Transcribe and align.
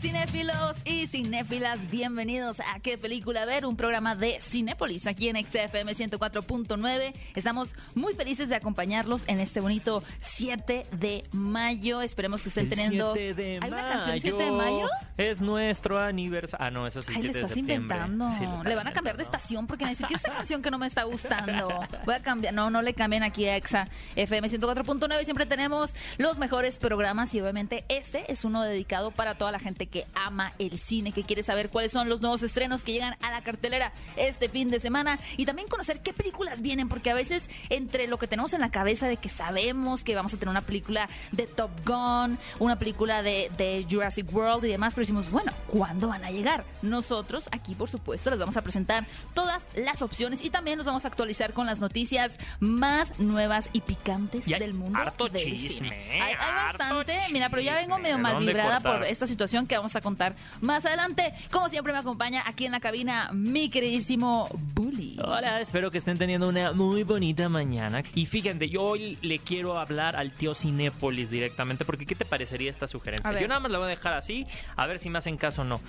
Cinéfilos 0.00 0.76
y 0.84 1.08
cinéfilas, 1.08 1.90
bienvenidos 1.90 2.60
a 2.60 2.78
¿Qué 2.78 2.96
película 2.96 3.44
ver? 3.46 3.66
Un 3.66 3.76
programa 3.76 4.14
de 4.14 4.38
Cinépolis 4.40 5.08
aquí 5.08 5.28
en 5.28 5.36
XFM 5.44 5.92
104.9. 5.92 7.12
Estamos 7.34 7.74
muy 7.96 8.14
felices 8.14 8.48
de 8.48 8.54
acompañarlos 8.54 9.24
en 9.26 9.40
este 9.40 9.58
bonito 9.58 10.04
7 10.20 10.86
de 10.92 11.24
mayo. 11.32 12.00
Esperemos 12.00 12.44
que 12.44 12.48
estén 12.50 12.64
El 12.66 12.70
teniendo. 12.70 13.12
7 13.12 13.34
de 13.34 13.52
¿Hay 13.54 13.58
mayo. 13.70 13.72
una 13.74 13.88
canción 13.88 14.20
7 14.20 14.44
de 14.44 14.52
mayo? 14.52 14.88
Es 15.16 15.40
nuestro 15.40 15.98
aniversario. 15.98 16.64
Ah, 16.64 16.70
no, 16.70 16.86
eso 16.86 17.00
es 17.00 17.08
el 17.08 17.16
Ay, 17.16 17.22
le 17.22 17.32
7 17.32 17.38
de 17.38 17.44
estás 17.44 17.56
septiembre. 17.56 17.96
inventando. 17.96 18.30
Sí, 18.62 18.68
le 18.68 18.76
van 18.76 18.86
a 18.86 18.92
cambiar 18.92 19.16
de 19.16 19.24
estación 19.24 19.66
porque 19.66 19.84
a 19.84 19.88
decir 19.88 20.06
que 20.06 20.14
esta 20.14 20.30
canción 20.36 20.62
que 20.62 20.70
no 20.70 20.78
me 20.78 20.86
está 20.86 21.02
gustando. 21.02 21.80
Voy 22.04 22.14
a 22.14 22.22
cambiar. 22.22 22.54
No, 22.54 22.70
no 22.70 22.82
le 22.82 22.94
cambien 22.94 23.24
aquí 23.24 23.46
a 23.46 23.56
EXA 23.56 23.88
FM 24.14 24.48
104.9. 24.48 25.24
Siempre 25.24 25.44
tenemos 25.46 25.92
los 26.18 26.38
mejores 26.38 26.78
programas 26.78 27.34
y 27.34 27.40
obviamente 27.40 27.84
este 27.88 28.30
es 28.30 28.44
uno 28.44 28.62
dedicado 28.62 29.10
para 29.10 29.34
toda 29.36 29.50
la 29.50 29.58
gente 29.58 29.87
que 29.88 30.06
ama 30.14 30.52
el 30.58 30.78
cine, 30.78 31.12
que 31.12 31.24
quiere 31.24 31.42
saber 31.42 31.70
cuáles 31.70 31.92
son 31.92 32.08
los 32.08 32.20
nuevos 32.20 32.42
estrenos 32.42 32.84
que 32.84 32.92
llegan 32.92 33.16
a 33.20 33.30
la 33.30 33.42
cartelera 33.42 33.92
este 34.16 34.48
fin 34.48 34.70
de 34.70 34.80
semana 34.80 35.18
y 35.36 35.46
también 35.46 35.68
conocer 35.68 36.00
qué 36.00 36.12
películas 36.12 36.62
vienen, 36.62 36.88
porque 36.88 37.10
a 37.10 37.14
veces 37.14 37.50
entre 37.70 38.06
lo 38.06 38.18
que 38.18 38.26
tenemos 38.26 38.52
en 38.52 38.60
la 38.60 38.70
cabeza 38.70 39.08
de 39.08 39.16
que 39.16 39.28
sabemos 39.28 40.04
que 40.04 40.14
vamos 40.14 40.34
a 40.34 40.36
tener 40.36 40.50
una 40.50 40.60
película 40.62 41.08
de 41.32 41.46
Top 41.46 41.70
Gun, 41.86 42.38
una 42.58 42.78
película 42.78 43.22
de, 43.22 43.50
de 43.56 43.86
Jurassic 43.90 44.32
World 44.32 44.64
y 44.64 44.68
demás, 44.68 44.94
pero 44.94 45.02
decimos, 45.02 45.30
bueno, 45.30 45.52
¿cuándo 45.66 46.08
van 46.08 46.24
a 46.24 46.30
llegar? 46.30 46.64
Nosotros 46.82 47.48
aquí, 47.52 47.74
por 47.74 47.88
supuesto, 47.88 48.30
les 48.30 48.38
vamos 48.38 48.56
a 48.56 48.62
presentar 48.62 49.06
todas 49.34 49.64
las 49.74 50.02
opciones 50.02 50.42
y 50.44 50.50
también 50.50 50.78
nos 50.78 50.86
vamos 50.86 51.04
a 51.04 51.08
actualizar 51.08 51.52
con 51.52 51.66
las 51.66 51.80
noticias 51.80 52.38
más 52.60 53.18
nuevas 53.18 53.70
y 53.72 53.80
picantes 53.80 54.48
Y 54.48 54.54
del 54.54 54.74
mundo 54.74 54.98
harto 54.98 55.28
del 55.28 55.42
chisme, 55.42 55.88
cine. 55.88 56.18
¿eh? 56.18 56.22
Hay, 56.22 56.32
hay 56.32 56.36
Harto 56.38 56.78
bastante, 56.78 57.18
mira, 57.32 57.48
pero 57.48 57.62
ya 57.62 57.74
vengo 57.74 57.98
medio 57.98 58.16
¿De 58.16 58.22
mal 58.22 58.38
vibrada 58.38 58.80
por 58.80 59.04
esta 59.04 59.26
situación 59.26 59.66
que 59.66 59.74
vamos 59.78 59.96
a 59.96 60.00
contar 60.00 60.36
más 60.60 60.84
adelante. 60.84 61.32
Como 61.50 61.68
siempre 61.68 61.92
me 61.92 61.98
acompaña 61.98 62.42
aquí 62.46 62.66
en 62.66 62.72
la 62.72 62.80
cabina 62.80 63.30
mi 63.32 63.70
queridísimo 63.70 64.48
Bully. 64.74 65.18
Hola, 65.24 65.60
espero 65.60 65.90
que 65.90 65.98
estén 65.98 66.18
teniendo 66.18 66.48
una 66.48 66.72
muy 66.72 67.02
bonita 67.02 67.48
mañana. 67.48 68.02
Y 68.14 68.26
fíjense, 68.26 68.68
yo 68.68 68.82
hoy 68.82 69.16
le 69.22 69.38
quiero 69.38 69.78
hablar 69.78 70.16
al 70.16 70.30
tío 70.30 70.54
Cinépolis 70.54 71.30
directamente, 71.30 71.84
porque 71.84 72.06
¿qué 72.06 72.14
te 72.14 72.24
parecería 72.24 72.70
esta 72.70 72.86
sugerencia? 72.86 73.40
Yo 73.40 73.48
nada 73.48 73.60
más 73.60 73.70
la 73.72 73.78
voy 73.78 73.86
a 73.86 73.90
dejar 73.90 74.12
así, 74.14 74.46
a 74.76 74.86
ver 74.86 74.98
si 74.98 75.10
me 75.10 75.18
hacen 75.18 75.36
caso 75.36 75.62
o 75.62 75.64
no. 75.64 75.80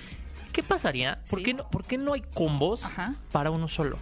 ¿Qué 0.54 0.64
pasaría? 0.64 1.20
¿Por, 1.30 1.40
Sí. 1.40 1.46
qué, 1.46 1.54
no, 1.54 1.70
por 1.70 1.84
qué 1.86 1.98
no 1.98 2.14
hay 2.14 2.22
combos 2.34 2.86
Ajá. 2.86 3.16
para 3.32 3.52
uno 3.52 3.68
solo? 3.68 3.98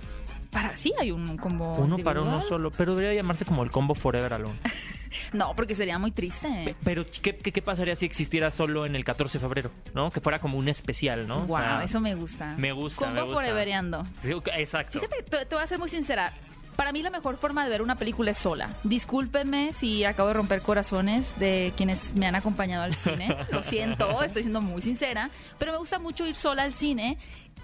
Para 0.52 0.76
sí 0.78 0.94
hay 1.00 1.12
un 1.12 1.36
combo 1.38 1.74
Uno 1.76 1.98
para 1.98 2.22
uno 2.22 2.42
solo, 2.42 2.72
pero 2.72 2.96
debería 2.96 3.22
llamarse 3.22 3.44
como 3.46 3.64
el 3.64 3.70
combo 3.72 3.96
Forever 3.96 4.34
Alone. 4.34 4.58
No, 5.34 5.56
porque 5.56 5.76
sería 5.76 5.98
muy 6.00 6.12
triste. 6.12 6.76
Pero 6.84 7.06
¿qué, 7.22 7.36
qué, 7.38 7.52
qué 7.52 7.62
pasaría 7.62 7.96
si 7.96 8.06
existiera 8.06 8.52
solo 8.52 8.86
en 8.86 8.96
el 8.96 9.04
14 9.04 9.38
de 9.38 9.42
febrero? 9.42 9.72
¿No? 9.94 10.12
Que 10.12 10.20
fuera 10.22 10.40
como 10.40 10.58
un 10.58 10.68
especial, 10.68 11.28
¿no? 11.28 11.38
O 11.38 11.46
Wow, 11.46 11.58
sea, 11.60 11.84
eso 11.84 12.00
me 12.00 12.16
gusta. 12.16 12.56
me 12.58 12.72
gusta, 12.72 13.06
Combo 13.06 13.16
me 13.16 13.22
gusta. 13.22 13.36
forevereando. 13.36 14.04
sí, 14.22 14.34
ok, 14.34 14.50
exacto. 14.58 15.00
Fíjate, 15.00 15.24
te, 15.24 15.46
te 15.46 15.56
voy 15.56 15.64
a 15.64 15.68
ser 15.68 15.80
muy 15.80 15.90
sincera. 15.90 16.34
Para 16.76 16.92
mí 16.92 17.02
la 17.02 17.10
mejor 17.10 17.38
forma 17.38 17.64
de 17.64 17.72
ver 17.72 17.82
una 17.82 17.96
película 17.96 18.30
es 18.32 18.38
sola. 18.38 18.70
Discúlpenme 18.84 19.74
si 19.74 20.04
acabo 20.06 20.28
de 20.28 20.36
romper 20.36 20.62
corazones 20.62 21.40
de 21.40 21.74
quienes 21.76 22.14
me 22.16 22.28
han 22.28 22.36
acompañado 22.36 22.84
al 22.84 22.94
cine. 22.94 23.36
Lo 23.52 23.64
siento, 23.64 24.22
estoy 24.22 24.44
siendo 24.44 24.62
muy 24.62 24.84
sincera. 24.84 25.32
Pero 25.58 25.72
me 25.72 25.80
gusta 25.80 25.98
mucho 25.98 26.28
ir 26.28 26.36
sola 26.36 26.62
al 26.64 26.74
cine. 26.76 27.18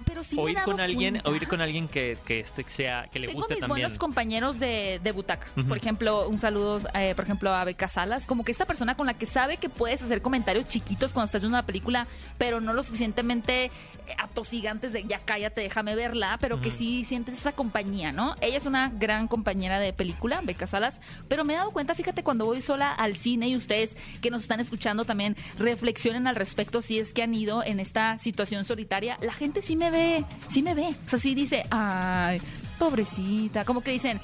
Pero 0.06 0.24
sí 0.24 0.36
o 0.40 0.48
ir 0.50 0.58
con 0.64 0.80
alguien, 0.80 1.16
cuenta- 1.16 1.30
o 1.30 1.36
ir 1.36 1.48
con 1.48 1.62
alguien 1.62 1.88
que, 1.88 2.18
que 2.26 2.40
este 2.40 2.64
sea, 2.68 3.08
que 3.12 3.20
le 3.20 3.28
Tengo 3.28 3.40
guste 3.40 3.56
mis 3.56 3.62
también. 3.62 3.84
buenos 3.86 3.98
compañeros 4.00 4.60
de, 4.60 5.00
de 5.04 5.12
butaca. 5.12 5.48
Por 5.68 5.78
ejemplo, 5.78 6.28
un 6.30 6.40
saludo, 6.40 6.80
eh, 6.94 7.14
por 7.16 7.26
ejemplo, 7.26 7.54
a 7.54 7.64
Beca 7.64 7.88
Salas. 7.88 8.26
Como 8.26 8.44
que 8.44 8.52
esta 8.52 8.66
persona 8.66 8.96
con 8.96 9.06
la 9.08 9.14
que 9.16 9.26
sabe 9.26 9.58
que 9.58 9.70
puedes 9.70 10.02
hacer 10.04 10.22
comentarios 10.22 10.68
chiquitos 10.68 11.12
cuando 11.14 11.26
estás 11.26 11.42
viendo 11.42 11.58
una 11.58 11.66
película, 11.66 12.08
pero 12.38 12.60
no 12.62 12.74
lo 12.74 12.84
suficientemente 12.84 13.66
eh, 13.66 13.72
atosigantes 14.18 14.92
de 14.94 15.04
ya 15.06 15.20
cállate, 15.20 15.62
déjame 15.62 15.96
verla, 15.96 16.38
pero 16.42 16.60
que 16.62 16.72
sí 16.72 17.06
sientes 17.06 17.36
esa 17.36 17.52
compañía, 17.54 18.12
¿no? 18.12 18.36
Ella 18.42 18.58
es 18.58 18.66
una 18.66 18.90
gran 18.90 19.28
compañera 19.28 19.80
de 19.80 19.94
película, 19.94 20.42
Beca 20.44 20.68
Salas, 20.68 21.00
pero 21.28 21.46
me 21.46 21.54
he 21.54 21.58
dado 21.58 21.72
cuenta, 21.72 21.96
fíjate, 21.96 22.24
cuando 22.24 22.46
voy 22.46 22.62
sola 22.62 22.92
al 22.92 23.16
cine 23.16 23.48
y 23.48 23.56
ustedes 23.56 23.96
que 24.22 24.30
nos 24.32 24.42
están 24.42 24.60
escuchando 24.60 25.06
también 25.06 25.36
reflexionen 25.58 26.28
al 26.28 26.36
respecto 26.36 26.82
si 26.82 27.00
es 27.00 27.14
que 27.14 27.24
han 27.24 27.34
ido 27.34 27.64
en 27.64 27.80
esta 27.80 28.18
situación 28.20 28.66
solitaria, 28.66 29.18
la 29.22 29.34
gente 29.34 29.62
sí 29.62 29.76
me 29.76 29.83
ve, 29.92 30.26
sí 30.50 30.62
me 30.62 30.74
ve. 30.74 30.96
O 31.06 31.10
sea, 31.10 31.20
sí 31.20 31.36
dice, 31.36 31.66
ay, 31.70 32.40
pobrecita. 32.74 33.66
Como 33.66 33.82
que 33.82 33.92
dicen, 33.92 34.20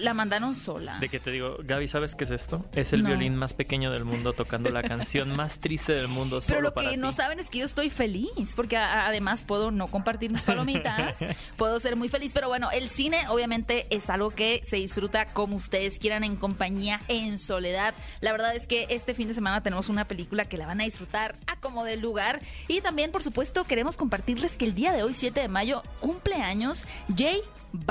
la 0.00 0.14
mandaron 0.14 0.54
sola. 0.56 0.98
De 0.98 1.08
que 1.08 1.20
te 1.20 1.30
digo, 1.30 1.56
Gaby, 1.62 1.88
¿sabes 1.88 2.14
qué 2.14 2.24
es 2.24 2.30
esto? 2.30 2.64
Es 2.74 2.92
el 2.92 3.02
No. 3.02 3.08
violín 3.10 3.36
más 3.36 3.54
pequeño 3.54 3.90
del 3.90 4.04
mundo 4.04 4.32
tocando 4.32 4.70
la 4.70 4.82
canción 4.82 5.34
más 5.34 5.58
triste 5.58 5.92
del 5.94 6.08
mundo 6.08 6.38
Pero 6.46 6.60
lo 6.60 6.74
para 6.74 6.88
que 6.90 6.94
ti. 6.96 7.00
no 7.00 7.12
saben 7.12 7.40
es 7.40 7.48
que 7.50 7.58
yo 7.58 7.66
estoy 7.66 7.90
feliz, 7.90 8.28
porque 8.56 8.76
además 8.76 9.42
puedo 9.44 9.70
no 9.70 9.86
compartir 9.88 10.30
mis 10.30 10.42
palomitas, 10.42 11.18
puedo 11.56 11.78
ser 11.80 11.96
muy 11.96 12.08
feliz, 12.08 12.32
pero 12.32 12.48
bueno, 12.48 12.70
el 12.70 12.88
cine 12.88 13.18
obviamente 13.28 13.86
es 13.90 14.10
algo 14.10 14.30
que 14.30 14.62
se 14.66 14.76
disfruta 14.76 15.26
como 15.26 15.56
ustedes 15.56 15.98
quieran, 15.98 16.24
en 16.24 16.36
compañía, 16.36 17.00
en 17.08 17.38
soledad. 17.38 17.94
La 18.20 18.32
verdad 18.32 18.54
es 18.56 18.66
que 18.66 18.86
este 18.90 19.14
fin 19.14 19.28
de 19.28 19.34
semana 19.34 19.62
tenemos 19.62 19.88
una 19.88 20.06
película 20.06 20.44
que 20.44 20.56
la 20.56 20.66
van 20.66 20.80
a 20.80 20.84
disfrutar 20.84 21.34
a 21.46 21.56
como 21.60 21.84
del 21.84 22.00
lugar 22.00 22.40
y 22.68 22.80
también, 22.80 23.10
por 23.12 23.22
supuesto, 23.22 23.64
queremos 23.64 23.96
compartirles 23.96 24.56
que 24.56 24.64
el 24.64 24.74
día 24.74 24.92
de 24.92 25.02
hoy, 25.02 25.12
7 25.14 25.40
de 25.40 25.48
mayo, 25.48 25.82
cumple 26.00 26.36
años 26.36 26.84
Jay 27.16 27.40
J 27.72 27.86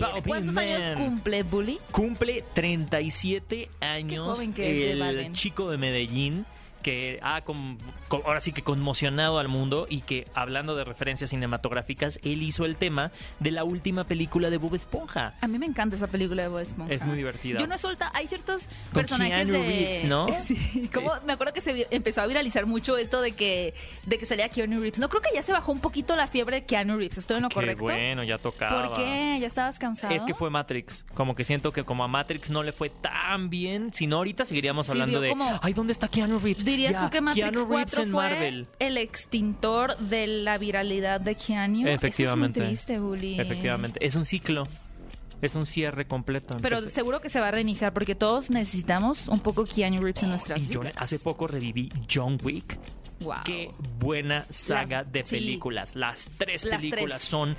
Balvin, 0.00 0.22
¿Cuántos 0.26 0.56
años 0.56 0.80
man. 0.80 0.94
cumple, 1.10 1.42
Bully? 1.42 1.78
Cumple 1.90 2.44
37 2.54 3.68
años 3.80 4.36
joven 4.38 4.52
que 4.52 4.70
es 4.70 4.78
J 4.84 4.92
el 4.92 5.00
Balvin. 5.00 5.32
chico 5.34 5.70
de 5.70 5.78
Medellín 5.78 6.46
que 6.84 7.18
ha 7.22 7.40
con- 7.40 7.78
con- 8.08 8.20
ahora 8.26 8.40
sí 8.40 8.52
que 8.52 8.62
conmocionado 8.62 9.38
al 9.40 9.48
mundo 9.48 9.86
y 9.90 10.02
que 10.02 10.28
hablando 10.34 10.76
de 10.76 10.84
referencias 10.84 11.30
cinematográficas 11.30 12.20
él 12.22 12.42
hizo 12.42 12.64
el 12.66 12.76
tema 12.76 13.10
de 13.40 13.50
la 13.50 13.64
última 13.64 14.04
película 14.04 14.50
de 14.50 14.58
Bob 14.58 14.74
Esponja. 14.76 15.34
A 15.40 15.48
mí 15.48 15.58
me 15.58 15.66
encanta 15.66 15.96
esa 15.96 16.06
película 16.08 16.42
de 16.42 16.48
Bob 16.48 16.60
Esponja. 16.60 16.92
Es 16.94 17.04
muy 17.04 17.16
divertida. 17.16 17.58
Yo 17.58 17.66
no 17.66 17.74
he 17.74 17.78
soltado, 17.78 18.12
hay 18.14 18.26
ciertos 18.26 18.66
Con 18.92 18.92
personajes 18.92 19.34
Keanu 19.34 19.52
de 19.52 19.58
Reeves, 19.58 20.04
¿no? 20.04 20.26
Sí, 20.44 20.90
como 20.92 21.10
me 21.26 21.32
acuerdo 21.32 21.54
que 21.54 21.62
se 21.62 21.86
empezó 21.90 22.20
a 22.20 22.26
viralizar 22.26 22.66
mucho 22.66 22.96
esto 22.98 23.22
de 23.22 23.32
que 23.32 23.72
de 24.04 24.18
que 24.18 24.26
salía 24.26 24.48
Keanu 24.50 24.78
Reeves. 24.80 24.98
No 24.98 25.08
creo 25.08 25.22
que 25.22 25.30
ya 25.34 25.42
se 25.42 25.52
bajó 25.52 25.72
un 25.72 25.80
poquito 25.80 26.14
la 26.16 26.26
fiebre 26.28 26.60
de 26.60 26.66
Keanu 26.66 26.98
Reeves. 26.98 27.16
¿Estoy 27.18 27.38
en 27.38 27.44
lo 27.44 27.48
Qué 27.48 27.54
correcto? 27.54 27.84
bueno, 27.84 28.22
ya 28.24 28.36
tocaba. 28.38 28.88
¿Por 28.88 28.96
qué? 28.98 29.38
¿Ya 29.40 29.46
estabas 29.46 29.78
cansado? 29.78 30.14
Es 30.14 30.22
que 30.24 30.34
fue 30.34 30.50
Matrix. 30.50 31.04
Como 31.14 31.34
que 31.34 31.44
siento 31.44 31.72
que 31.72 31.82
como 31.84 32.04
a 32.04 32.08
Matrix 32.08 32.50
no 32.50 32.62
le 32.62 32.72
fue 32.72 32.90
tan 32.90 33.48
bien, 33.48 33.92
sino 33.94 34.16
ahorita 34.16 34.44
seguiríamos 34.44 34.84
Sí, 34.86 34.92
hablando 34.92 35.20
de, 35.22 35.30
como- 35.30 35.58
ay, 35.62 35.72
¿dónde 35.72 35.92
está 35.94 36.08
Keanu 36.08 36.38
Reeves? 36.38 36.64
¿Dirías 36.76 37.04
tú 37.04 37.10
que 37.10 37.20
Matrix 37.20 37.44
Keanu 37.50 37.66
Reeves 37.68 37.90
4 37.92 38.02
en 38.04 38.10
fue 38.10 38.22
Marvel. 38.30 38.66
el 38.78 38.96
extintor 38.98 39.96
de 39.98 40.26
la 40.26 40.58
viralidad 40.58 41.20
de 41.20 41.34
Keanu? 41.34 41.86
Efectivamente. 41.88 42.60
Eso 42.60 42.64
es 42.64 42.68
muy 42.68 42.76
triste, 42.76 42.98
Bully. 42.98 43.40
Efectivamente. 43.40 44.04
Es 44.06 44.14
un 44.16 44.24
ciclo. 44.24 44.64
Es 45.42 45.54
un 45.56 45.66
cierre 45.66 46.06
completo. 46.06 46.56
Pero 46.62 46.80
seguro 46.80 47.20
que 47.20 47.28
se 47.28 47.38
va 47.38 47.48
a 47.48 47.50
reiniciar 47.50 47.92
porque 47.92 48.14
todos 48.14 48.48
necesitamos 48.50 49.28
un 49.28 49.40
poco 49.40 49.64
Keanu 49.66 50.00
Reeves 50.00 50.22
en 50.22 50.30
nuestras 50.30 50.58
y 50.60 50.68
yo 50.68 50.80
vidas. 50.80 50.94
hace 50.96 51.18
poco 51.18 51.46
reviví 51.46 51.90
John 52.12 52.38
Wick. 52.42 52.78
Wow. 53.20 53.34
Qué 53.44 53.70
buena 53.98 54.46
saga 54.48 55.02
Las- 55.02 55.12
de 55.12 55.24
sí. 55.24 55.36
películas. 55.36 55.94
Las 55.96 56.28
tres 56.38 56.64
Las 56.64 56.76
películas 56.78 57.06
tres. 57.18 57.22
son 57.22 57.56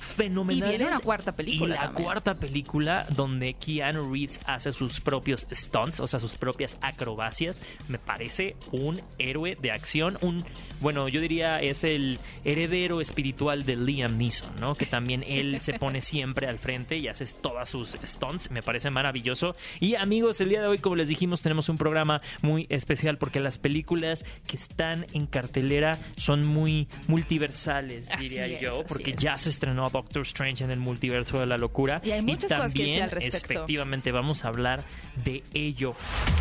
fenomenales. 0.00 0.74
Y 0.74 0.78
viene 0.78 0.90
una 0.90 1.00
cuarta 1.00 1.32
película 1.32 1.74
Y 1.74 1.78
la 1.78 1.84
también. 1.84 2.04
cuarta 2.04 2.34
película 2.34 3.06
donde 3.14 3.54
Keanu 3.54 4.12
Reeves 4.12 4.40
hace 4.46 4.72
sus 4.72 5.00
propios 5.00 5.46
stunts, 5.52 6.00
o 6.00 6.06
sea, 6.06 6.18
sus 6.18 6.36
propias 6.36 6.78
acrobacias, 6.80 7.58
me 7.88 7.98
parece 7.98 8.56
un 8.72 9.02
héroe 9.18 9.56
de 9.60 9.70
acción, 9.70 10.18
un 10.20 10.44
bueno, 10.80 11.08
yo 11.08 11.20
diría 11.20 11.60
es 11.60 11.84
el 11.84 12.18
heredero 12.44 13.00
espiritual 13.02 13.64
de 13.66 13.76
Liam 13.76 14.16
Neeson, 14.16 14.50
¿no? 14.60 14.74
Que 14.74 14.86
también 14.86 15.22
él 15.26 15.60
se 15.60 15.74
pone 15.74 16.00
siempre 16.00 16.46
al 16.46 16.58
frente 16.58 16.96
y 16.96 17.06
hace 17.06 17.26
todas 17.26 17.68
sus 17.68 17.96
stunts, 18.02 18.50
me 18.50 18.62
parece 18.62 18.90
maravilloso. 18.90 19.54
Y 19.78 19.94
amigos, 19.94 20.40
el 20.40 20.48
día 20.48 20.62
de 20.62 20.68
hoy, 20.68 20.78
como 20.78 20.96
les 20.96 21.08
dijimos, 21.08 21.42
tenemos 21.42 21.68
un 21.68 21.76
programa 21.76 22.22
muy 22.40 22.66
especial 22.70 23.18
porque 23.18 23.40
las 23.40 23.58
películas 23.58 24.24
que 24.46 24.56
están 24.56 25.06
en 25.12 25.26
cartelera 25.26 25.98
son 26.16 26.46
muy 26.46 26.88
multiversales, 27.08 28.08
diría 28.18 28.46
yo, 28.58 28.84
porque 28.88 29.10
es. 29.10 29.16
ya 29.18 29.36
se 29.36 29.50
estrenó 29.50 29.84
Doctor 29.92 30.22
Strange 30.22 30.64
en 30.64 30.70
el 30.70 30.78
multiverso 30.78 31.40
de 31.40 31.46
la 31.46 31.58
locura. 31.58 32.00
Y 32.04 32.12
hay 32.12 32.22
muchas 32.22 32.50
cosas 32.50 32.72
que 32.72 32.80
también, 32.80 32.86
decir 32.86 33.02
al 33.02 33.10
respecto. 33.10 33.52
Efectivamente, 33.52 34.12
vamos 34.12 34.44
a 34.44 34.48
hablar 34.48 34.82
de 35.24 35.42
ello. 35.54 35.94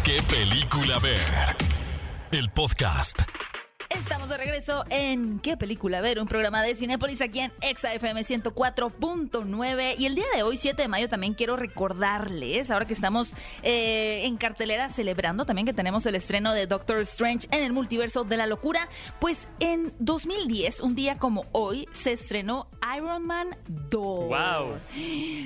¿Qué 0.03 0.21
película 0.23 0.99
ver? 0.99 1.19
El 2.31 2.49
podcast. 2.49 3.21
Estamos 3.89 4.29
de 4.29 4.37
regreso 4.37 4.85
en 4.91 5.39
¿Qué 5.39 5.57
película 5.57 5.99
ver? 5.99 6.19
Un 6.19 6.27
programa 6.27 6.61
de 6.61 6.75
Cinépolis 6.75 7.21
aquí 7.21 7.39
en 7.39 7.51
Exa 7.61 7.91
FM 7.91 8.21
104.9 8.21 9.95
y 9.97 10.05
el 10.05 10.13
día 10.13 10.25
de 10.35 10.43
hoy, 10.43 10.57
7 10.57 10.79
de 10.79 10.87
mayo, 10.87 11.09
también 11.09 11.33
quiero 11.33 11.55
recordarles, 11.55 12.69
ahora 12.69 12.85
que 12.85 12.93
estamos 12.93 13.31
eh, 13.63 14.25
en 14.25 14.37
cartelera 14.37 14.89
celebrando 14.89 15.43
también 15.43 15.65
que 15.65 15.73
tenemos 15.73 16.05
el 16.05 16.13
estreno 16.13 16.53
de 16.53 16.67
Doctor 16.67 16.99
Strange 16.99 17.47
en 17.49 17.63
el 17.63 17.73
multiverso 17.73 18.23
de 18.25 18.37
la 18.37 18.45
locura, 18.45 18.87
pues 19.19 19.47
en 19.59 19.91
2010, 19.97 20.81
un 20.81 20.93
día 20.93 21.17
como 21.17 21.45
hoy, 21.51 21.87
se 21.91 22.11
estrenó 22.11 22.67
Iron 22.95 23.25
Man 23.25 23.57
2. 23.67 24.19
Wow. 24.29 24.77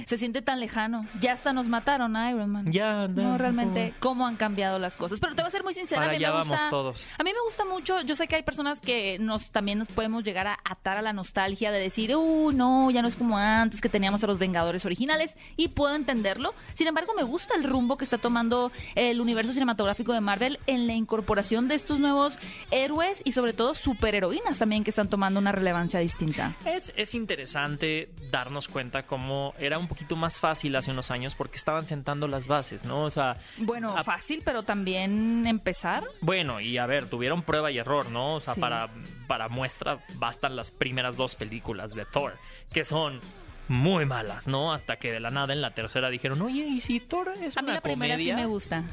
Se 0.05 0.17
siente 0.17 0.41
tan 0.41 0.59
lejano. 0.59 1.07
Ya 1.21 1.31
hasta 1.31 1.53
nos 1.53 1.69
mataron 1.69 2.17
a 2.17 2.29
Iron 2.29 2.49
Man. 2.49 2.71
Ya, 2.73 3.07
No, 3.07 3.23
no, 3.23 3.37
realmente, 3.37 3.93
cómo 4.01 4.27
han 4.27 4.35
cambiado 4.35 4.79
las 4.79 4.97
cosas. 4.97 5.21
Pero 5.21 5.33
te 5.33 5.41
voy 5.43 5.47
a 5.47 5.51
ser 5.51 5.63
muy 5.63 5.73
sincera, 5.73 6.01
Para 6.01 6.11
a 6.11 6.15
mí 6.19 6.23
me 6.23 6.29
gusta. 6.29 6.49
vamos 6.49 6.69
todos. 6.69 7.07
A 7.17 7.23
mí 7.23 7.31
me 7.33 7.39
gusta 7.45 7.63
mucho. 7.65 8.01
Yo 8.01 8.15
sé 8.15 8.27
que 8.27 8.32
hay 8.35 8.43
personas 8.43 8.81
que 8.81 9.17
nos 9.19 9.51
también 9.51 9.79
nos 9.79 9.87
podemos 9.87 10.23
llegar 10.23 10.47
a 10.47 10.57
atar 10.63 10.97
a 10.97 11.01
la 11.01 11.13
nostalgia 11.13 11.71
de 11.71 11.79
decir, 11.79 12.15
uh, 12.15 12.51
no, 12.51 12.89
ya 12.91 13.01
no 13.01 13.07
es 13.07 13.15
como 13.15 13.37
antes 13.37 13.81
que 13.81 13.89
teníamos 13.89 14.23
a 14.23 14.27
los 14.27 14.39
Vengadores 14.39 14.85
originales. 14.85 15.35
Y 15.57 15.69
puedo 15.69 15.95
entenderlo. 15.95 16.53
Sin 16.73 16.87
embargo, 16.87 17.13
me 17.15 17.23
gusta 17.23 17.55
el 17.55 17.63
rumbo 17.63 17.97
que 17.97 18.03
está 18.03 18.17
tomando 18.17 18.71
el 18.95 19.21
universo 19.21 19.53
cinematográfico 19.53 20.13
de 20.13 20.21
Marvel 20.21 20.59
en 20.67 20.87
la 20.87 20.93
incorporación 20.93 21.67
de 21.67 21.75
estos 21.75 21.99
nuevos 21.99 22.37
héroes 22.71 23.21
y 23.25 23.31
sobre 23.33 23.53
todo 23.53 23.73
superheroínas 23.73 24.57
también 24.57 24.83
que 24.83 24.89
están 24.89 25.09
tomando 25.09 25.39
una 25.39 25.51
relevancia 25.51 25.99
distinta. 25.99 26.55
Es, 26.65 26.93
es 26.95 27.13
interesante 27.15 28.09
darnos 28.31 28.67
cuenta 28.67 29.03
cómo 29.05 29.53
era 29.59 29.77
un 29.77 29.87
poquito 29.87 30.15
más 30.15 30.39
fácil 30.39 30.75
hace 30.75 30.91
unos 30.91 31.11
años 31.11 31.35
porque 31.35 31.57
estaban 31.57 31.85
sentando 31.85 32.27
las 32.27 32.47
bases, 32.47 32.83
¿no? 32.85 33.03
O 33.03 33.11
sea, 33.11 33.37
Bueno, 33.57 33.95
a- 33.95 34.03
fácil, 34.03 34.41
pero 34.43 34.63
también 34.63 35.45
empezar. 35.47 36.03
bueno, 36.21 36.59
y 36.59 36.77
a 36.77 36.85
ver, 36.85 37.07
tuvieron 37.09 37.43
prueba 37.43 37.71
y 37.71 37.77
error, 37.77 38.09
¿no? 38.09 38.22
O 38.31 38.39
sea, 38.41 38.53
Sí. 38.55 38.61
para, 38.61 38.89
para 39.27 39.49
muestra 39.49 39.99
bastan 40.15 40.55
las 40.55 40.71
primeras 40.71 41.15
dos 41.15 41.35
películas 41.35 41.93
de 41.93 42.05
Thor, 42.05 42.37
que 42.71 42.85
son 42.85 43.19
muy 43.67 44.05
malas, 44.05 44.47
¿no? 44.47 44.73
Hasta 44.73 44.97
que 44.97 45.11
de 45.11 45.19
la 45.19 45.29
nada 45.31 45.53
en 45.53 45.61
la 45.61 45.71
tercera 45.73 46.09
dijeron, 46.09 46.41
oye, 46.41 46.65
¿y 46.67 46.81
si 46.81 46.99
Thor 46.99 47.33
es 47.41 47.55
A 47.57 47.61
mí 47.61 47.65
una 47.67 47.75
la 47.75 47.81
primera 47.81 48.13
comedia? 48.15 48.35
sí 48.35 48.41
me 48.41 48.45
gusta. 48.47 48.83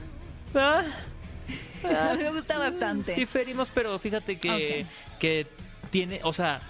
Ah, 0.54 0.84
me 2.18 2.30
gusta 2.30 2.58
bastante. 2.58 3.14
diferimos, 3.14 3.70
pero 3.74 3.98
fíjate 3.98 4.38
que, 4.38 4.86
que 5.18 5.46
tiene, 5.90 6.20
o 6.22 6.32
sea, 6.32 6.60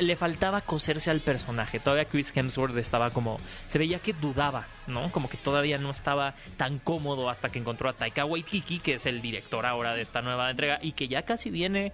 le 0.00 0.16
faltaba 0.16 0.60
coserse 0.60 1.10
al 1.10 1.20
personaje. 1.20 1.80
Todavía 1.80 2.04
Chris 2.04 2.32
Hemsworth 2.34 2.76
estaba 2.76 3.10
como, 3.10 3.38
se 3.66 3.78
veía 3.78 3.98
que 3.98 4.12
dudaba, 4.12 4.66
¿no? 4.86 5.10
Como 5.10 5.28
que 5.28 5.36
todavía 5.36 5.78
no 5.78 5.90
estaba 5.90 6.34
tan 6.56 6.78
cómodo 6.78 7.30
hasta 7.30 7.50
que 7.50 7.58
encontró 7.58 7.88
a 7.88 7.92
Taika 7.92 8.24
Waititi, 8.24 8.78
que 8.78 8.94
es 8.94 9.06
el 9.06 9.20
director 9.20 9.66
ahora 9.66 9.94
de 9.94 10.02
esta 10.02 10.22
nueva 10.22 10.50
entrega 10.50 10.78
y 10.82 10.92
que 10.92 11.08
ya 11.08 11.22
casi 11.22 11.50
viene 11.50 11.92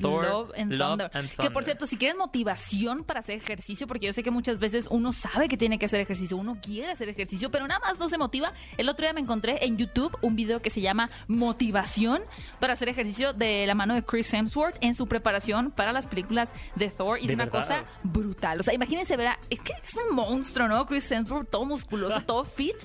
Thor, 0.00 0.24
Love 0.24 0.50
and, 0.56 0.72
Love 0.72 0.88
Thunder. 0.90 1.10
and 1.14 1.30
Que 1.30 1.50
por 1.50 1.64
cierto, 1.64 1.86
si 1.86 1.96
quieren 1.96 2.16
motivación 2.18 3.04
para 3.04 3.20
hacer 3.20 3.36
ejercicio, 3.36 3.86
porque 3.86 4.06
yo 4.06 4.12
sé 4.12 4.22
que 4.22 4.30
muchas 4.30 4.58
veces 4.58 4.86
uno 4.90 5.12
sabe 5.12 5.48
que 5.48 5.56
tiene 5.56 5.78
que 5.78 5.86
hacer 5.86 6.00
ejercicio, 6.00 6.36
uno 6.36 6.56
quiere 6.62 6.90
hacer 6.92 7.08
ejercicio, 7.08 7.50
pero 7.50 7.66
nada 7.66 7.80
más 7.80 7.98
no 7.98 8.08
se 8.08 8.18
motiva. 8.18 8.52
El 8.76 8.88
otro 8.88 9.04
día 9.04 9.12
me 9.12 9.20
encontré 9.20 9.64
en 9.64 9.76
YouTube 9.76 10.16
un 10.22 10.36
video 10.36 10.60
que 10.62 10.70
se 10.70 10.80
llama 10.80 11.10
Motivación 11.28 12.22
para 12.60 12.72
hacer 12.72 12.88
ejercicio 12.88 13.32
de 13.32 13.66
la 13.66 13.74
mano 13.74 13.94
de 13.94 14.02
Chris 14.04 14.32
Hemsworth 14.32 14.76
en 14.80 14.94
su 14.94 15.06
preparación 15.06 15.70
para 15.70 15.92
las 15.92 16.06
películas 16.06 16.50
de 16.76 16.88
Thor. 16.88 17.18
Y 17.18 17.26
¿De 17.26 17.32
es 17.32 17.34
una 17.34 17.44
verdad? 17.44 17.60
cosa 17.60 17.84
brutal. 18.02 18.60
O 18.60 18.62
sea, 18.62 18.72
imagínense 18.74 19.16
ver 19.16 19.28
a- 19.28 19.38
Es 19.50 19.60
que 19.60 19.72
es 19.82 19.94
un 19.96 20.14
monstruo, 20.14 20.68
¿no? 20.68 20.86
Chris 20.86 21.10
Hemsworth, 21.12 21.50
todo 21.50 21.64
musculoso, 21.64 22.20
todo 22.26 22.44
fit. 22.44 22.76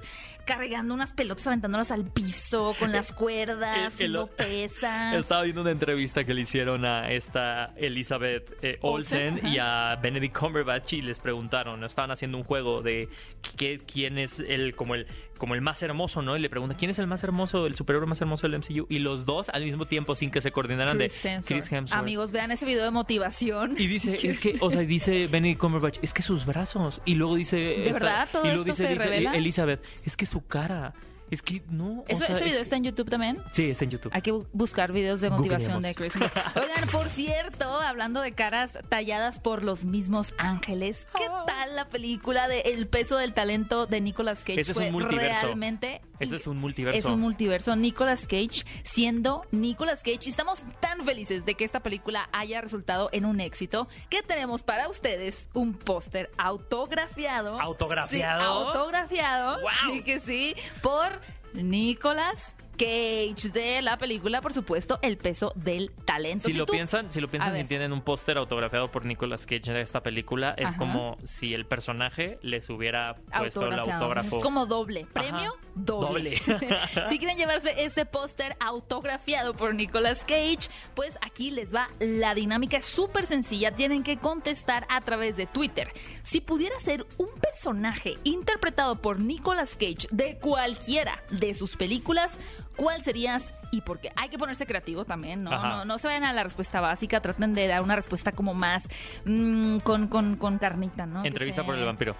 Cargando 0.47 0.93
unas 0.93 1.13
pelotas, 1.13 1.45
aventándolas 1.47 1.91
al 1.91 2.05
piso 2.05 2.73
con 2.79 2.91
las 2.91 3.11
cuerdas, 3.13 3.75
El- 3.75 3.81
el- 3.81 3.87
haciendo 3.87 4.27
pesas. 4.27 5.15
Estaba 5.15 5.43
viendo 5.43 5.61
una 5.61 5.71
entrevista 5.71 6.23
que 6.23 6.33
le 6.33 6.41
hicieron 6.41 6.85
a 6.85 7.11
esta 7.11 7.73
Elizabeth 7.75 8.57
eh, 8.63 8.79
Olsen, 8.81 9.45
y 9.45 9.57
a 9.59 9.97
Benedict 10.01 10.35
Cumberbatch 10.37 10.93
y 10.93 11.01
les 11.01 11.19
preguntaron, 11.19 11.83
estaban 11.83 12.11
haciendo 12.11 12.37
un 12.37 12.43
juego 12.45 12.81
de 12.81 13.09
qué, 13.57 13.79
quién 13.79 14.17
es 14.17 14.39
el 14.39 14.73
como 14.75 14.95
el 14.95 15.05
como 15.37 15.55
el 15.55 15.61
más 15.61 15.81
hermoso, 15.83 16.21
¿no? 16.21 16.35
Y 16.35 16.39
le 16.39 16.49
pregunta 16.49 16.75
quién 16.75 16.91
es 16.91 16.99
el 16.99 17.07
más 17.07 17.23
hermoso, 17.23 17.65
el 17.65 17.75
superhéroe 17.75 18.07
más 18.07 18.21
hermoso 18.21 18.47
del 18.47 18.59
MCU 18.59 18.85
y 18.89 18.99
los 18.99 19.25
dos 19.25 19.49
al 19.49 19.63
mismo 19.63 19.85
tiempo 19.85 20.15
sin 20.15 20.31
que 20.31 20.41
se 20.41 20.51
coordinaran 20.51 20.97
Chris 20.97 21.23
de 21.23 21.29
Hemsworth. 21.29 21.47
Chris 21.47 21.71
Hemsworth. 21.71 22.01
Amigos, 22.01 22.31
vean 22.31 22.51
ese 22.51 22.65
video 22.65 22.83
de 22.83 22.91
motivación. 22.91 23.75
Y 23.77 23.87
dice, 23.87 24.17
es 24.29 24.39
que, 24.39 24.57
o 24.59 24.71
sea, 24.71 24.81
dice 24.81 25.27
Benedict 25.27 25.59
Cumberbatch, 25.59 25.99
es 26.01 26.13
que 26.13 26.21
sus 26.21 26.45
brazos. 26.45 27.01
Y 27.05 27.15
luego 27.15 27.35
dice. 27.35 27.57
¿De 27.57 27.93
verdad? 27.93 28.27
¿Todo 28.31 28.43
y 28.43 28.47
luego 28.47 28.61
esto 28.61 28.73
dice, 28.73 28.83
se 28.83 28.93
dice 28.93 29.03
revela? 29.03 29.35
Elizabeth, 29.35 29.83
es 30.03 30.15
que 30.17 30.25
su 30.25 30.45
cara. 30.45 30.93
Es 31.29 31.41
que 31.41 31.61
no. 31.69 32.03
Eso- 32.07 32.23
sea, 32.25 32.35
ese 32.35 32.43
video 32.45 32.57
es- 32.57 32.63
está 32.63 32.75
en 32.77 32.83
YouTube 32.85 33.09
también. 33.09 33.43
Sí, 33.51 33.69
está 33.69 33.83
en 33.85 33.91
YouTube. 33.91 34.11
Hay 34.15 34.21
que 34.21 34.33
bu- 34.33 34.47
buscar 34.53 34.91
videos 34.91 35.19
de 35.21 35.29
motivación 35.29 35.81
de 35.81 35.93
Chris. 35.95 36.13
Oigan, 36.55 36.87
por 36.91 37.09
cierto, 37.09 37.69
hablando 37.81 38.21
de 38.21 38.31
caras 38.33 38.79
talladas 38.89 39.39
por 39.39 39.63
los 39.63 39.85
mismos 39.85 40.33
ángeles, 40.37 41.05
¿qué 41.17 41.25
Ah. 41.29 41.43
tal 41.45 41.75
la 41.75 41.89
película 41.89 42.47
de 42.47 42.61
El 42.61 42.87
peso 42.87 43.17
del 43.17 43.33
talento 43.33 43.85
de 43.87 44.01
Nicolas 44.01 44.39
Cage? 44.39 44.61
Ese 44.61 44.71
es 44.71 44.77
un 44.77 44.91
multiverso. 44.91 45.45
Realmente. 45.47 46.01
Ese 46.19 46.37
es 46.37 46.47
un 46.47 46.57
multiverso. 46.57 46.97
Es 46.97 47.05
un 47.05 47.19
multiverso. 47.19 47.75
Nicolas 47.75 48.21
Cage 48.25 48.63
siendo 48.83 49.45
Nicolas 49.51 49.99
Cage. 50.03 50.19
Y 50.25 50.29
estamos 50.29 50.63
tan 50.79 51.03
felices 51.03 51.45
de 51.45 51.53
que 51.55 51.63
esta 51.65 51.81
película 51.81 52.27
haya 52.31 52.59
resultado 52.61 53.09
en 53.11 53.25
un 53.25 53.39
éxito 53.39 53.87
que 54.09 54.23
tenemos 54.23 54.63
para 54.63 54.87
ustedes 54.89 55.47
un 55.53 55.73
póster 55.75 56.31
autografiado. 56.37 57.59
¿Autografiado? 57.59 58.41
Sí, 58.41 58.67
autografiado. 58.67 59.61
¡Wow! 59.61 59.69
Sí 59.93 60.01
que 60.03 60.19
sí. 60.19 60.55
Por 60.81 61.16
Nicolas 61.63 62.55
Cage 62.77 63.49
de 63.51 63.81
la 63.81 63.97
película, 63.97 64.41
por 64.41 64.53
supuesto, 64.53 64.99
El 65.01 65.17
peso 65.17 65.51
del 65.55 65.91
talento. 66.05 66.45
Si 66.45 66.53
Si 66.53 66.57
lo 66.57 66.65
tú- 66.65 66.73
piensan, 66.73 67.11
si 67.11 67.19
lo 67.19 67.27
piensan 67.27 67.57
y 67.57 67.63
tienen 67.65 67.91
un 67.91 68.01
póster 68.01 68.37
autografiado 68.37 68.89
por 68.91 69.05
Nicolas 69.05 69.45
Cage 69.45 69.73
de 69.73 69.81
esta 69.81 70.01
película, 70.03 70.53
es 70.57 70.67
Ajá. 70.67 70.77
como 70.77 71.17
si 71.25 71.53
el 71.53 71.65
personaje 71.65 72.37
les 72.41 72.69
hubiera 72.69 73.15
puesto 73.37 73.65
el 73.67 73.79
autógrafo. 73.79 74.37
Es 74.37 74.43
como 74.43 74.65
doble. 74.65 75.05
Premio 75.13 75.51
Ajá. 75.53 75.59
doble. 75.75 76.37
si 77.09 77.17
quieren 77.19 77.37
llevarse 77.37 77.83
este 77.83 78.05
póster 78.05 78.55
autografiado 78.59 79.53
por 79.53 79.73
Nicolas 79.75 80.19
Cage, 80.25 80.69
pues 80.95 81.17
aquí 81.21 81.51
les 81.51 81.73
va 81.73 81.87
la 81.99 82.33
dinámica. 82.35 82.77
Es 82.77 82.85
súper 82.85 83.25
sencilla. 83.25 83.73
Tienen 83.75 84.03
que 84.03 84.17
contestar 84.17 84.85
a 84.89 85.01
través 85.01 85.35
de 85.37 85.45
Twitter. 85.47 85.91
Si 86.23 86.41
pudiera 86.41 86.79
ser 86.79 87.05
un 87.17 87.29
personaje 87.41 88.15
interpretado 88.23 89.01
por 89.01 89.19
Nicolas 89.19 89.71
Cage 89.77 90.07
de 90.11 90.37
cualquiera 90.37 91.23
de 91.31 91.53
sus 91.53 91.75
películas, 91.77 92.39
¿cuál 92.77 93.03
serías 93.03 93.53
y 93.71 93.81
por 93.81 93.99
qué? 93.99 94.11
Hay 94.15 94.29
que 94.29 94.37
ponerse 94.37 94.65
creativo 94.65 95.03
también, 95.03 95.43
¿no? 95.43 95.51
No, 95.51 95.83
no 95.83 95.97
se 95.97 96.07
vayan 96.07 96.23
a 96.23 96.31
la 96.31 96.43
respuesta 96.43 96.79
básica. 96.79 97.19
Traten 97.19 97.53
de 97.53 97.67
dar 97.67 97.81
una 97.81 97.97
respuesta 97.97 98.31
como 98.31 98.53
más 98.53 98.87
mm, 99.25 99.79
con, 99.79 100.07
con, 100.07 100.37
con 100.37 100.57
carnita, 100.57 101.05
¿no? 101.05 101.25
Entrevista 101.25 101.65
por 101.65 101.75
el 101.75 101.83
vampiro. 101.83 102.15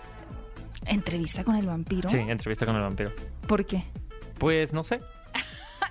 ¿Entrevista 0.85 1.43
con 1.43 1.55
el 1.55 1.65
vampiro? 1.65 2.09
Sí, 2.09 2.17
entrevista 2.17 2.65
con 2.65 2.75
el 2.75 2.81
vampiro. 2.81 3.13
¿Por 3.47 3.65
qué? 3.65 3.83
Pues 4.37 4.73
no 4.73 4.83
sé. 4.83 4.99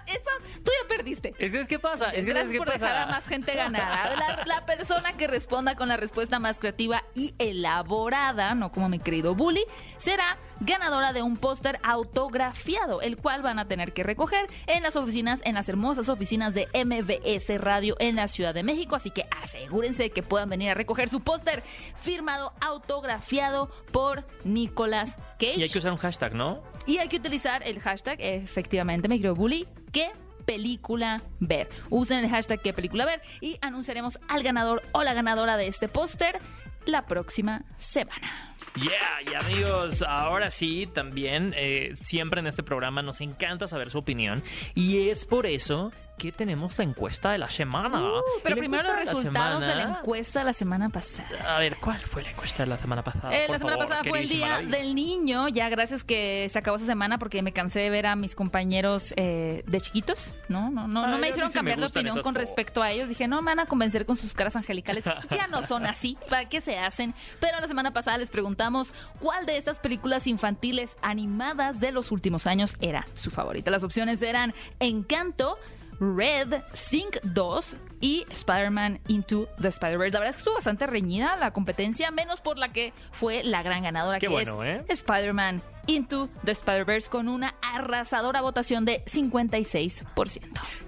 Esa, 0.06 0.30
tú 0.64 0.70
ya 0.82 0.88
perdiste. 0.88 1.34
Es 1.38 1.52
que, 1.52 1.66
¿qué 1.66 1.78
pasa? 1.78 2.10
Es 2.10 2.24
que, 2.24 2.30
Gracias 2.32 2.46
¿sabes 2.46 2.52
qué 2.52 2.58
por 2.58 2.70
dejar 2.72 2.96
a 2.96 3.06
más 3.06 3.26
gente 3.26 3.54
ganar. 3.56 4.16
La, 4.18 4.44
la 4.46 4.66
persona 4.66 5.16
que 5.16 5.26
responda 5.26 5.74
con 5.74 5.88
la 5.88 5.96
respuesta 5.96 6.38
más 6.38 6.58
creativa 6.58 7.04
y 7.14 7.34
elaborada, 7.38 8.54
no 8.54 8.70
como 8.70 8.88
mi 8.88 8.98
querido 8.98 9.34
Bully, 9.34 9.64
será 9.98 10.36
ganadora 10.60 11.12
de 11.12 11.22
un 11.22 11.36
póster 11.36 11.78
autografiado, 11.82 13.02
el 13.02 13.16
cual 13.16 13.42
van 13.42 13.58
a 13.58 13.68
tener 13.68 13.92
que 13.92 14.02
recoger 14.02 14.46
en 14.66 14.82
las 14.82 14.96
oficinas, 14.96 15.40
en 15.44 15.54
las 15.54 15.68
hermosas 15.68 16.08
oficinas 16.08 16.54
de 16.54 16.66
MBS 16.72 17.60
Radio 17.60 17.96
en 17.98 18.16
la 18.16 18.28
Ciudad 18.28 18.54
de 18.54 18.62
México. 18.62 18.96
Así 18.96 19.10
que 19.10 19.26
asegúrense 19.42 20.10
que 20.10 20.22
puedan 20.22 20.48
venir 20.48 20.70
a 20.70 20.74
recoger 20.74 21.08
su 21.08 21.20
póster 21.20 21.62
firmado, 21.94 22.52
autografiado 22.60 23.68
por 23.92 24.26
Nicolas 24.44 25.16
Cage. 25.38 25.56
Y 25.56 25.62
hay 25.62 25.68
que 25.68 25.78
usar 25.78 25.92
un 25.92 25.98
hashtag, 25.98 26.34
¿no? 26.34 26.62
Y 26.86 26.98
hay 26.98 27.08
que 27.08 27.16
utilizar 27.16 27.62
el 27.62 27.80
hashtag, 27.80 28.16
efectivamente, 28.20 29.08
me 29.08 29.16
quiero 29.16 29.34
bully, 29.34 29.66
¿qué 29.96 30.12
película 30.44 31.22
ver? 31.40 31.70
Usen 31.88 32.18
el 32.18 32.28
hashtag 32.28 32.60
qué 32.60 32.74
película 32.74 33.06
ver 33.06 33.22
y 33.40 33.56
anunciaremos 33.62 34.18
al 34.28 34.42
ganador 34.42 34.82
o 34.92 35.02
la 35.02 35.14
ganadora 35.14 35.56
de 35.56 35.68
este 35.68 35.88
póster 35.88 36.38
la 36.84 37.06
próxima 37.06 37.64
semana. 37.78 38.45
Yeah, 38.76 39.32
y 39.32 39.34
amigos, 39.34 40.02
ahora 40.02 40.50
sí, 40.50 40.86
también, 40.86 41.54
eh, 41.56 41.94
siempre 41.96 42.40
en 42.40 42.46
este 42.46 42.62
programa 42.62 43.02
nos 43.02 43.20
encanta 43.20 43.66
saber 43.66 43.90
su 43.90 43.98
opinión. 43.98 44.42
Y 44.74 45.08
es 45.08 45.24
por 45.24 45.46
eso 45.46 45.90
que 46.18 46.32
tenemos 46.32 46.76
la 46.78 46.84
encuesta 46.84 47.32
de 47.32 47.38
la 47.38 47.50
semana. 47.50 48.00
Uh, 48.00 48.22
pero 48.42 48.56
la 48.56 48.60
primero 48.60 48.82
los 48.84 48.92
encuesta 48.92 49.00
de 49.00 49.04
la 49.04 49.12
resultados 49.12 49.60
de 49.60 49.74
la 49.74 49.82
encuesta 49.98 50.38
de 50.38 50.44
la 50.46 50.52
semana 50.52 50.88
pasada. 50.88 51.56
A 51.56 51.58
ver, 51.58 51.76
¿cuál 51.76 51.98
fue 51.98 52.22
la 52.22 52.30
encuesta 52.30 52.62
de 52.62 52.70
la 52.70 52.78
semana 52.78 53.02
pasada? 53.02 53.36
Eh, 53.36 53.46
la 53.48 53.58
semana 53.58 53.76
favor, 53.76 53.88
pasada 53.88 54.04
fue 54.04 54.20
el 54.20 54.28
día 54.28 54.62
del 54.62 54.94
niño. 54.94 55.48
Ya 55.48 55.68
gracias 55.68 56.04
que 56.04 56.48
se 56.48 56.58
acabó 56.58 56.76
esa 56.76 56.86
semana 56.86 57.18
porque 57.18 57.42
me 57.42 57.52
cansé 57.52 57.80
de 57.80 57.90
ver 57.90 58.06
a 58.06 58.16
mis 58.16 58.34
compañeros 58.34 59.12
eh, 59.16 59.62
de 59.66 59.80
chiquitos. 59.80 60.36
No, 60.48 60.70
no, 60.70 60.88
no, 60.88 61.04
Ay, 61.04 61.10
no 61.10 61.18
me 61.18 61.28
hicieron 61.28 61.50
sí 61.50 61.54
me 61.54 61.58
cambiar 61.58 61.80
de 61.80 61.86
opinión 61.86 62.22
con 62.22 62.34
respecto 62.34 62.82
a 62.82 62.90
ellos. 62.90 63.08
Dije, 63.08 63.28
no 63.28 63.42
me 63.42 63.50
van 63.50 63.60
a 63.60 63.66
convencer 63.66 64.06
con 64.06 64.16
sus 64.16 64.34
caras 64.34 64.56
angelicales. 64.56 65.04
Ya 65.36 65.48
no 65.48 65.62
son 65.62 65.84
así. 65.84 66.16
¿Para 66.30 66.48
qué 66.48 66.60
se 66.60 66.78
hacen? 66.78 67.14
Pero 67.40 67.60
la 67.60 67.68
semana 67.68 67.92
pasada 67.92 68.16
les 68.16 68.30
preguntamos 68.46 68.92
cuál 69.18 69.44
de 69.44 69.56
estas 69.56 69.80
películas 69.80 70.28
infantiles 70.28 70.96
animadas 71.02 71.80
de 71.80 71.90
los 71.90 72.12
últimos 72.12 72.46
años 72.46 72.76
era 72.80 73.04
su 73.16 73.32
favorita. 73.32 73.72
Las 73.72 73.82
opciones 73.82 74.22
eran 74.22 74.54
Encanto. 74.78 75.58
Red, 75.98 76.62
Sync 76.74 77.16
2 77.22 77.74
y 78.02 78.26
Spider-Man 78.30 79.00
Into 79.08 79.48
the 79.58 79.68
Spider-Verse. 79.68 80.12
La 80.12 80.20
verdad 80.20 80.28
es 80.28 80.36
que 80.36 80.40
estuvo 80.40 80.54
bastante 80.56 80.86
reñida 80.86 81.36
la 81.36 81.52
competencia, 81.52 82.10
menos 82.10 82.42
por 82.42 82.58
la 82.58 82.70
que 82.70 82.92
fue 83.12 83.42
la 83.42 83.62
gran 83.62 83.82
ganadora, 83.82 84.18
Qué 84.18 84.26
que 84.26 84.32
bueno, 84.32 84.62
es 84.62 84.80
¿eh? 84.80 84.84
Spider-Man 84.90 85.62
Into 85.86 86.28
the 86.44 86.52
Spider-Verse 86.52 87.08
con 87.08 87.28
una 87.28 87.54
arrasadora 87.62 88.42
votación 88.42 88.84
de 88.84 89.06
56%. 89.06 90.42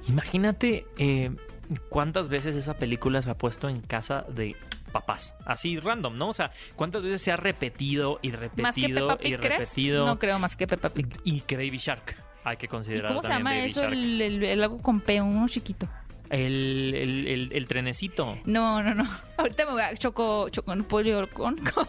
Imagínate 0.08 0.86
eh, 0.98 1.34
cuántas 1.88 2.28
veces 2.28 2.54
esa 2.54 2.74
película 2.74 3.22
se 3.22 3.30
ha 3.30 3.38
puesto 3.38 3.70
en 3.70 3.80
casa 3.80 4.26
de 4.28 4.56
papás. 5.00 5.34
Así 5.44 5.78
random, 5.78 6.16
¿no? 6.16 6.28
O 6.28 6.32
sea, 6.32 6.50
cuántas 6.76 7.02
veces 7.02 7.22
se 7.22 7.32
ha 7.32 7.36
repetido 7.36 8.18
y 8.22 8.28
Más 8.30 8.40
que 8.74 8.82
repetido 8.82 9.12
y 9.14 9.16
Pig, 9.30 9.40
¿crees? 9.40 9.58
repetido. 9.60 10.06
No 10.06 10.18
creo 10.18 10.38
más 10.38 10.56
que 10.56 10.66
Peppa 10.66 10.88
Pig. 10.90 11.08
Y 11.24 11.40
que 11.42 11.56
Baby 11.56 11.78
Shark. 11.78 12.16
Hay 12.44 12.56
que 12.56 12.66
¿Y 12.66 12.68
considerar 12.68 13.08
cómo 13.08 13.22
se 13.22 13.28
llama 13.28 13.50
Baby 13.50 13.66
eso? 13.66 13.80
Shark. 13.82 13.92
El, 13.92 14.20
el- 14.22 14.42
el 14.44 14.62
algo 14.62 14.80
con 14.82 15.00
P, 15.00 15.20
uno 15.20 15.48
chiquito. 15.48 15.88
El, 16.30 16.94
el, 16.94 17.26
el- 17.26 17.50
el 17.52 17.66
trenecito. 17.66 18.38
No, 18.44 18.82
no, 18.82 18.94
no. 18.94 19.04
Ahorita 19.38 19.64
me 19.66 19.72
voy 19.72 19.82
a 19.82 19.94
choco, 19.94 20.48
choco 20.50 20.74
pollo 20.88 21.28
con. 21.30 21.56
Po- 21.56 21.86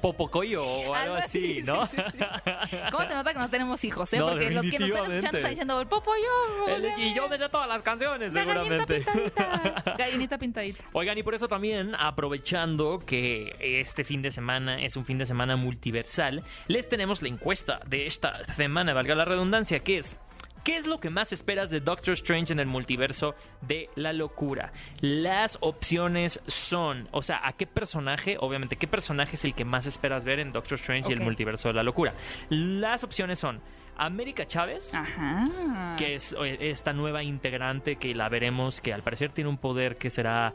Popocoyo 0.00 0.62
o 0.64 0.94
algo 0.94 1.14
así, 1.16 1.62
¿no? 1.64 1.86
sí, 1.86 1.96
sí, 1.96 2.18
sí. 2.18 2.76
¿Cómo 2.90 3.06
se 3.08 3.14
nota 3.14 3.32
que 3.32 3.38
no 3.38 3.48
tenemos 3.50 3.82
hijos, 3.84 4.12
eh? 4.12 4.18
No, 4.18 4.28
Porque 4.28 4.50
los 4.50 4.66
que 4.68 4.78
nos 4.78 4.88
están 4.90 5.04
escuchando 5.06 5.38
están 5.38 5.50
diciendo, 5.50 5.80
el 5.80 5.86
popo 5.88 6.10
yo. 6.16 6.74
El- 6.74 6.92
y 7.00 7.14
yo 7.14 7.28
me 7.28 7.38
sé 7.38 7.48
todas 7.48 7.68
las 7.68 7.82
canciones, 7.82 8.32
La 8.34 8.44
gallinita 8.44 8.86
seguramente. 8.86 9.12
pintadita. 9.34 9.94
Gallinita 9.98 10.38
pintadita. 10.38 10.84
Oigan, 10.92 11.16
y 11.18 11.22
por 11.22 11.34
eso 11.34 11.48
también, 11.48 11.94
aprovechando 11.98 12.98
que 12.98 13.56
este 13.80 14.04
fin 14.04 14.22
de 14.22 14.30
semana 14.30 14.82
es 14.82 14.96
un 14.96 15.04
fin 15.04 15.18
de 15.18 15.26
semana 15.26 15.56
multiversal, 15.56 16.42
les 16.66 16.88
tenemos 16.88 17.22
la 17.22 17.28
encuesta 17.28 17.80
de 17.86 18.06
esta 18.06 18.44
semana, 18.56 18.92
valga 18.94 19.14
la 19.14 19.24
redundancia, 19.24 19.78
que 19.80 19.98
es... 19.98 20.16
¿Qué 20.64 20.76
es 20.76 20.86
lo 20.86 21.00
que 21.00 21.10
más 21.10 21.32
esperas 21.32 21.70
de 21.70 21.80
Doctor 21.80 22.14
Strange 22.14 22.52
en 22.52 22.60
el 22.60 22.66
multiverso 22.66 23.34
de 23.62 23.88
la 23.94 24.12
locura? 24.12 24.72
Las 25.00 25.58
opciones 25.60 26.42
son, 26.46 27.08
o 27.12 27.22
sea, 27.22 27.40
¿a 27.46 27.52
qué 27.52 27.66
personaje? 27.66 28.36
Obviamente, 28.40 28.76
¿qué 28.76 28.86
personaje 28.86 29.36
es 29.36 29.44
el 29.44 29.54
que 29.54 29.64
más 29.64 29.86
esperas 29.86 30.24
ver 30.24 30.40
en 30.40 30.52
Doctor 30.52 30.78
Strange 30.78 31.10
y 31.10 31.14
el 31.14 31.20
multiverso 31.20 31.68
de 31.68 31.74
la 31.74 31.82
locura? 31.82 32.14
Las 32.48 33.04
opciones 33.04 33.38
son 33.38 33.60
América 33.98 34.46
Chávez, 34.46 34.94
Ajá. 34.94 35.94
que 35.98 36.14
es 36.14 36.34
esta 36.40 36.92
nueva 36.92 37.22
integrante 37.22 37.96
que 37.96 38.14
la 38.14 38.28
veremos, 38.28 38.80
que 38.80 38.92
al 38.94 39.02
parecer 39.02 39.30
tiene 39.32 39.50
un 39.50 39.58
poder 39.58 39.96
que 39.96 40.08
será 40.10 40.54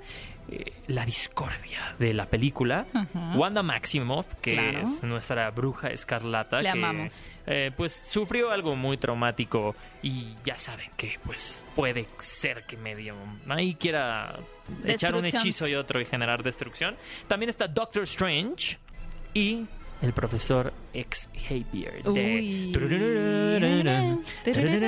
eh, 0.50 0.73
la 0.88 1.05
discordia 1.05 1.95
de 2.00 2.13
la 2.13 2.25
película. 2.27 2.85
Ajá. 2.93 3.33
Wanda 3.38 3.62
Maximoff, 3.63 4.33
que 4.35 4.53
Claro. 4.53 4.79
es 4.81 5.03
nuestra 5.03 5.50
bruja 5.51 5.89
escarlata, 5.89 6.57
Le 6.62 6.63
que 6.63 6.69
amamos. 6.69 7.27
eh, 7.45 7.71
pues 7.75 8.01
sufrió 8.05 8.51
algo 8.51 8.75
muy 8.75 8.97
traumático 8.97 9.75
y 10.01 10.35
ya 10.45 10.57
saben 10.57 10.89
que 10.97 11.19
pues 11.23 11.65
puede 11.75 12.07
ser 12.19 12.65
que 12.65 12.77
medio 12.77 13.15
ahí 13.50 13.75
quiera 13.75 14.38
echar 14.85 15.15
un 15.15 15.25
hechizo 15.25 15.67
y 15.67 15.75
otro 15.75 16.00
y 16.01 16.05
generar 16.05 16.43
destrucción. 16.43 16.95
También 17.27 17.50
está 17.50 17.67
Doctor 17.67 18.03
Strange 18.03 18.77
y 19.33 19.65
el 20.01 20.13
profesor 20.13 20.73
Xavier 20.93 22.03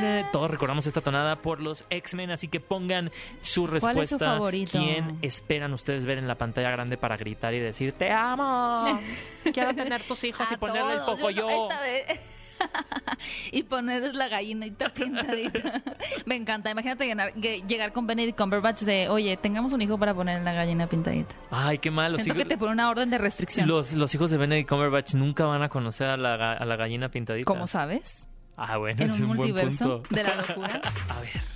de 0.02 0.26
todos 0.32 0.52
recordamos 0.52 0.86
esta 0.88 1.02
tonada 1.02 1.38
por 1.38 1.62
los 1.62 1.86
X-Men, 1.90 2.32
así 2.32 2.48
que 2.48 2.60
pongan 2.60 3.12
su 3.42 3.68
respuesta. 3.68 3.94
¿Cuál 3.94 4.04
es 4.04 4.10
su 4.10 4.20
favorito? 4.20 4.72
¿Quién 4.78 5.18
esperan 5.22 5.74
ustedes 5.74 6.06
ver 6.06 6.18
en 6.18 6.28
la 6.28 6.36
pantalla 6.36 6.70
grande 6.72 6.98
para 6.98 7.18
gritar 7.18 7.54
y 7.54 7.60
decir 7.60 7.94
te 7.94 8.12
amo? 8.12 9.00
Quiero 9.54 9.74
tener 9.74 10.02
tus 10.04 10.24
hijos 10.24 10.48
y 10.52 10.58
ponerle 10.58 10.94
el 10.94 11.00
poco 11.02 11.30
yo 11.30 11.48
esta 11.48 11.82
vez- 11.82 12.20
y 13.52 13.64
ponerles 13.64 14.14
la 14.16 14.28
gallinita 14.28 14.90
pintadita. 14.90 15.82
Me 16.26 16.36
encanta. 16.36 16.72
Imagínate 16.72 17.14
llegar 17.68 17.92
con 17.94 18.08
Benedict 18.08 18.38
Cumberbatch 18.38 18.82
de, 18.82 19.10
oye, 19.10 19.38
tengamos 19.38 19.74
un 19.74 19.82
hijo 19.82 19.98
para 19.98 20.14
poner 20.14 20.42
la 20.44 20.54
gallina 20.54 20.88
pintadita. 20.88 21.36
Ay, 21.52 21.78
qué 21.80 21.92
mal. 21.92 22.12
Los 22.14 22.22
Siento 22.22 22.34
hijos, 22.40 22.44
que 22.48 22.56
te 22.56 22.58
pone 22.58 22.72
una 22.74 22.90
orden 22.90 23.10
de 23.10 23.18
restricción. 23.18 23.68
los, 23.68 23.94
los 23.94 24.14
hijos 24.16 24.32
de 24.32 24.38
Benedict 24.38 24.70
Cumberbatch 24.70 25.14
nunca 25.16 25.46
van 25.46 25.62
a 25.64 25.70
conocer 25.70 26.08
a 26.08 26.18
la, 26.18 26.38
ga- 26.38 26.58
a 26.60 26.66
la 26.66 26.76
gallina 26.76 27.10
pintadita. 27.10 27.46
¿Cómo 27.46 27.68
sabes? 27.68 28.30
Ah, 28.58 28.78
bueno, 28.78 29.04
En 29.04 29.10
es 29.10 29.16
un 29.20 29.24
un 29.32 29.38
buen 29.38 29.50
multiverso 29.52 30.02
punto. 30.04 30.16
de 30.16 30.24
la 30.24 30.36
locura. 30.48 30.82
A 31.10 31.20
ver. 31.22 31.56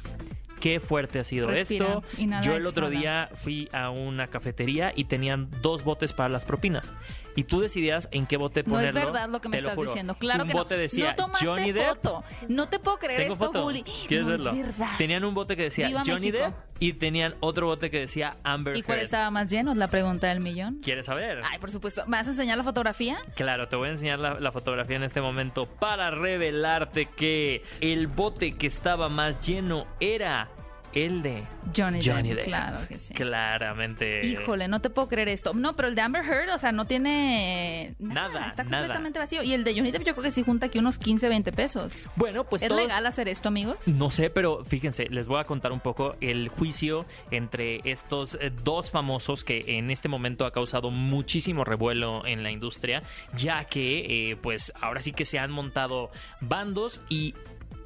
Qué 0.59 0.81
fuerte 0.81 1.19
ha 1.19 1.23
sido 1.23 1.47
Respira, 1.47 1.85
esto. 1.85 2.03
Yo 2.41 2.55
el 2.57 2.65
otro 2.65 2.87
exhala. 2.87 2.89
día 2.89 3.29
fui 3.35 3.69
a 3.71 3.91
una 3.91 4.27
cafetería 4.27 4.91
y 4.93 5.05
tenían 5.05 5.49
dos 5.61 5.85
botes 5.85 6.11
para 6.11 6.27
las 6.27 6.43
propinas. 6.43 6.93
Y 7.39 7.43
tú 7.45 7.61
decidías 7.61 8.09
en 8.11 8.25
qué 8.25 8.35
bote 8.37 8.63
No 8.65 8.79
es 8.79 8.87
ponerlo. 8.87 9.11
verdad 9.13 9.29
lo 9.29 9.39
que 9.39 9.47
me 9.49 9.53
te 9.57 9.59
estás 9.59 9.75
juro. 9.75 9.89
diciendo. 9.91 10.15
Claro 10.15 10.43
Un 10.43 10.49
que 10.49 10.53
bote 10.55 10.75
no. 10.75 10.81
decía 10.81 11.09
no 11.11 11.15
tomaste 11.15 11.45
Johnny 11.45 11.71
Depp. 11.71 11.87
foto. 11.87 12.23
No 12.49 12.67
te 12.69 12.79
puedo 12.79 12.97
creer 12.97 13.21
Tengo 13.21 13.33
esto, 13.33 13.45
foto. 13.45 13.63
Bully. 13.63 13.83
¿Quieres 13.83 14.25
no 14.25 14.31
verlo? 14.31 14.51
Es 14.51 14.65
verdad. 14.77 14.91
Tenían 14.97 15.23
un 15.23 15.33
bote 15.33 15.55
que 15.55 15.63
decía 15.63 15.87
Viva 15.87 16.01
Johnny 16.05 16.31
México. 16.31 16.37
Depp 16.45 16.55
y 16.81 16.93
tenían 16.93 17.35
otro 17.39 17.67
bote 17.67 17.89
que 17.89 17.99
decía 17.99 18.35
Amber 18.43 18.75
¿Y 18.77 18.83
cuál 18.83 18.97
Heard. 18.99 19.05
estaba 19.05 19.31
más 19.31 19.49
lleno? 19.49 19.71
Es 19.71 19.77
la 19.77 19.87
pregunta 19.87 20.27
del 20.27 20.39
millón. 20.41 20.79
¿Quieres 20.83 21.05
saber? 21.05 21.41
Ay, 21.49 21.59
por 21.59 21.71
supuesto. 21.71 22.03
¿Me 22.07 22.17
vas 22.17 22.27
a 22.27 22.31
enseñar 22.31 22.57
la 22.57 22.63
fotografía? 22.63 23.17
Claro, 23.35 23.67
te 23.69 23.75
voy 23.75 23.87
a 23.87 23.91
enseñar 23.91 24.19
la, 24.19 24.39
la 24.39 24.51
fotografía 24.51 24.95
en 24.97 25.03
este 25.03 25.21
momento 25.21 25.65
para 25.65 26.11
revelarte 26.11 27.05
que 27.05 27.63
el 27.81 28.07
bote 28.07 28.55
que 28.57 28.67
estaba 28.67 29.07
más 29.09 29.45
lleno 29.47 29.87
era 29.99 30.49
el 30.93 31.21
de 31.21 31.43
Johnny, 31.75 31.99
Johnny 32.03 32.29
Depp. 32.29 32.37
Depp. 32.39 32.45
Claro 32.47 32.87
que 32.87 32.99
sí. 32.99 33.13
Claramente. 33.13 34.25
Híjole, 34.25 34.67
no 34.67 34.81
te 34.81 34.89
puedo 34.89 35.07
creer 35.07 35.29
esto. 35.29 35.53
No, 35.53 35.75
pero 35.75 35.87
el 35.87 35.95
de 35.95 36.01
Amber 36.01 36.23
Heard, 36.25 36.49
o 36.53 36.57
sea, 36.57 36.71
no 36.71 36.85
tiene 36.85 37.95
nada. 37.99 38.29
Nada, 38.29 38.47
Está 38.47 38.63
nada. 38.63 38.77
completamente 38.79 39.19
vacío. 39.19 39.43
Y 39.43 39.53
el 39.53 39.63
de 39.63 39.73
Johnny 39.75 39.91
Depp 39.91 40.03
yo 40.05 40.13
creo 40.13 40.23
que 40.23 40.31
sí 40.31 40.43
junta 40.43 40.67
aquí 40.67 40.79
unos 40.79 40.97
15, 40.97 41.29
20 41.29 41.51
pesos. 41.51 42.07
Bueno, 42.15 42.43
pues 42.43 42.61
¿Es 42.63 42.69
todos- 42.69 42.81
legal 42.81 43.05
hacer 43.05 43.27
esto, 43.29 43.49
amigos? 43.49 43.87
No 43.87 44.11
sé, 44.11 44.29
pero 44.29 44.63
fíjense, 44.65 45.07
les 45.09 45.27
voy 45.27 45.39
a 45.39 45.43
contar 45.43 45.71
un 45.71 45.79
poco 45.79 46.15
el 46.21 46.49
juicio 46.49 47.05
entre 47.31 47.81
estos 47.89 48.37
eh, 48.41 48.51
dos 48.63 48.91
famosos 48.91 49.43
que 49.43 49.63
en 49.77 49.91
este 49.91 50.07
momento 50.09 50.45
ha 50.45 50.51
causado 50.51 50.91
muchísimo 50.91 51.63
revuelo 51.63 52.25
en 52.25 52.43
la 52.43 52.51
industria, 52.51 53.03
ya 53.35 53.65
que 53.65 54.31
eh, 54.31 54.35
pues 54.37 54.73
ahora 54.81 55.01
sí 55.01 55.11
que 55.13 55.25
se 55.25 55.39
han 55.39 55.51
montado 55.51 56.11
bandos 56.41 57.01
y 57.09 57.35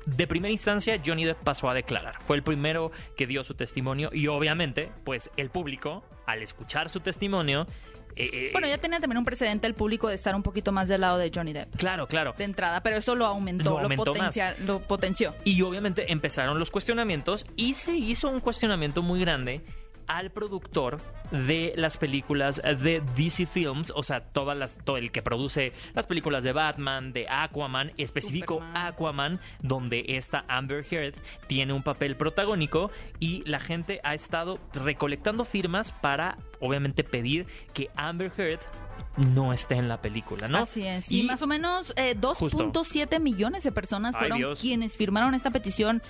de 0.06 0.28
primera 0.28 0.52
instancia 0.52 1.00
Johnny 1.06 1.26
Depp 1.26 1.44
pasó 1.44 1.70
a 1.70 1.74
declarar. 1.74 2.16
Fue 2.24 2.36
el 2.36 2.44
primero 2.44 2.92
que 3.18 3.26
dio 3.28 3.44
su 3.44 3.54
testimonio 3.54 4.10
y 4.14 4.28
obviamente 4.28 4.92
pues 5.04 5.30
el 5.38 5.50
público 5.50 6.04
al 6.26 6.42
escuchar 6.42 6.90
su 6.90 7.00
testimonio... 7.00 7.68
eh, 8.16 8.30
eh, 8.32 8.50
Bueno, 8.54 8.68
ya 8.68 8.78
tenía 8.78 9.00
también 9.00 9.18
un 9.18 9.26
precedente 9.26 9.68
el 9.68 9.74
público 9.74 10.08
de 10.08 10.16
estar 10.16 10.36
un 10.36 10.44
poquito 10.44 10.72
más 10.72 10.88
del 10.88 11.02
lado 11.02 11.18
de 11.18 11.32
Johnny 11.34 11.52
Depp. 11.54 11.76
Claro, 11.76 12.08
claro. 12.08 12.34
De 12.38 12.44
entrada, 12.44 12.82
pero 12.82 12.98
eso 12.98 13.16
lo 13.16 13.26
aumentó, 13.26 13.64
Lo 13.72 13.72
lo, 13.78 13.80
aumentó 13.84 14.06
potencia- 14.14 14.56
lo 14.60 14.80
potenció. 14.82 15.36
Y 15.44 15.62
obviamente 15.64 16.12
empezaron 16.12 16.60
los 16.60 16.70
cuestionamientos 16.72 17.46
y 17.56 17.74
se 17.74 17.94
hizo 17.94 18.30
un 18.30 18.40
cuestionamiento 18.40 19.02
muy 19.02 19.20
grande 19.20 19.62
al 20.08 20.32
productor 20.32 21.00
de 21.32 21.74
las 21.76 21.98
películas 21.98 22.62
de 22.64 23.02
DC 23.16 23.46
Films, 23.46 23.92
o 23.96 24.04
sea, 24.04 24.22
todas 24.22 24.58
las, 24.58 24.78
todo 24.84 24.98
el 24.98 25.12
que 25.12 25.22
produce 25.22 25.74
las 25.94 26.08
películas 26.08 26.44
de 26.44 26.54
Batman, 26.54 27.14
de 27.14 27.28
Aquaman, 27.28 27.92
específico 27.98 28.56
Superman. 28.56 28.88
Aquaman, 28.88 29.40
donde 29.62 30.06
esta 30.10 30.46
Amber 30.48 30.86
Heard 30.90 31.16
tiene 31.48 31.74
un 31.74 31.84
papel 31.84 32.16
protagónico 32.16 32.92
y 33.20 33.44
la 33.50 33.60
gente 33.60 34.00
ha 34.04 34.14
estado 34.14 34.60
recolectando 34.74 35.46
firmas 35.46 35.92
para, 35.92 36.38
obviamente, 36.60 37.04
pedir 37.04 37.48
que 37.74 37.90
Amber 37.96 38.32
Heard 38.38 38.60
no 39.18 39.54
esté 39.54 39.76
en 39.76 39.88
la 39.88 40.02
película, 40.02 40.48
¿no? 40.48 40.60
Así 40.60 40.86
es. 40.86 41.12
Y, 41.12 41.24
más 41.24 41.42
o 41.42 41.48
menos 41.48 41.94
eh, 41.96 42.16
2.7 42.20 43.20
millones 43.20 43.64
de 43.64 43.72
personas 43.72 44.16
fueron 44.18 44.56
quienes 44.56 44.98
firmaron 44.98 45.36
esta 45.36 45.52
petición 45.52 46.02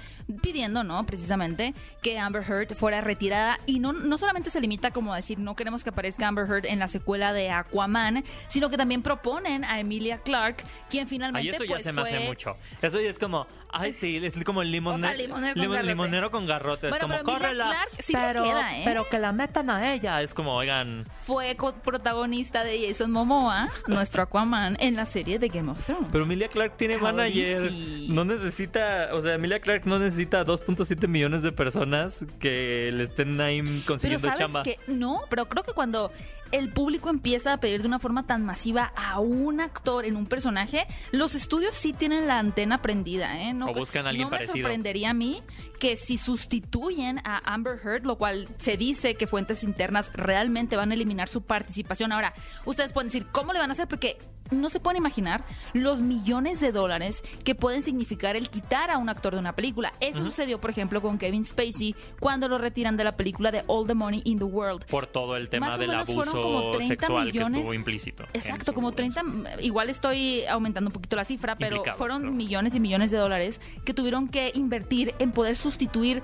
pidiendo, 0.41 0.83
¿no? 0.83 1.05
Precisamente 1.05 1.73
que 2.01 2.17
Amber 2.19 2.43
Heard 2.43 2.75
fuera 2.75 3.01
retirada. 3.01 3.59
Y 3.65 3.79
no, 3.79 3.93
no 3.93 4.17
solamente 4.17 4.49
se 4.49 4.61
limita 4.61 4.91
como 4.91 5.13
a 5.13 5.17
decir 5.17 5.39
no 5.39 5.55
queremos 5.55 5.83
que 5.83 5.89
aparezca 5.89 6.27
Amber 6.27 6.45
Heard 6.49 6.65
en 6.65 6.79
la 6.79 6.87
secuela 6.87 7.33
de 7.33 7.49
Aquaman, 7.49 8.23
sino 8.47 8.69
que 8.69 8.77
también 8.77 9.01
proponen 9.01 9.63
a 9.65 9.79
Emilia 9.79 10.17
Clark, 10.19 10.63
quien 10.89 11.07
finalmente 11.07 11.49
Ay, 11.49 11.55
eso 11.55 11.63
ya 11.63 11.69
pues, 11.71 11.83
se 11.83 11.91
me 11.91 12.01
hace 12.01 12.17
fue- 12.17 12.27
mucho. 12.27 12.57
Eso 12.81 13.01
ya 13.01 13.09
es 13.09 13.19
como, 13.19 13.47
ay, 13.73 13.93
sí, 13.93 14.19
es 14.23 14.33
como 14.43 14.61
el 14.61 14.71
limonero, 14.71 15.07
O 15.07 15.15
sea, 15.15 15.17
limonero 15.17 15.53
con 15.55 15.69
garrote. 15.71 15.87
limonero 15.87 16.31
con 16.31 16.45
garrote. 16.45 16.89
Bueno, 16.89 17.05
es 17.15 17.21
como, 17.23 17.37
pero 17.37 17.49
Emilia 17.49 17.63
córrela. 17.63 17.65
Clark 17.89 17.89
sí 18.03 18.13
pero, 18.13 18.43
queda, 18.43 18.77
¿eh? 18.77 18.81
pero 18.85 19.09
que 19.09 19.19
la 19.19 19.31
metan 19.31 19.69
a 19.69 19.93
ella. 19.93 20.21
Es 20.21 20.33
como, 20.33 20.55
oigan, 20.55 21.05
fue 21.17 21.55
co- 21.55 21.73
protagonista 21.75 22.63
de 22.63 22.87
Jason 22.87 23.11
Momoa, 23.11 23.69
nuestro 23.87 24.23
Aquaman, 24.23 24.77
en 24.79 24.95
la 24.95 25.05
serie 25.05 25.39
de 25.39 25.47
Game 25.47 25.71
of 25.71 25.85
Thrones. 25.85 26.07
pero 26.11 26.23
Emilia 26.23 26.47
Clark 26.47 26.77
tiene 26.77 26.97
manager. 26.97 27.71
No 28.09 28.23
necesita, 28.25 29.09
o 29.13 29.21
sea, 29.21 29.33
Emilia 29.35 29.59
Clark 29.59 29.85
no 29.85 29.99
necesita 29.99 30.45
2.7 30.45 31.07
millones 31.07 31.41
de 31.43 31.51
personas 31.51 32.19
que 32.39 32.89
le 32.93 33.05
estén 33.05 33.39
ahí 33.41 33.61
Pero 33.61 33.85
consiguiendo 33.85 34.27
sabes 34.27 34.39
chamba. 34.39 34.63
que 34.63 34.79
no, 34.87 35.21
pero 35.29 35.47
creo 35.47 35.63
que 35.63 35.73
cuando 35.73 36.11
el 36.53 36.71
público 36.71 37.09
empieza 37.09 37.51
a 37.51 37.57
pedir 37.57 37.81
de 37.81 37.87
una 37.87 37.99
forma 37.99 38.25
tan 38.25 38.45
masiva 38.45 38.93
a 38.95 39.19
un 39.19 39.59
actor 39.59 40.05
en 40.05 40.15
un 40.15 40.27
personaje, 40.27 40.87
los 41.11 41.33
estudios 41.35 41.73
sí 41.75 41.93
tienen 41.93 42.27
la 42.27 42.37
antena 42.39 42.81
prendida, 42.81 43.41
¿eh? 43.41 43.53
No, 43.53 43.65
O 43.65 43.73
buscan 43.73 44.05
a 44.05 44.09
alguien 44.09 44.27
no 44.27 44.31
me 44.31 44.37
parecido. 44.37 44.63
sorprendería 44.63 45.09
a 45.09 45.13
mí 45.13 45.41
que 45.79 45.95
si 45.95 46.15
sustituyen 46.17 47.19
a 47.25 47.53
Amber 47.53 47.79
Heard, 47.83 48.05
lo 48.05 48.17
cual 48.17 48.47
se 48.59 48.77
dice 48.77 49.15
que 49.15 49.25
fuentes 49.27 49.63
internas 49.63 50.11
realmente 50.13 50.77
van 50.77 50.91
a 50.91 50.93
eliminar 50.93 51.27
su 51.27 51.41
participación. 51.41 52.11
Ahora, 52.11 52.33
ustedes 52.65 52.93
pueden 52.93 53.07
decir, 53.09 53.25
¿cómo 53.31 53.51
le 53.51 53.59
van 53.59 53.71
a 53.71 53.73
hacer? 53.73 53.87
Porque 53.87 54.17
no 54.53 54.69
se 54.69 54.79
pueden 54.79 54.97
imaginar 54.97 55.43
los 55.73 56.01
millones 56.01 56.59
de 56.59 56.71
dólares 56.71 57.23
que 57.43 57.55
pueden 57.55 57.81
significar 57.83 58.35
el 58.35 58.49
quitar 58.49 58.91
a 58.91 58.97
un 58.97 59.09
actor 59.09 59.33
de 59.33 59.39
una 59.39 59.53
película. 59.53 59.93
Eso 59.99 60.23
sucedió, 60.23 60.59
por 60.59 60.69
ejemplo, 60.69 61.01
con 61.01 61.17
Kevin 61.17 61.43
Spacey 61.43 61.95
cuando 62.19 62.47
lo 62.47 62.57
retiran 62.57 62.97
de 62.97 63.03
la 63.03 63.15
película 63.17 63.51
de 63.51 63.63
All 63.67 63.87
the 63.87 63.93
Money 63.93 64.21
in 64.25 64.37
the 64.39 64.45
World. 64.45 64.85
Por 64.85 65.07
todo 65.07 65.35
el 65.35 65.49
tema 65.49 65.67
Más 65.69 65.79
del 65.79 65.89
como 66.05 66.21
abuso 66.21 66.71
30 66.71 66.87
sexual 66.87 67.31
que 67.31 67.39
estuvo 67.39 67.73
implícito. 67.73 68.23
Exacto, 68.33 68.65
su- 68.65 68.73
como 68.73 68.89
en 68.89 68.95
30, 68.95 69.21
igual 69.61 69.89
estoy 69.89 70.45
aumentando 70.45 70.89
un 70.89 70.93
poquito 70.93 71.15
la 71.15 71.25
cifra, 71.25 71.55
pero 71.55 71.83
fueron 71.95 72.21
claro. 72.21 72.35
millones 72.35 72.75
y 72.75 72.79
millones 72.79 73.11
de 73.11 73.17
dólares 73.17 73.61
que 73.85 73.93
tuvieron 73.93 74.27
que 74.27 74.51
invertir 74.55 75.13
en 75.19 75.31
poder 75.31 75.55
sustituir 75.55 76.21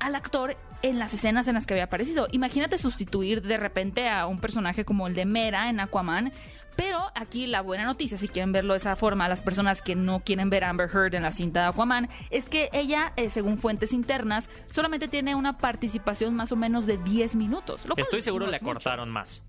al 0.00 0.14
actor 0.14 0.56
en 0.82 0.98
las 0.98 1.14
escenas 1.14 1.46
en 1.46 1.54
las 1.54 1.64
que 1.66 1.74
había 1.74 1.84
aparecido. 1.84 2.26
Imagínate 2.32 2.76
sustituir 2.76 3.40
de 3.42 3.56
repente 3.56 4.08
a 4.08 4.26
un 4.26 4.40
personaje 4.40 4.84
como 4.84 5.06
el 5.06 5.14
de 5.14 5.24
Mera 5.26 5.70
en 5.70 5.78
Aquaman. 5.78 6.32
Pero 6.76 6.98
aquí 7.14 7.46
la 7.46 7.60
buena 7.60 7.84
noticia, 7.84 8.16
si 8.18 8.28
quieren 8.28 8.52
verlo 8.52 8.72
de 8.74 8.78
esa 8.78 8.96
forma, 8.96 9.28
las 9.28 9.42
personas 9.42 9.82
que 9.82 9.94
no 9.94 10.20
quieren 10.20 10.50
ver 10.50 10.64
a 10.64 10.70
Amber 10.70 10.88
Heard 10.92 11.14
en 11.14 11.22
la 11.22 11.32
cinta 11.32 11.60
de 11.62 11.66
Aquaman, 11.66 12.08
es 12.30 12.46
que 12.48 12.70
ella, 12.72 13.12
eh, 13.16 13.28
según 13.30 13.58
fuentes 13.58 13.92
internas, 13.92 14.48
solamente 14.72 15.08
tiene 15.08 15.34
una 15.34 15.58
participación 15.58 16.34
más 16.34 16.50
o 16.52 16.56
menos 16.56 16.86
de 16.86 16.98
10 16.98 17.36
minutos. 17.36 17.86
lo 17.86 17.94
cual 17.94 18.02
Estoy 18.02 18.22
seguro 18.22 18.46
no 18.46 18.50
le 18.50 18.56
es 18.56 18.62
mucho. 18.62 18.74
cortaron 18.74 19.10
más. 19.10 19.42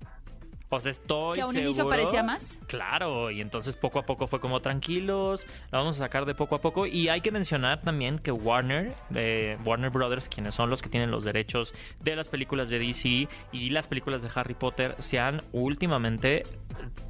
O 0.75 0.79
sea, 0.79 0.91
estoy 0.91 1.35
¿Que 1.35 1.41
a 1.41 1.47
un 1.47 1.53
seguro... 1.53 1.69
inicio 1.69 1.89
parecía 1.89 2.23
más? 2.23 2.59
Claro, 2.67 3.29
y 3.31 3.41
entonces 3.41 3.75
poco 3.75 3.99
a 3.99 4.05
poco 4.05 4.27
fue 4.27 4.39
como 4.39 4.61
tranquilos, 4.61 5.45
la 5.71 5.79
vamos 5.79 5.97
a 5.97 5.99
sacar 5.99 6.25
de 6.25 6.35
poco 6.35 6.55
a 6.55 6.61
poco. 6.61 6.85
Y 6.85 7.09
hay 7.09 7.21
que 7.21 7.31
mencionar 7.31 7.81
también 7.81 8.19
que 8.19 8.31
Warner, 8.31 8.93
de 9.09 9.57
Warner 9.65 9.89
Brothers, 9.89 10.29
quienes 10.29 10.55
son 10.55 10.69
los 10.69 10.81
que 10.81 10.89
tienen 10.89 11.11
los 11.11 11.23
derechos 11.23 11.73
de 11.99 12.15
las 12.15 12.27
películas 12.27 12.69
de 12.69 12.79
DC 12.79 13.27
y 13.51 13.69
las 13.69 13.87
películas 13.87 14.21
de 14.21 14.29
Harry 14.33 14.53
Potter, 14.53 14.95
se 14.99 15.19
han 15.19 15.41
últimamente 15.51 16.43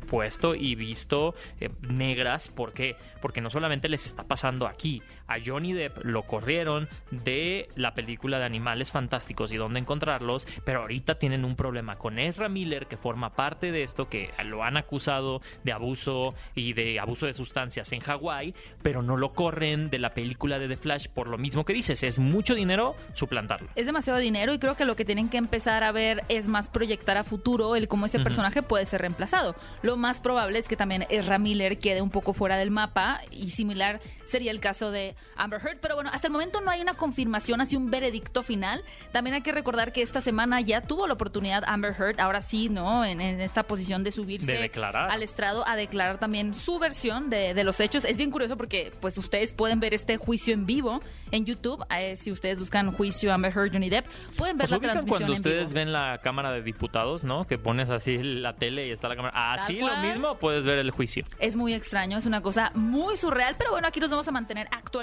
puesto 0.08 0.54
y 0.56 0.76
visto 0.76 1.34
eh, 1.60 1.70
negras. 1.82 2.48
¿Por 2.48 2.74
qué? 2.74 2.98
Porque 3.22 3.42
no 3.42 3.50
solamente 3.50 3.90
les 3.90 4.06
está 4.06 4.24
pasando 4.24 4.68
aquí. 4.68 5.02
A 5.34 5.40
Johnny 5.44 5.74
Depp 5.74 6.06
lo 6.06 6.28
corrieron 6.28 6.88
de 7.10 7.68
la 7.76 7.96
película 7.96 8.38
de 8.38 8.46
Animales 8.46 8.92
Fantásticos 8.92 9.52
y 9.52 9.58
dónde 9.58 9.80
encontrarlos, 9.80 10.48
pero 10.64 10.82
ahorita 10.82 11.16
tienen 11.16 11.44
un 11.44 11.56
problema 11.56 11.98
con 11.98 12.20
Ezra 12.20 12.50
Miller, 12.50 12.86
que 12.86 12.98
forma 12.98 13.32
parte 13.32 13.72
de 13.72 13.82
esto, 13.82 14.08
que 14.08 14.30
lo 14.46 14.64
han 14.64 14.78
acusado 14.78 15.42
de 15.64 15.72
abuso 15.72 16.36
y 16.54 16.74
de 16.74 17.00
abuso 17.00 17.26
de 17.26 17.34
sustancias 17.34 17.92
en 17.94 18.02
Hawái, 18.02 18.54
pero 18.84 19.02
no 19.02 19.18
lo 19.18 19.34
corren 19.34 19.90
de 19.90 19.98
la 19.98 20.14
película 20.14 20.60
de 20.60 20.68
The 20.68 20.78
Flash 20.78 21.08
por 21.08 21.28
lo 21.28 21.40
mismo 21.40 21.66
que 21.66 21.74
dices, 21.74 22.04
es 22.04 22.20
mucho 22.20 22.54
dinero 22.54 22.96
suplantarlo. 23.14 23.70
Es 23.74 23.88
demasiado 23.88 24.20
dinero 24.20 24.54
y 24.54 24.60
creo 24.60 24.76
que 24.76 24.86
lo 24.86 24.96
que 24.96 25.04
tienen 25.04 25.30
que 25.30 25.38
empezar 25.38 25.84
a 25.84 25.92
ver 25.92 26.24
es 26.30 26.48
más 26.48 26.70
proyectar 26.70 27.18
a 27.18 27.24
futuro 27.24 27.76
el 27.76 27.88
cómo 27.88 28.06
ese 28.06 28.20
personaje 28.20 28.62
puede 28.62 28.86
ser 28.86 29.02
reemplazado. 29.02 29.56
Lo 29.82 29.98
más 29.98 30.20
probable 30.20 30.60
es 30.60 30.68
que 30.68 30.78
también 30.78 31.08
Ezra 31.10 31.40
Miller 31.40 31.80
quede 31.80 32.04
un 32.04 32.12
poco 32.12 32.34
fuera 32.34 32.56
del 32.56 32.70
mapa 32.70 33.22
y 33.32 33.50
similar 33.50 34.00
sería 34.28 34.52
el 34.52 34.60
caso 34.60 34.92
de 34.92 35.16
Amber 35.36 35.60
Heard. 35.66 35.80
Pero 35.82 35.96
bueno, 35.96 36.10
hasta 36.14 36.28
el 36.28 36.34
momento 36.34 36.62
no 36.62 36.72
hay 36.72 36.82
una 36.82 36.94
confirmación, 36.94 37.62
así 37.62 37.76
un 37.76 37.90
veredicto 37.92 38.44
final. 38.44 38.84
También 39.12 39.34
hay 39.36 39.42
que 39.42 39.52
recordar 39.52 39.92
que 39.92 40.02
esta 40.02 40.22
semana 40.22 40.62
ya 40.62 40.82
tuvo 40.82 41.08
la 41.08 41.14
oportunidad 41.14 41.64
Amber 41.66 41.94
Heard, 41.98 42.20
ahora 42.20 42.42
sí, 42.42 42.70
¿no? 42.70 43.04
En, 43.06 43.22
en 43.22 43.42
esta 43.42 43.64
posición 43.64 44.04
de 44.04 44.12
subirse 44.12 44.52
De 44.52 44.58
declarar. 44.60 45.10
al 45.12 45.24
estrado 45.24 45.68
a 45.68 45.76
declarar 45.76 46.20
también 46.20 46.54
su 46.54 46.80
versión 46.80 47.30
de, 47.30 47.54
de 47.54 47.64
los 47.64 47.80
hechos. 47.80 48.06
Es 48.06 48.18
bien 48.18 48.32
curioso 48.32 48.58
porque 48.58 48.92
pues 49.02 49.18
ustedes 49.18 49.54
pueden 49.54 49.80
ver 49.80 49.94
este 49.94 50.18
juicio 50.18 50.54
en 50.54 50.66
vivo 50.66 51.00
en 51.32 51.46
YouTube. 51.46 51.84
Eh, 51.96 52.16
si 52.16 52.32
ustedes 52.32 52.60
buscan 52.60 52.92
juicio 52.92 53.34
Amber 53.34 53.52
Heard 53.56 53.72
Johnny 53.74 53.90
Depp, 53.90 54.06
pueden 54.38 54.58
ver 54.58 54.68
Pues 54.70 54.72
la 54.72 54.80
transmisión 54.92 55.08
cuando 55.10 55.34
en 55.34 55.40
ustedes 55.40 55.70
vivo. 55.70 55.74
ven 55.80 55.92
la 55.94 56.20
Cámara 56.24 56.52
de 56.52 56.62
Diputados, 56.62 57.24
¿no? 57.24 57.46
Que 57.48 57.58
pones 57.58 57.90
así 57.90 58.18
la 58.22 58.54
tele 58.56 58.88
y 58.88 58.92
está 58.92 59.10
la 59.10 59.16
cámara. 59.16 59.54
Así 59.54 59.80
lo 59.80 59.96
mismo 59.98 60.38
puedes 60.38 60.64
ver 60.64 60.78
el 60.78 60.92
juicio. 60.92 61.24
Es 61.40 61.56
muy 61.56 61.74
extraño, 61.74 62.18
es 62.18 62.26
una 62.26 62.42
cosa 62.42 62.72
muy 62.76 63.18
surreal, 63.18 63.56
pero 63.58 63.72
bueno, 63.72 63.88
aquí 63.88 64.00
nos 64.00 64.10
vamos 64.10 64.28
a 64.28 64.32
mantener 64.32 64.68
actualizados 64.72 65.03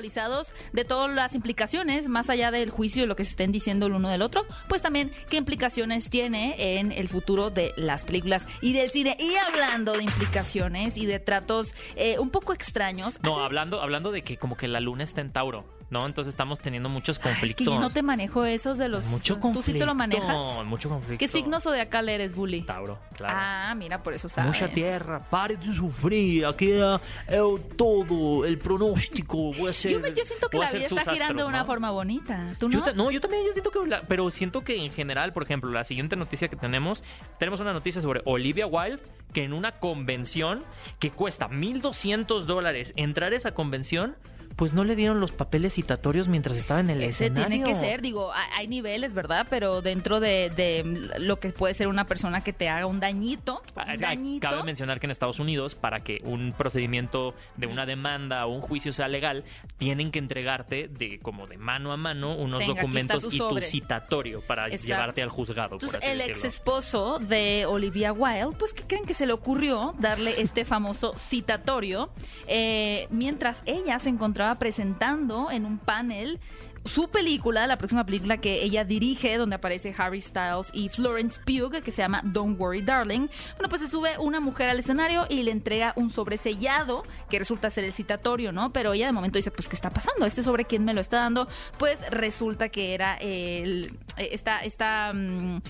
de 0.72 0.84
todas 0.84 1.14
las 1.14 1.34
implicaciones, 1.34 2.08
más 2.08 2.30
allá 2.30 2.50
del 2.50 2.70
juicio 2.70 3.04
y 3.04 3.06
lo 3.06 3.16
que 3.16 3.24
se 3.24 3.30
estén 3.30 3.52
diciendo 3.52 3.86
el 3.86 3.92
uno 3.92 4.08
del 4.08 4.22
otro, 4.22 4.46
pues 4.68 4.82
también 4.82 5.10
qué 5.28 5.36
implicaciones 5.36 6.10
tiene 6.10 6.78
en 6.78 6.92
el 6.92 7.08
futuro 7.08 7.50
de 7.50 7.72
las 7.76 8.04
películas 8.04 8.46
y 8.60 8.72
del 8.72 8.90
cine. 8.90 9.16
Y 9.18 9.34
hablando 9.36 9.92
de 9.92 10.02
implicaciones 10.02 10.96
y 10.96 11.06
de 11.06 11.18
tratos 11.20 11.74
eh, 11.96 12.18
un 12.18 12.30
poco 12.30 12.52
extraños. 12.52 13.18
No, 13.22 13.34
hace- 13.34 13.44
hablando, 13.44 13.80
hablando 13.80 14.10
de 14.12 14.22
que 14.22 14.36
como 14.36 14.56
que 14.56 14.68
la 14.68 14.80
luna 14.80 15.04
está 15.04 15.20
en 15.20 15.32
Tauro, 15.32 15.64
¿no? 15.90 16.06
Entonces 16.06 16.32
estamos 16.32 16.58
teniendo 16.60 16.88
muchos 16.88 17.18
Ay, 17.18 17.20
Es 17.20 17.28
conflictos. 17.28 17.66
que 17.66 17.72
yo 17.74 17.80
no 17.80 17.90
te 17.90 18.02
manejo 18.02 18.44
esos 18.44 18.78
de 18.78 18.88
los... 18.88 19.06
Mucho 19.06 19.34
¿Tú 19.34 19.40
conflicto. 19.40 19.72
sí 19.72 19.78
te 19.78 19.84
lo 19.86 19.94
manejas? 19.94 20.64
Mucho 20.64 20.88
conflicto. 20.88 21.18
¿Qué 21.18 21.28
signo 21.28 21.60
zodiacal 21.60 22.08
eres, 22.08 22.34
Bully? 22.34 22.62
Tauro, 22.62 22.98
claro. 23.16 23.34
Ah, 23.36 23.74
mira, 23.76 24.02
por 24.02 24.14
eso 24.14 24.28
sabes. 24.28 24.46
Mucha 24.48 24.72
tierra, 24.72 25.20
pare 25.28 25.56
de 25.56 25.72
sufrir, 25.74 26.46
aquí 26.46 26.72
o 26.72 27.58
todo, 27.76 28.44
el 28.44 28.58
pronóstico, 28.58 29.52
voy 29.52 29.70
a 29.70 29.72
ser... 29.72 29.92
Yo, 29.92 30.00
me- 30.00 30.12
yo 30.14 30.24
siento 30.24 30.48
que 30.48 30.58
la 30.58 30.66
vida 30.70 30.82
está 30.86 31.00
girando 31.00 31.24
astros, 31.24 31.36
de 31.38 31.44
una 31.44 31.58
¿no? 31.60 31.64
forma 31.66 31.90
bonita. 31.90 32.54
¿Tú 32.58 32.70
Yo 32.70 32.80
no? 32.80 32.92
no, 32.92 33.10
yo 33.10 33.20
también, 33.20 33.44
yo 33.46 33.52
siento 33.52 33.70
que, 33.70 33.86
la- 33.86 34.02
pero 34.02 34.30
siento 34.30 34.62
que 34.62 34.76
en 34.76 34.92
general, 34.92 35.32
por 35.32 35.42
ejemplo, 35.42 35.70
la 35.70 35.84
siguiente 35.84 36.16
noticia 36.16 36.48
que 36.48 36.56
tenemos, 36.56 37.02
tenemos 37.38 37.60
una 37.60 37.72
noticia 37.72 38.00
sobre 38.00 38.22
Olivia 38.26 38.66
Wilde, 38.66 39.02
que 39.32 39.44
en 39.44 39.52
una 39.52 39.72
convención 39.72 40.62
que 40.98 41.10
cuesta 41.10 41.48
1.200 41.48 42.42
dólares 42.44 42.92
entrar 42.96 43.32
a 43.32 43.36
esa 43.36 43.52
convención, 43.54 44.16
pues 44.56 44.74
no 44.74 44.84
le 44.84 44.96
dieron 44.96 45.20
los 45.20 45.32
papeles 45.32 45.74
citatorios 45.74 46.28
mientras 46.28 46.56
estaba 46.56 46.80
en 46.80 46.90
el 46.90 47.02
Ese 47.02 47.26
escenario. 47.26 47.48
tiene 47.48 47.64
que 47.64 47.74
ser, 47.74 48.02
digo, 48.02 48.30
hay 48.56 48.68
niveles, 48.68 49.14
¿verdad? 49.14 49.46
Pero 49.48 49.80
dentro 49.82 50.20
de, 50.20 50.50
de 50.54 51.10
lo 51.18 51.40
que 51.40 51.50
puede 51.52 51.72
ser 51.74 51.88
una 51.88 52.04
persona 52.04 52.42
que 52.42 52.52
te 52.52 52.68
haga 52.68 52.86
un 52.86 53.00
dañito, 53.00 53.62
un 53.76 53.96
dañito. 53.96 54.48
Cabe 54.48 54.62
mencionar 54.64 55.00
que 55.00 55.06
en 55.06 55.12
Estados 55.12 55.38
Unidos, 55.38 55.74
para 55.74 56.00
que 56.00 56.20
un 56.24 56.52
procedimiento 56.56 57.34
de 57.56 57.66
una 57.66 57.86
demanda 57.86 58.44
o 58.46 58.54
un 58.54 58.60
juicio 58.60 58.92
sea 58.92 59.08
legal, 59.08 59.44
tienen 59.78 60.10
que 60.10 60.18
entregarte 60.18 60.88
de 60.88 61.18
como 61.20 61.46
de 61.46 61.56
mano 61.56 61.92
a 61.92 61.96
mano 61.96 62.36
unos 62.36 62.58
Tenga, 62.58 62.74
documentos 62.74 63.28
tu 63.28 63.34
y 63.34 63.38
tu 63.38 63.60
citatorio 63.62 64.40
para 64.42 64.66
Exacto. 64.66 64.86
llevarte 64.86 65.22
al 65.22 65.28
juzgado. 65.30 65.78
por 65.78 65.84
Entonces, 65.84 66.00
así 66.02 66.10
el 66.10 66.20
ex 66.20 66.44
esposo 66.44 67.18
de 67.18 67.66
Olivia 67.66 68.12
Wilde, 68.12 68.56
pues, 68.58 68.72
¿qué 68.74 68.82
creen 68.82 69.04
que 69.04 69.14
se 69.14 69.26
le 69.26 69.32
ocurrió 69.32 69.94
darle 69.98 70.40
este 70.40 70.64
famoso 70.64 71.14
citatorio? 71.16 72.10
Eh, 72.46 73.06
mientras 73.10 73.62
ella 73.64 73.98
se 73.98 74.08
encontraba 74.08 74.39
presentando 74.58 75.50
en 75.50 75.66
un 75.66 75.78
panel 75.78 76.40
su 76.84 77.10
película, 77.10 77.66
la 77.66 77.76
próxima 77.76 78.04
película 78.06 78.38
que 78.38 78.62
ella 78.62 78.84
dirige, 78.84 79.36
donde 79.36 79.56
aparece 79.56 79.94
Harry 79.98 80.20
Styles 80.20 80.70
y 80.72 80.88
Florence 80.88 81.40
Pugh, 81.44 81.82
que 81.82 81.92
se 81.92 82.02
llama 82.02 82.22
Don't 82.24 82.58
Worry 82.58 82.82
Darling. 82.82 83.28
Bueno, 83.56 83.68
pues 83.68 83.82
se 83.82 83.88
sube 83.88 84.18
una 84.18 84.40
mujer 84.40 84.70
al 84.70 84.78
escenario 84.78 85.26
y 85.28 85.42
le 85.42 85.50
entrega 85.50 85.92
un 85.96 86.10
sobre 86.10 86.38
sellado, 86.38 87.02
que 87.28 87.38
resulta 87.38 87.70
ser 87.70 87.84
el 87.84 87.92
citatorio, 87.92 88.52
¿no? 88.52 88.72
Pero 88.72 88.94
ella 88.94 89.06
de 89.06 89.12
momento 89.12 89.38
dice, 89.38 89.50
pues, 89.50 89.68
¿qué 89.68 89.76
está 89.76 89.90
pasando? 89.90 90.24
¿Este 90.24 90.42
sobre 90.42 90.64
quién 90.64 90.84
me 90.84 90.94
lo 90.94 91.00
está 91.00 91.18
dando? 91.18 91.48
Pues 91.78 91.98
resulta 92.10 92.70
que 92.70 92.94
era 92.94 93.16
el, 93.16 93.98
esta, 94.16 94.60
esta 94.60 95.12
mm, 95.12 95.60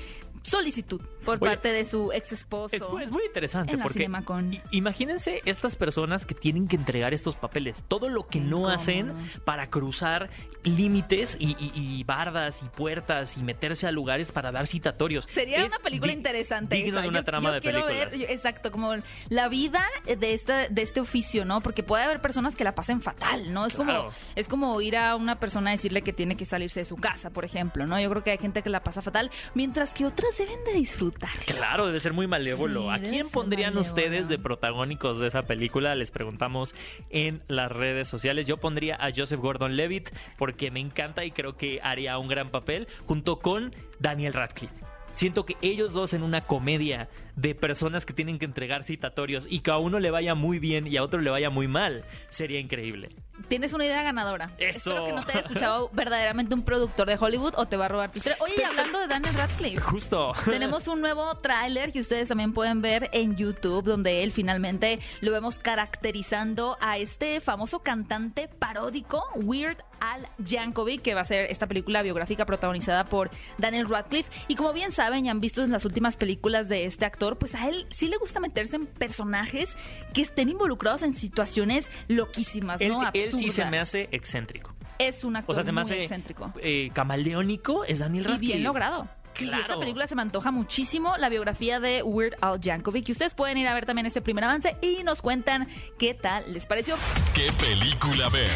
solicitud 0.43 1.01
por 1.25 1.37
Oye, 1.37 1.51
parte 1.51 1.73
de 1.73 1.85
su 1.85 2.13
ex 2.13 2.33
esposo. 2.33 2.99
Es, 2.99 3.05
es 3.05 3.11
muy 3.11 3.25
interesante 3.25 3.77
porque 3.79 3.99
Cinemacon. 4.01 4.59
imagínense 4.71 5.43
estas 5.45 5.77
personas 5.77 6.27
que 6.27 6.35
tienen 6.35 6.67
que 6.69 6.77
entregar 6.77 7.15
estos 7.15 7.37
papeles, 7.37 7.85
todo 7.89 8.09
lo 8.09 8.27
que 8.27 8.39
Qué 8.39 8.41
no 8.41 8.59
incómodo. 8.59 8.71
hacen 8.75 9.13
para 9.45 9.69
cruzar 9.71 10.31
límites 10.65 11.37
y, 11.41 11.57
y- 11.59 11.73
y 11.75 12.05
bardas 12.05 12.63
y 12.63 12.67
puertas 12.69 13.37
y 13.39 13.43
meterse 13.43 13.87
a 13.87 13.93
lugares 13.93 14.31
para 14.33 14.53
dar 14.53 14.67
citatorios. 14.67 15.27
Sería 15.31 15.59
Es 15.65 15.69
una 15.73 15.79
película 15.79 16.13
interesante. 16.13 16.77
digno 16.77 16.93
esa. 16.99 17.03
de 17.03 17.09
una 17.09 17.19
Yo- 17.21 17.25
trama 17.25 17.49
yo 17.49 17.55
de 17.55 17.61
quiero 17.61 17.87
películas. 17.87 18.11
ver, 18.13 18.21
yo- 18.21 18.27
exacto, 18.29 18.71
como 18.71 18.95
la 19.29 19.49
vida 19.49 19.85
de 20.05 20.33
este, 20.35 20.69
de 20.69 20.83
este 20.83 21.01
oficio, 21.01 21.45
¿no? 21.45 21.61
Porque 21.61 21.83
puede 21.83 22.05
haber 22.05 22.21
personas 22.21 22.57
que 22.57 22.65
la 22.65 22.75
pasen 22.75 23.01
fatal, 23.01 23.53
¿no? 23.53 23.67
Es 23.67 23.75
Claro. 23.75 24.05
como 24.05 24.15
es 24.37 24.49
como 24.49 24.81
ir 24.81 24.97
a 24.97 25.17
una 25.17 25.41
persona 25.41 25.71
a 25.71 25.73
decirle 25.73 26.03
que 26.03 26.13
tiene 26.13 26.37
que 26.37 26.45
salirse 26.45 26.81
de 26.81 26.85
su 26.85 26.97
casa, 26.97 27.31
por 27.31 27.45
ejemplo, 27.45 27.87
¿no? 27.87 27.99
Yo 28.01 28.11
creo 28.11 28.23
que 28.23 28.31
hay 28.33 28.39
gente 28.39 28.63
que 28.63 28.71
la 28.71 28.83
pasa 28.83 29.01
fatal, 29.03 29.31
mientras 29.55 29.95
que 29.95 30.05
otras 30.07 30.37
deben 30.39 30.63
de 30.65 30.73
disfrutar. 30.75 31.10
Claro, 31.47 31.87
debe 31.87 32.01
ser 32.01 32.13
muy 32.13 32.27
malévolo. 32.27 32.83
Sí, 32.83 32.89
¿A 32.91 32.99
quién 32.99 33.27
pondrían 33.31 33.75
malévolo. 33.75 33.89
ustedes 33.89 34.29
de 34.29 34.39
protagónicos 34.39 35.19
de 35.21 35.29
esa 35.29 35.43
película? 35.43 35.95
Les 35.95 36.11
preguntamos 36.11 36.75
en 37.11 37.43
las 37.49 37.73
redes 37.73 38.09
sociales. 38.09 38.47
Yo 38.47 38.57
pondría 38.59 38.97
a 38.97 39.11
Joseph 39.15 39.41
Gordon-Levitt 39.41 40.11
porque 40.39 40.71
me 40.71 40.81
encanta 40.81 41.25
y 41.25 41.31
creo 41.31 41.57
que 41.57 41.81
haría 41.83 42.19
un 42.19 42.29
gran 42.29 42.49
papel 42.51 42.89
junto 43.07 43.39
con 43.41 43.75
Daniel 43.99 44.33
Radcliffe. 44.33 44.75
Siento 45.13 45.45
que 45.45 45.57
ellos 45.61 45.93
dos 45.93 46.15
en 46.15 46.23
una 46.23 46.43
comedia 46.47 47.09
de 47.35 47.55
personas 47.57 48.07
que 48.07 48.13
tienen 48.13 48.39
que 48.39 48.45
entregar 48.45 48.85
citatorios 48.85 49.47
y 49.51 49.61
que 49.61 49.73
a 49.73 49.77
uno 49.79 49.99
le 49.99 50.11
vaya 50.13 50.37
muy 50.37 50.61
bien 50.61 50.87
y 50.87 50.97
a 50.97 51.03
otro 51.03 51.21
le 51.21 51.31
vaya 51.31 51.51
muy 51.51 51.67
mal, 51.67 52.05
sería 52.29 52.61
increíble. 52.61 53.09
Tienes 53.49 53.73
una 53.73 53.85
idea 53.85 54.03
ganadora. 54.03 54.51
Eso. 54.59 54.91
Espero 54.91 55.07
que 55.07 55.13
no 55.13 55.25
te 55.25 55.33
haya 55.33 55.41
escuchado 55.41 55.91
verdaderamente 55.93 56.55
un 56.55 56.63
productor 56.63 57.09
de 57.09 57.17
Hollywood 57.19 57.55
o 57.57 57.67
te 57.67 57.77
va 57.77 57.87
a 57.87 57.89
robar 57.89 58.13
tu 58.13 58.19
historia. 58.19 58.39
Oye, 58.41 58.55
y 58.59 58.63
hablando 58.63 59.01
de 59.01 59.07
Daniel 59.07 59.35
Radcliffe. 59.35 59.81
Justo. 59.81 60.33
Tenemos 60.45 60.89
un 60.89 61.01
nuevo 61.01 61.37
tráiler 61.39 61.93
que 61.93 62.01
ustedes 62.01 62.29
también 62.29 62.53
pueden 62.53 62.83
ver 62.83 63.11
en 63.13 63.37
YouTube, 63.37 63.85
donde 63.85 64.23
él 64.23 64.33
finalmente 64.33 65.01
lo 65.21 65.33
vemos 65.33 65.59
caracterizando 65.59 66.77
a 66.81 66.99
este 66.99 67.41
famoso 67.41 67.81
cantante 67.81 68.49
paródico, 68.49 69.25
Weird 69.35 69.79
Al 70.01 70.29
Yankovic, 70.39 71.03
que 71.03 71.15
va 71.15 71.23
a 71.23 71.25
ser 71.25 71.47
esta 71.51 71.67
película 71.67 72.03
biográfica 72.03 72.45
protagonizada 72.47 73.05
por 73.05 73.31
Daniel 73.59 73.89
Radcliffe. 73.89 74.31
Y 74.49 74.55
como 74.55 74.73
bien 74.73 74.93
saben 74.93 75.27
y 75.27 75.31
han 75.31 75.41
visto 75.41 75.63
en 75.63 75.73
las 75.73 75.85
últimas 75.85 76.17
películas 76.17 76.69
de 76.69 76.85
este 76.85 77.05
actor, 77.05 77.39
pues 77.39 77.55
a 77.55 77.69
él 77.69 77.87
sí 77.91 78.09
le 78.09 78.17
gusta 78.17 78.41
meterse 78.41 78.77
en 78.77 78.87
personajes 78.87 79.77
que 80.13 80.23
estén 80.23 80.49
involucrados 80.49 81.03
en 81.03 81.15
situaciones 81.15 81.91
loquísimas, 82.09 82.81
Él, 82.81 82.93
¿no? 82.93 83.01
Él 83.33 83.39
sí 83.39 83.51
se 83.51 83.65
me 83.67 83.79
hace 83.79 84.09
excéntrico. 84.13 84.75
Es 84.99 85.25
un 85.25 85.37
actor 85.37 85.53
O 85.53 85.55
sea, 85.55 85.65
se 85.65 85.73
me 85.73 85.81
muy 85.81 85.83
hace 85.83 86.01
excéntrico. 86.03 86.53
eh, 86.61 86.91
camaleónico, 86.93 87.85
es 87.85 88.01
Daniel 88.01 88.25
Y 88.25 88.29
Radcliffe. 88.29 88.53
bien 88.55 88.65
logrado. 88.65 89.09
Y 89.39 89.45
Claro. 89.45 89.63
esta 89.63 89.79
película 89.79 90.07
se 90.07 90.15
me 90.17 90.23
antoja 90.23 90.51
muchísimo, 90.51 91.17
la 91.17 91.29
biografía 91.31 91.81
de 91.81 92.03
Weird 92.03 92.35
Al 92.43 92.61
Yankovic. 92.61 93.09
Y 93.09 93.13
ustedes 93.13 93.33
pueden 93.33 93.57
ir 93.57 93.69
a 93.69 93.75
ver 93.75 93.87
también 93.87 94.05
este 94.07 94.21
primer 94.21 94.45
avance 94.45 94.77
y 94.83 95.03
nos 95.05 95.23
cuentan 95.23 95.67
qué 95.99 96.13
tal 96.13 96.53
les 96.53 96.67
pareció. 96.67 96.97
¿Qué 97.35 97.51
película 97.53 98.29
ver? 98.29 98.51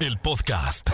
El 0.00 0.18
podcast. 0.18 0.90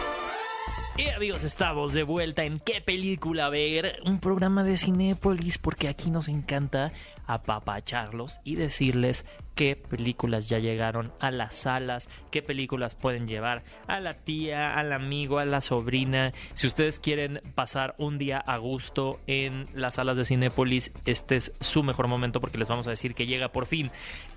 Y 0.97 1.09
amigos, 1.09 1.43
estamos 1.45 1.93
de 1.93 2.03
vuelta 2.05 2.45
en 2.45 2.61
¿Qué 2.61 2.81
película 2.81 3.49
ver? 3.49 3.99
Un 4.05 4.21
programa 4.21 4.63
de 4.65 4.77
Cinépolis 4.77 5.59
porque 5.59 5.89
aquí 5.89 6.11
nos 6.11 6.29
encanta 6.29 6.93
apapacharlos 7.27 8.41
y 8.45 8.57
decirles 8.57 9.25
qué 9.55 9.77
películas 9.77 10.49
ya 10.49 10.59
llegaron 10.59 11.12
a 11.21 11.31
las 11.31 11.55
salas, 11.57 12.09
qué 12.31 12.43
películas 12.43 12.95
pueden 12.95 13.27
llevar 13.29 13.62
a 13.87 14.01
la 14.01 14.14
tía, 14.14 14.75
al 14.75 14.93
amigo, 14.93 15.38
a 15.38 15.45
la 15.45 15.61
sobrina. 15.61 16.33
Si 16.55 16.67
ustedes 16.67 16.99
quieren 16.99 17.40
pasar 17.55 17.95
un 17.99 18.19
día 18.19 18.38
a 18.38 18.57
gusto 18.59 19.21
en 19.27 19.67
las 19.75 19.97
salas 19.97 20.17
de 20.17 20.25
Cinépolis, 20.25 20.93
este 21.07 21.37
es 21.37 21.53
su 21.61 21.83
mejor 21.83 22.09
momento 22.09 22.40
porque 22.40 22.59
les 22.59 22.69
vamos 22.69 22.87
a 22.87 22.90
decir 22.90 23.14
que 23.14 23.27
llega 23.27 23.49
por 23.49 23.67
fin 23.67 23.90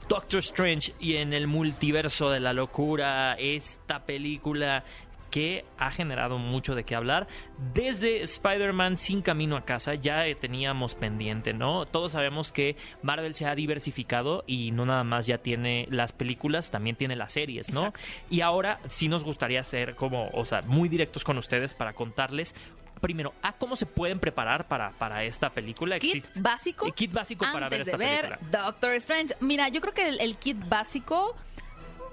Doctor 0.08 0.40
Strange 0.40 0.94
y 1.02 1.18
en 1.18 1.34
el 1.34 1.48
multiverso 1.48 2.30
de 2.30 2.40
la 2.40 2.54
locura, 2.54 3.34
esta 3.34 4.06
película 4.06 4.86
que 5.30 5.66
ha 5.78 5.92
generado 5.92 6.38
mucho 6.38 6.74
de 6.76 6.84
qué 6.84 6.96
hablar. 6.96 7.28
Desde 7.74 8.22
Spider-Man 8.24 8.98
sin 8.98 9.22
camino 9.22 9.56
a 9.58 9.66
casa 9.66 9.96
ya 9.96 10.24
teníamos 10.40 10.96
pendiente, 10.96 11.54
¿no? 11.54 11.86
Todos 11.86 12.14
sabemos 12.14 12.52
que 12.52 12.76
Marvel 13.02 13.34
se 13.36 13.46
ha 13.46 13.56
diversificado 13.56 14.44
y 14.48 14.72
no 14.72 14.86
nada 14.86 15.04
más 15.04 15.28
ya 15.28 15.38
tiene 15.40 15.88
las 15.90 16.12
películas, 16.14 16.72
también 16.72 16.96
tiene 16.96 17.16
las 17.16 17.32
series, 17.34 17.74
¿no? 17.74 17.88
Exacto. 17.88 18.00
Y 18.30 18.42
ahora 18.42 18.80
sí 18.90 19.08
nos 19.08 19.24
gustaría 19.24 19.64
ser 19.64 19.96
como, 19.96 20.30
o 20.34 20.46
sea, 20.46 20.62
muy 20.62 20.90
directos 20.90 21.24
con 21.24 21.38
ustedes 21.38 21.74
para 21.74 21.94
contarles 21.94 22.56
primero, 23.02 23.36
a 23.44 23.54
cómo 23.54 23.76
se 23.76 23.86
pueden 23.86 24.20
preparar 24.20 24.68
para, 24.68 24.90
para 24.94 25.24
esta 25.24 25.52
película. 25.52 26.00
Kit 26.00 26.16
Existe- 26.16 26.42
básico. 26.42 26.88
eh, 26.88 26.92
kit 26.96 27.12
básico 27.14 27.46
para 27.54 27.70
ver 27.70 27.82
esta 27.82 27.96
de 27.96 28.04
ver 28.04 28.26
película. 28.30 28.64
Doctor 28.64 28.94
Strange. 28.96 29.36
Mira, 29.40 29.70
yo 29.70 29.82
creo 29.82 29.94
que 29.94 30.08
el, 30.10 30.20
el 30.20 30.36
kit 30.38 30.58
básico 30.68 31.36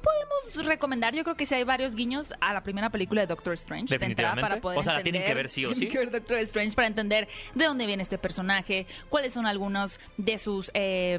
podemos 0.04 0.66
recomendar. 0.66 1.14
Yo 1.14 1.24
creo 1.24 1.36
que 1.36 1.46
sí 1.46 1.54
hay 1.54 1.64
varios 1.64 1.94
guiños 1.94 2.32
a 2.40 2.52
la 2.52 2.62
primera 2.62 2.90
película 2.90 3.22
de 3.22 3.26
Doctor 3.26 3.54
Strange. 3.54 3.96
De 3.96 4.04
entrada, 4.04 4.40
para 4.40 4.60
poder 4.60 4.78
O 4.78 4.84
sea, 4.84 4.94
la 4.94 5.02
tienen 5.02 5.24
que 5.24 5.34
ver 5.34 5.48
sí 5.48 5.64
o 5.64 5.74
sí. 5.74 5.88
que 5.88 5.98
ver 5.98 6.10
Doctor 6.10 6.38
Strange 6.38 6.74
para 6.74 6.86
entender 6.86 7.28
de 7.54 7.64
dónde 7.64 7.86
viene 7.86 8.02
este 8.02 8.18
personaje, 8.18 8.86
cuáles 9.08 9.32
son 9.32 9.46
algunos 9.46 9.98
de 10.16 10.38
sus 10.38 10.70
eh, 10.74 11.18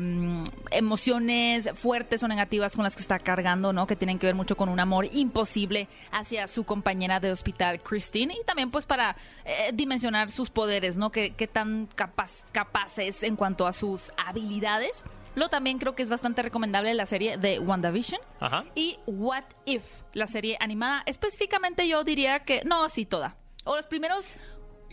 emociones 0.71 1.69
fuertes 1.74 2.24
o 2.24 2.28
negativas 2.28 2.74
con 2.74 2.84
las 2.84 2.95
que 2.95 3.02
está 3.02 3.19
cargando, 3.19 3.74
¿no? 3.74 3.88
Que 3.88 3.95
tienen 3.95 4.19
que 4.19 4.28
ver 4.28 4.36
mucho 4.36 4.56
con 4.56 4.69
un 4.69 4.80
amor 4.80 5.08
imposible 5.12 5.88
hacia 6.12 6.48
su 6.48 6.63
compañera 6.63 7.19
de 7.19 7.32
hospital, 7.32 7.82
Christine. 7.82 8.36
Y 8.39 8.43
también, 8.45 8.71
pues, 8.71 8.86
para 8.86 9.15
eh, 9.45 9.71
dimensionar 9.74 10.32
sus 10.32 10.50
poderes, 10.50 10.98
¿no? 10.98 11.12
Que, 11.12 11.32
que 11.32 11.48
tan 11.48 11.88
capaz, 11.95 12.43
capaces 12.52 13.24
en 13.24 13.36
cuanto 13.36 13.67
a 13.67 13.71
sus 13.71 14.12
habilidades. 14.17 15.04
Lo 15.36 15.50
también 15.50 15.78
creo 15.78 15.95
que 15.95 16.04
es 16.04 16.10
bastante 16.10 16.41
recomendable 16.41 16.93
la 16.93 17.06
serie 17.06 17.38
de 17.38 17.60
WandaVision. 17.60 18.21
Ajá. 18.39 18.65
Y 18.74 18.98
What 19.06 19.43
If, 19.65 20.02
la 20.13 20.28
serie 20.28 20.58
animada. 20.60 21.04
Específicamente 21.06 21.88
yo 21.88 22.04
diría 22.04 22.39
que, 22.39 22.63
no, 22.65 22.88
sí, 22.89 23.06
toda. 23.06 23.36
O 23.65 23.76
los 23.76 23.88
primeros 23.88 24.36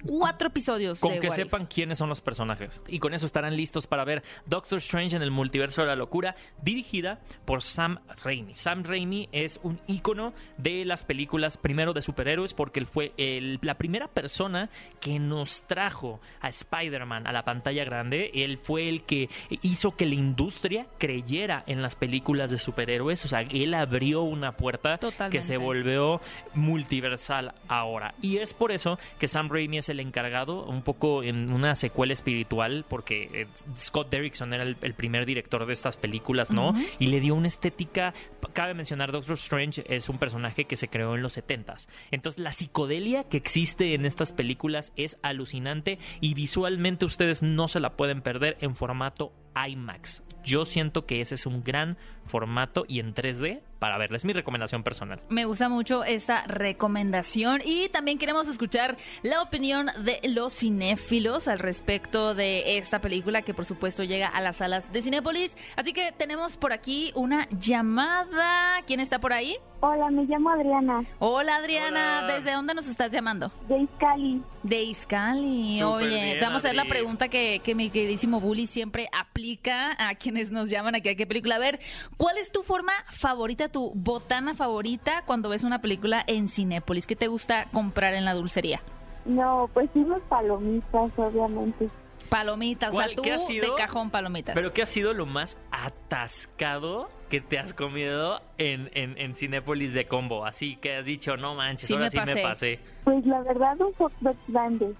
cuatro 0.04 0.48
episodios. 0.48 1.00
Con 1.00 1.12
de 1.14 1.20
que 1.20 1.28
What 1.28 1.36
If. 1.38 1.44
sepan 1.44 1.66
quiénes 1.66 1.98
son 1.98 2.08
los 2.08 2.20
personajes. 2.20 2.80
Y 2.88 2.98
con 2.98 3.14
eso 3.14 3.26
estarán 3.26 3.56
listos 3.56 3.86
para 3.86 4.04
ver 4.04 4.22
Doctor 4.46 4.78
Strange 4.78 5.16
en 5.16 5.22
el 5.22 5.30
multiverso 5.30 5.80
de 5.82 5.88
la 5.88 5.96
locura, 5.96 6.36
dirigida 6.62 7.20
por 7.44 7.62
Sam 7.62 8.00
Raimi. 8.24 8.54
Sam 8.54 8.84
Raimi 8.84 9.28
es 9.32 9.60
un 9.62 9.80
ícono 9.86 10.32
de 10.58 10.84
las 10.84 11.04
películas, 11.04 11.56
primero 11.56 11.92
de 11.92 12.02
superhéroes, 12.02 12.54
porque 12.54 12.80
él 12.80 12.86
fue 12.86 13.12
el- 13.16 13.58
la 13.62 13.74
primera 13.78 14.08
persona 14.08 14.70
que 15.00 15.18
nos 15.18 15.62
trajo 15.66 16.20
a 16.40 16.48
Spider-Man 16.48 17.26
a 17.26 17.32
la 17.32 17.44
pantalla 17.44 17.84
grande. 17.84 18.30
Él 18.34 18.58
fue 18.58 18.88
el 18.88 19.04
que 19.04 19.28
hizo 19.62 19.96
que 19.96 20.06
la 20.06 20.14
industria 20.14 20.86
creyera 20.98 21.64
en 21.66 21.82
las 21.82 21.96
películas 21.96 22.50
de 22.50 22.58
superhéroes. 22.58 23.24
O 23.24 23.28
sea, 23.28 23.42
él 23.42 23.74
abrió 23.74 24.22
una 24.22 24.56
puerta 24.56 24.94
que 24.98 25.10
Totalmente. 25.10 25.42
se 25.46 25.56
volvió 25.56 26.20
multiversal 26.54 27.52
ahora. 27.68 28.14
Y 28.22 28.38
es 28.38 28.54
por 28.54 28.72
eso 28.72 28.98
que 29.18 29.28
Sam 29.28 29.48
Raimi 29.50 29.78
es 29.78 29.88
el 29.92 30.00
encargado, 30.00 30.64
un 30.64 30.82
poco 30.82 31.22
en 31.22 31.52
una 31.52 31.74
secuela 31.76 32.12
espiritual, 32.12 32.84
porque 32.88 33.30
eh, 33.32 33.46
Scott 33.76 34.10
Derrickson 34.10 34.52
era 34.52 34.64
el, 34.64 34.76
el 34.82 34.94
primer 34.94 35.26
director 35.26 35.66
de 35.66 35.72
estas 35.72 35.96
películas, 35.96 36.50
¿no? 36.50 36.74
Y 36.98 37.06
le 37.06 37.20
dio 37.20 37.34
una 37.34 37.48
estética. 37.48 38.14
Cabe 38.52 38.74
mencionar, 38.74 39.12
Doctor 39.12 39.34
Strange 39.34 39.84
es 39.88 40.08
un 40.08 40.18
personaje 40.18 40.64
que 40.64 40.76
se 40.76 40.88
creó 40.88 41.14
en 41.14 41.22
los 41.22 41.36
70s. 41.36 41.88
Entonces, 42.10 42.42
la 42.42 42.52
psicodelia 42.52 43.24
que 43.24 43.36
existe 43.36 43.94
en 43.94 44.04
estas 44.04 44.32
películas 44.32 44.92
es 44.96 45.18
alucinante 45.22 45.98
y 46.20 46.34
visualmente 46.34 47.04
ustedes 47.04 47.42
no 47.42 47.68
se 47.68 47.80
la 47.80 47.96
pueden 47.96 48.22
perder 48.22 48.56
en 48.60 48.74
formato 48.74 49.32
IMAX. 49.54 50.22
Yo 50.44 50.64
siento 50.64 51.06
que 51.06 51.20
ese 51.20 51.36
es 51.36 51.46
un 51.46 51.62
gran 51.62 51.96
formato 52.24 52.84
y 52.88 53.00
en 53.00 53.14
3D 53.14 53.60
para 53.82 53.98
verla. 53.98 54.16
Es 54.16 54.24
mi 54.24 54.32
recomendación 54.32 54.84
personal. 54.84 55.20
Me 55.28 55.44
gusta 55.44 55.68
mucho 55.68 56.04
esta 56.04 56.44
recomendación 56.46 57.62
y 57.64 57.88
también 57.88 58.16
queremos 58.16 58.46
escuchar 58.46 58.96
la 59.24 59.42
opinión 59.42 59.90
de 60.04 60.20
los 60.28 60.52
cinéfilos 60.52 61.48
al 61.48 61.58
respecto 61.58 62.36
de 62.36 62.78
esta 62.78 63.00
película 63.00 63.42
que 63.42 63.54
por 63.54 63.64
supuesto 63.64 64.04
llega 64.04 64.28
a 64.28 64.40
las 64.40 64.58
salas 64.58 64.92
de 64.92 65.02
Cinépolis. 65.02 65.56
Así 65.74 65.92
que 65.92 66.12
tenemos 66.12 66.56
por 66.58 66.72
aquí 66.72 67.10
una 67.16 67.48
llamada. 67.48 68.82
¿Quién 68.86 69.00
está 69.00 69.18
por 69.18 69.32
ahí? 69.32 69.58
Hola, 69.84 70.10
me 70.10 70.22
llamo 70.26 70.48
Adriana, 70.50 71.04
Hola 71.18 71.56
Adriana, 71.56 72.20
Hola. 72.22 72.34
¿desde 72.34 72.52
dónde 72.52 72.72
nos 72.72 72.86
estás 72.86 73.10
llamando? 73.10 73.50
de 73.66 73.78
Iscali. 73.80 74.40
De 74.62 74.80
Iscali. 74.84 75.76
Súper 75.80 75.94
Oye, 76.06 76.24
bien, 76.24 76.38
vamos 76.40 76.64
a 76.64 76.68
hacer 76.68 76.76
la 76.76 76.84
pregunta 76.84 77.26
que, 77.26 77.60
que 77.64 77.74
mi 77.74 77.90
queridísimo 77.90 78.38
Bully 78.40 78.66
siempre 78.66 79.08
aplica 79.12 79.90
a 79.98 80.14
quienes 80.14 80.52
nos 80.52 80.70
llaman 80.70 80.94
aquí 80.94 81.08
a 81.08 81.16
qué 81.16 81.26
película. 81.26 81.56
A 81.56 81.58
ver, 81.58 81.80
¿cuál 82.16 82.38
es 82.38 82.52
tu 82.52 82.62
forma 82.62 82.92
favorita, 83.10 83.70
tu 83.70 83.90
botana 83.96 84.54
favorita 84.54 85.24
cuando 85.26 85.48
ves 85.48 85.64
una 85.64 85.80
película 85.80 86.22
en 86.28 86.48
Cinépolis? 86.48 87.08
¿Qué 87.08 87.16
te 87.16 87.26
gusta 87.26 87.66
comprar 87.72 88.14
en 88.14 88.24
la 88.24 88.34
dulcería? 88.34 88.80
No, 89.24 89.68
pues 89.74 89.90
unos 89.94 90.22
palomitas, 90.28 91.10
obviamente. 91.16 91.88
Palomitas, 92.32 92.88
o 92.90 92.92
¿Cuál- 92.92 93.08
sea, 93.10 93.16
tú 93.16 93.22
de 93.22 93.70
cajón 93.76 94.10
palomitas. 94.10 94.54
Pero 94.54 94.72
¿qué 94.72 94.82
ha 94.82 94.86
sido 94.86 95.12
lo 95.14 95.26
más 95.26 95.58
atascado 95.70 97.10
que 97.28 97.40
te 97.40 97.58
has 97.58 97.74
comido 97.74 98.40
en, 98.58 98.90
en, 98.94 99.16
en 99.18 99.34
Cinépolis 99.34 99.92
de 99.92 100.06
combo? 100.06 100.44
Así 100.46 100.76
que 100.76 100.96
has 100.96 101.04
dicho, 101.06 101.36
no 101.36 101.54
manches, 101.54 101.86
Sí 101.88 101.94
ahora 101.94 102.06
me 102.06 102.10
sí 102.10 102.18
me 102.24 102.42
pasé. 102.42 102.80
Pues 103.04 103.24
la 103.26 103.40
verdad, 103.42 103.80
un 103.80 103.92
hot 103.94 104.12
dog 104.20 104.36
grande. 104.48 104.94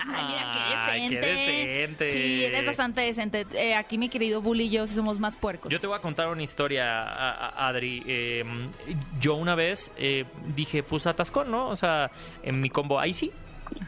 Ay, 0.00 0.24
mira, 0.28 0.50
qué 0.52 0.58
Ay, 0.60 1.08
qué 1.08 1.16
decente. 1.16 1.26
decente. 1.26 2.10
Sí, 2.12 2.44
eres 2.44 2.66
bastante 2.66 3.00
decente. 3.00 3.46
Eh, 3.54 3.74
aquí 3.74 3.98
mi 3.98 4.08
querido 4.08 4.40
Bully 4.40 4.64
y 4.66 4.70
yo 4.70 4.86
somos 4.86 5.18
más 5.18 5.36
puercos. 5.36 5.72
Yo 5.72 5.80
te 5.80 5.88
voy 5.88 5.96
a 5.98 6.00
contar 6.00 6.28
una 6.28 6.42
historia, 6.42 7.02
a- 7.02 7.48
a- 7.48 7.68
Adri. 7.68 8.04
Eh, 8.06 8.44
yo 9.20 9.34
una 9.34 9.56
vez 9.56 9.90
eh, 9.96 10.24
dije, 10.54 10.84
pues 10.84 11.06
atascón, 11.08 11.50
¿no? 11.50 11.68
O 11.68 11.74
sea, 11.76 12.12
en 12.44 12.60
mi 12.60 12.70
combo 12.70 13.00
ahí 13.00 13.12
sí, 13.12 13.32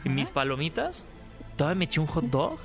en 0.03 0.13
mis 0.13 0.29
palomitas, 0.29 1.05
todavía 1.55 1.79
me 1.79 1.85
eché 1.85 2.01
un 2.01 2.07
hot 2.07 2.25
dog 2.25 2.59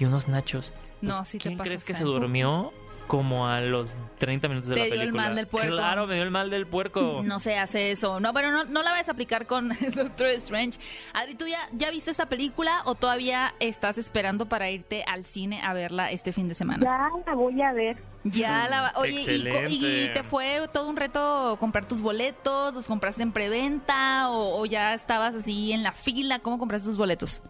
y 0.00 0.04
unos 0.06 0.28
nachos. 0.28 0.72
No, 1.00 1.16
Pues, 1.18 1.28
sí 1.28 1.38
te 1.38 1.48
¿Quién 1.48 1.58
crees 1.58 1.84
que 1.84 1.94
se 1.94 2.04
durmió 2.04 2.72
como 3.06 3.48
a 3.48 3.60
los 3.60 3.92
30 4.18 4.46
minutos 4.48 4.68
de 4.68 4.76
Te 4.76 4.80
la 4.82 4.84
dio 4.86 4.94
el 4.94 5.00
película? 5.00 5.22
mal 5.24 5.34
del 5.34 5.46
puerco. 5.48 5.68
Claro, 5.72 6.06
me 6.06 6.14
dio 6.14 6.22
el 6.22 6.30
mal 6.30 6.48
del 6.50 6.66
puerco. 6.66 7.22
No 7.24 7.40
se 7.40 7.58
hace 7.58 7.90
eso. 7.90 8.20
No, 8.20 8.32
pero 8.32 8.52
no, 8.52 8.64
no 8.64 8.82
la 8.84 8.92
vas 8.92 9.08
a 9.08 9.12
aplicar 9.12 9.46
con 9.46 9.68
Doctor 9.94 10.28
Strange. 10.28 10.78
Adri, 11.12 11.34
¿tú 11.34 11.46
ya, 11.48 11.58
ya 11.72 11.90
viste 11.90 12.10
esta 12.12 12.26
película 12.26 12.82
o 12.84 12.94
todavía 12.94 13.54
estás 13.58 13.98
esperando 13.98 14.46
para 14.46 14.70
irte 14.70 15.02
al 15.06 15.24
cine 15.24 15.60
a 15.62 15.72
verla 15.74 16.10
este 16.12 16.32
fin 16.32 16.48
de 16.48 16.54
semana? 16.54 16.84
Ya 16.84 17.10
la 17.26 17.34
voy 17.34 17.60
a 17.62 17.72
ver. 17.72 17.96
Ya 18.22 18.68
la 18.68 18.82
va- 18.82 18.92
Oye, 18.96 19.22
y 19.68 20.04
y, 20.04 20.12
te 20.12 20.22
fue 20.22 20.68
todo 20.72 20.88
un 20.88 20.96
reto 20.96 21.56
comprar 21.58 21.86
tus 21.88 22.02
boletos? 22.02 22.74
¿Los 22.74 22.86
compraste 22.86 23.22
en 23.22 23.32
preventa 23.32 24.28
o, 24.30 24.60
o 24.60 24.66
ya 24.66 24.92
estabas 24.94 25.34
así 25.34 25.72
en 25.72 25.82
la 25.82 25.92
fila? 25.92 26.38
¿Cómo 26.38 26.58
compraste 26.58 26.86
tus 26.86 26.98
boletos? 26.98 27.42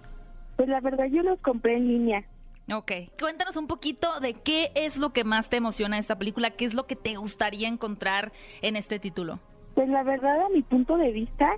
Pues 0.57 0.69
la 0.69 0.81
verdad, 0.81 1.07
yo 1.11 1.23
los 1.23 1.39
compré 1.41 1.77
en 1.77 1.89
línea. 1.89 2.25
Ok. 2.73 2.93
Cuéntanos 3.19 3.57
un 3.57 3.67
poquito 3.67 4.21
de 4.21 4.35
qué 4.35 4.71
es 4.75 4.97
lo 4.97 5.13
que 5.13 5.25
más 5.25 5.49
te 5.49 5.57
emociona 5.57 5.97
de 5.97 6.01
esta 6.01 6.19
película, 6.19 6.51
qué 6.51 6.65
es 6.65 6.75
lo 6.75 6.87
que 6.87 6.97
te 6.97 7.17
gustaría 7.17 7.69
encontrar 7.69 8.33
en 8.63 8.77
este 8.77 8.99
título. 8.99 9.41
Pues 9.75 9.89
la 9.89 10.03
verdad, 10.03 10.43
a 10.43 10.49
mi 10.51 10.63
punto 10.63 10.97
de 10.97 11.11
vista, 11.11 11.57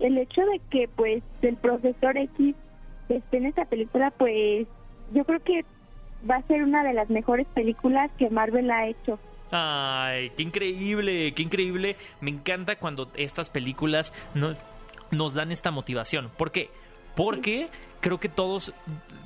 el 0.00 0.16
hecho 0.18 0.42
de 0.42 0.60
que 0.70 0.88
pues 0.88 1.22
el 1.42 1.56
profesor 1.56 2.16
X 2.16 2.54
esté 3.08 3.36
en 3.36 3.46
esta 3.46 3.64
película, 3.64 4.10
pues 4.10 4.66
yo 5.12 5.24
creo 5.24 5.40
que 5.42 5.64
va 6.28 6.36
a 6.36 6.46
ser 6.46 6.62
una 6.62 6.84
de 6.84 6.94
las 6.94 7.10
mejores 7.10 7.46
películas 7.48 8.10
que 8.18 8.30
Marvel 8.30 8.70
ha 8.70 8.86
hecho. 8.86 9.18
Ay, 9.50 10.30
qué 10.36 10.42
increíble, 10.42 11.32
qué 11.32 11.42
increíble. 11.42 11.96
Me 12.20 12.30
encanta 12.30 12.76
cuando 12.76 13.10
estas 13.16 13.50
películas 13.50 14.12
nos, 14.34 14.58
nos 15.10 15.34
dan 15.34 15.52
esta 15.52 15.70
motivación. 15.70 16.30
¿Por 16.36 16.52
qué? 16.52 16.70
Porque 17.16 17.68
creo 18.00 18.18
que 18.18 18.28
todos 18.28 18.72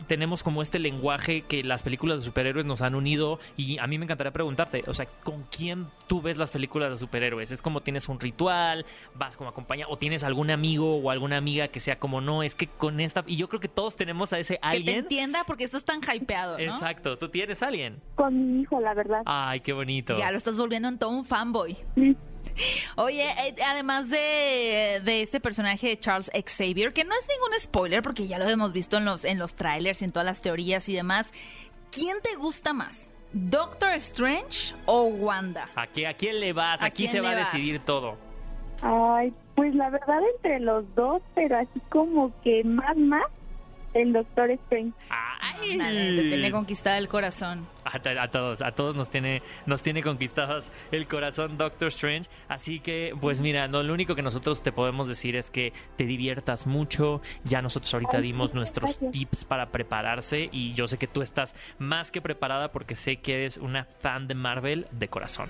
tenemos 0.07 0.43
como 0.43 0.63
este 0.63 0.79
lenguaje 0.79 1.43
que 1.43 1.63
las 1.63 1.83
películas 1.83 2.19
de 2.19 2.25
superhéroes 2.25 2.67
nos 2.67 2.83
han 2.83 2.95
unido 2.95 3.39
y 3.57 3.79
a 3.79 3.87
mí 3.87 3.99
me 3.99 4.05
encantaría 4.05 4.33
preguntarte, 4.33 4.83
o 4.87 4.95
sea, 4.95 5.07
¿con 5.23 5.45
quién 5.45 5.87
tú 6.07 6.21
ves 6.21 6.37
las 6.37 6.51
películas 6.51 6.91
de 6.91 6.97
superhéroes? 6.97 7.51
¿Es 7.51 7.63
como 7.63 7.81
tienes 7.81 8.09
un 8.09 8.21
ritual, 8.21 8.85
vas 9.15 9.37
como 9.37 9.49
acompaña 9.51 9.87
o 9.89 9.97
tienes 9.97 10.25
algún 10.25 10.51
amigo 10.51 10.97
o 10.97 11.11
alguna 11.11 11.37
amiga 11.37 11.69
que 11.69 11.81
sea 11.81 11.99
como 11.99 12.21
no, 12.21 12.43
es 12.43 12.55
que 12.55 12.67
con 12.67 13.01
esta 13.01 13.25
y 13.27 13.37
yo 13.37 13.49
creo 13.49 13.61
que 13.61 13.69
todos 13.69 13.97
tenemos 13.97 14.33
a 14.33 14.39
ese 14.39 14.55
Que 14.55 14.61
te 14.61 14.67
alguien. 14.67 14.99
entienda 14.99 15.45
porque 15.47 15.65
estás 15.65 15.85
tan 15.85 16.01
hypeado, 16.03 16.59
¿no? 16.59 16.65
Exacto, 16.65 17.17
tú 17.17 17.29
tienes 17.29 17.63
a 17.63 17.69
alguien. 17.69 18.01
Con 18.17 18.57
mi 18.57 18.63
hijo, 18.63 18.81
la 18.81 18.95
verdad. 18.95 19.23
Ay, 19.25 19.61
qué 19.61 19.73
bonito. 19.73 20.19
Ya 20.19 20.31
lo 20.31 20.37
estás 20.37 20.57
volviendo 20.57 20.89
en 20.89 20.99
todo 20.99 21.11
un 21.11 21.25
fanboy. 21.25 21.77
Sí. 21.95 22.17
Oye, 22.97 23.25
eh, 23.49 23.55
además 23.67 24.11
de, 24.11 25.01
de 25.05 25.23
este 25.23 25.41
personaje 25.41 25.89
de 25.89 25.97
Charles 25.99 26.31
Xavier, 26.33 26.93
que 26.93 27.05
no 27.05 27.15
es 27.15 27.27
ningún 27.29 27.59
spoiler 27.59 28.03
porque 28.03 28.27
ya 28.27 28.39
lo 28.39 28.49
hemos 28.49 28.73
visto 28.73 28.97
en 28.99 29.05
los, 29.05 29.25
en 29.25 29.39
los 29.39 29.55
trailers 29.55 30.03
y 30.03 30.05
en 30.07 30.13
todas 30.13 30.27
las 30.27 30.41
teorías 30.43 30.89
y 30.89 30.95
demás, 30.95 31.33
¿quién 31.91 32.17
te 32.23 32.35
gusta 32.37 32.73
más? 32.73 33.11
¿Doctor 33.33 33.93
Strange 33.93 34.75
o 34.85 35.05
Wanda? 35.05 35.69
¿A, 35.75 35.87
qué- 35.87 36.07
a 36.07 36.15
quién 36.15 36.39
le 36.41 36.53
vas? 36.53 36.83
¿A 36.83 36.87
Aquí 36.87 37.05
quién 37.05 37.13
se 37.13 37.21
va 37.21 37.31
a 37.31 37.35
decidir 37.37 37.81
todo. 37.81 38.17
Ay, 38.83 39.33
pues 39.55 39.75
la 39.75 39.89
verdad 39.91 40.19
entre 40.37 40.61
los 40.61 40.85
dos, 40.95 41.23
pero 41.35 41.57
así 41.59 41.81
como 41.89 42.33
que 42.43 42.63
más, 42.65 42.97
más, 42.97 43.23
el 43.95 44.13
Doctor 44.13 44.51
Strange. 44.51 44.93
Ay. 45.11 45.73
Ándale, 45.73 46.17
te 46.17 46.29
tiene 46.29 46.51
conquistada 46.51 46.99
el 46.99 47.09
corazón. 47.09 47.67
A, 47.85 47.97
a 48.23 48.29
todos, 48.29 48.63
a 48.63 48.73
todos 48.73 48.95
nos 48.97 49.11
tiene, 49.11 49.43
nos 49.67 49.83
tiene 49.83 50.03
conquistados 50.03 50.67
el 50.91 51.07
corazón 51.07 51.59
Doctor 51.59 51.89
Strange. 51.89 52.29
Así 52.49 52.81
que, 52.81 53.15
pues 53.21 53.41
mira, 53.41 53.69
no, 53.69 53.83
lo 53.83 53.93
único 53.93 54.15
que 54.15 54.23
nosotros 54.23 54.63
te 54.63 54.73
podemos 54.73 55.09
decir 55.09 55.37
es 55.37 55.51
que 55.51 55.73
te 55.97 56.05
diviertas 56.05 56.67
mucho. 56.67 57.21
Ya 57.45 57.61
nosotros 57.63 57.93
ahorita 57.95 58.19
Ay, 58.19 58.23
dimos 58.23 58.55
nuestros 58.55 58.91
gracias. 58.93 59.13
tips 59.13 59.45
para 59.45 59.67
prepararse 59.71 60.49
y 60.53 60.73
yo 60.75 60.89
sé 60.89 60.99
que 60.99 61.07
tú 61.07 61.23
estás 61.23 61.55
más 61.79 62.11
que 62.11 62.21
preparada 62.21 62.73
porque 62.73 62.95
sé 62.95 63.17
que 63.17 63.35
eres 63.35 63.59
una 63.59 63.85
fan 63.85 64.29
de 64.29 64.35
Marvel 64.35 64.87
de 64.93 65.09
corazón. 65.09 65.49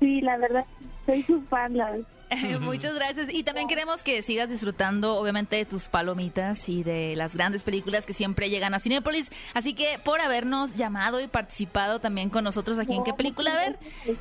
Sí, 0.00 0.20
la 0.20 0.36
verdad, 0.36 0.64
soy 1.06 1.22
su 1.22 1.40
fan, 1.42 1.76
la 1.76 1.96
Muchas 2.60 2.94
gracias. 2.94 3.32
Y 3.32 3.42
también 3.42 3.68
queremos 3.68 4.02
que 4.02 4.22
sigas 4.22 4.50
disfrutando, 4.50 5.16
obviamente, 5.16 5.56
de 5.56 5.64
tus 5.64 5.88
palomitas 5.88 6.68
y 6.68 6.82
de 6.82 7.16
las 7.16 7.34
grandes 7.34 7.62
películas 7.62 8.06
que 8.06 8.12
siempre 8.12 8.50
llegan 8.50 8.74
a 8.74 8.78
Cinépolis. 8.78 9.30
Así 9.54 9.74
que 9.74 9.98
por 10.02 10.20
habernos 10.20 10.74
llamado 10.74 11.20
y 11.20 11.28
participado 11.28 12.00
también 12.00 12.30
con 12.30 12.44
nosotros 12.44 12.78
aquí 12.78 12.94
en 12.94 13.04
qué 13.04 13.12
película 13.12 13.52
a 13.52 13.56
ver. 13.56 13.78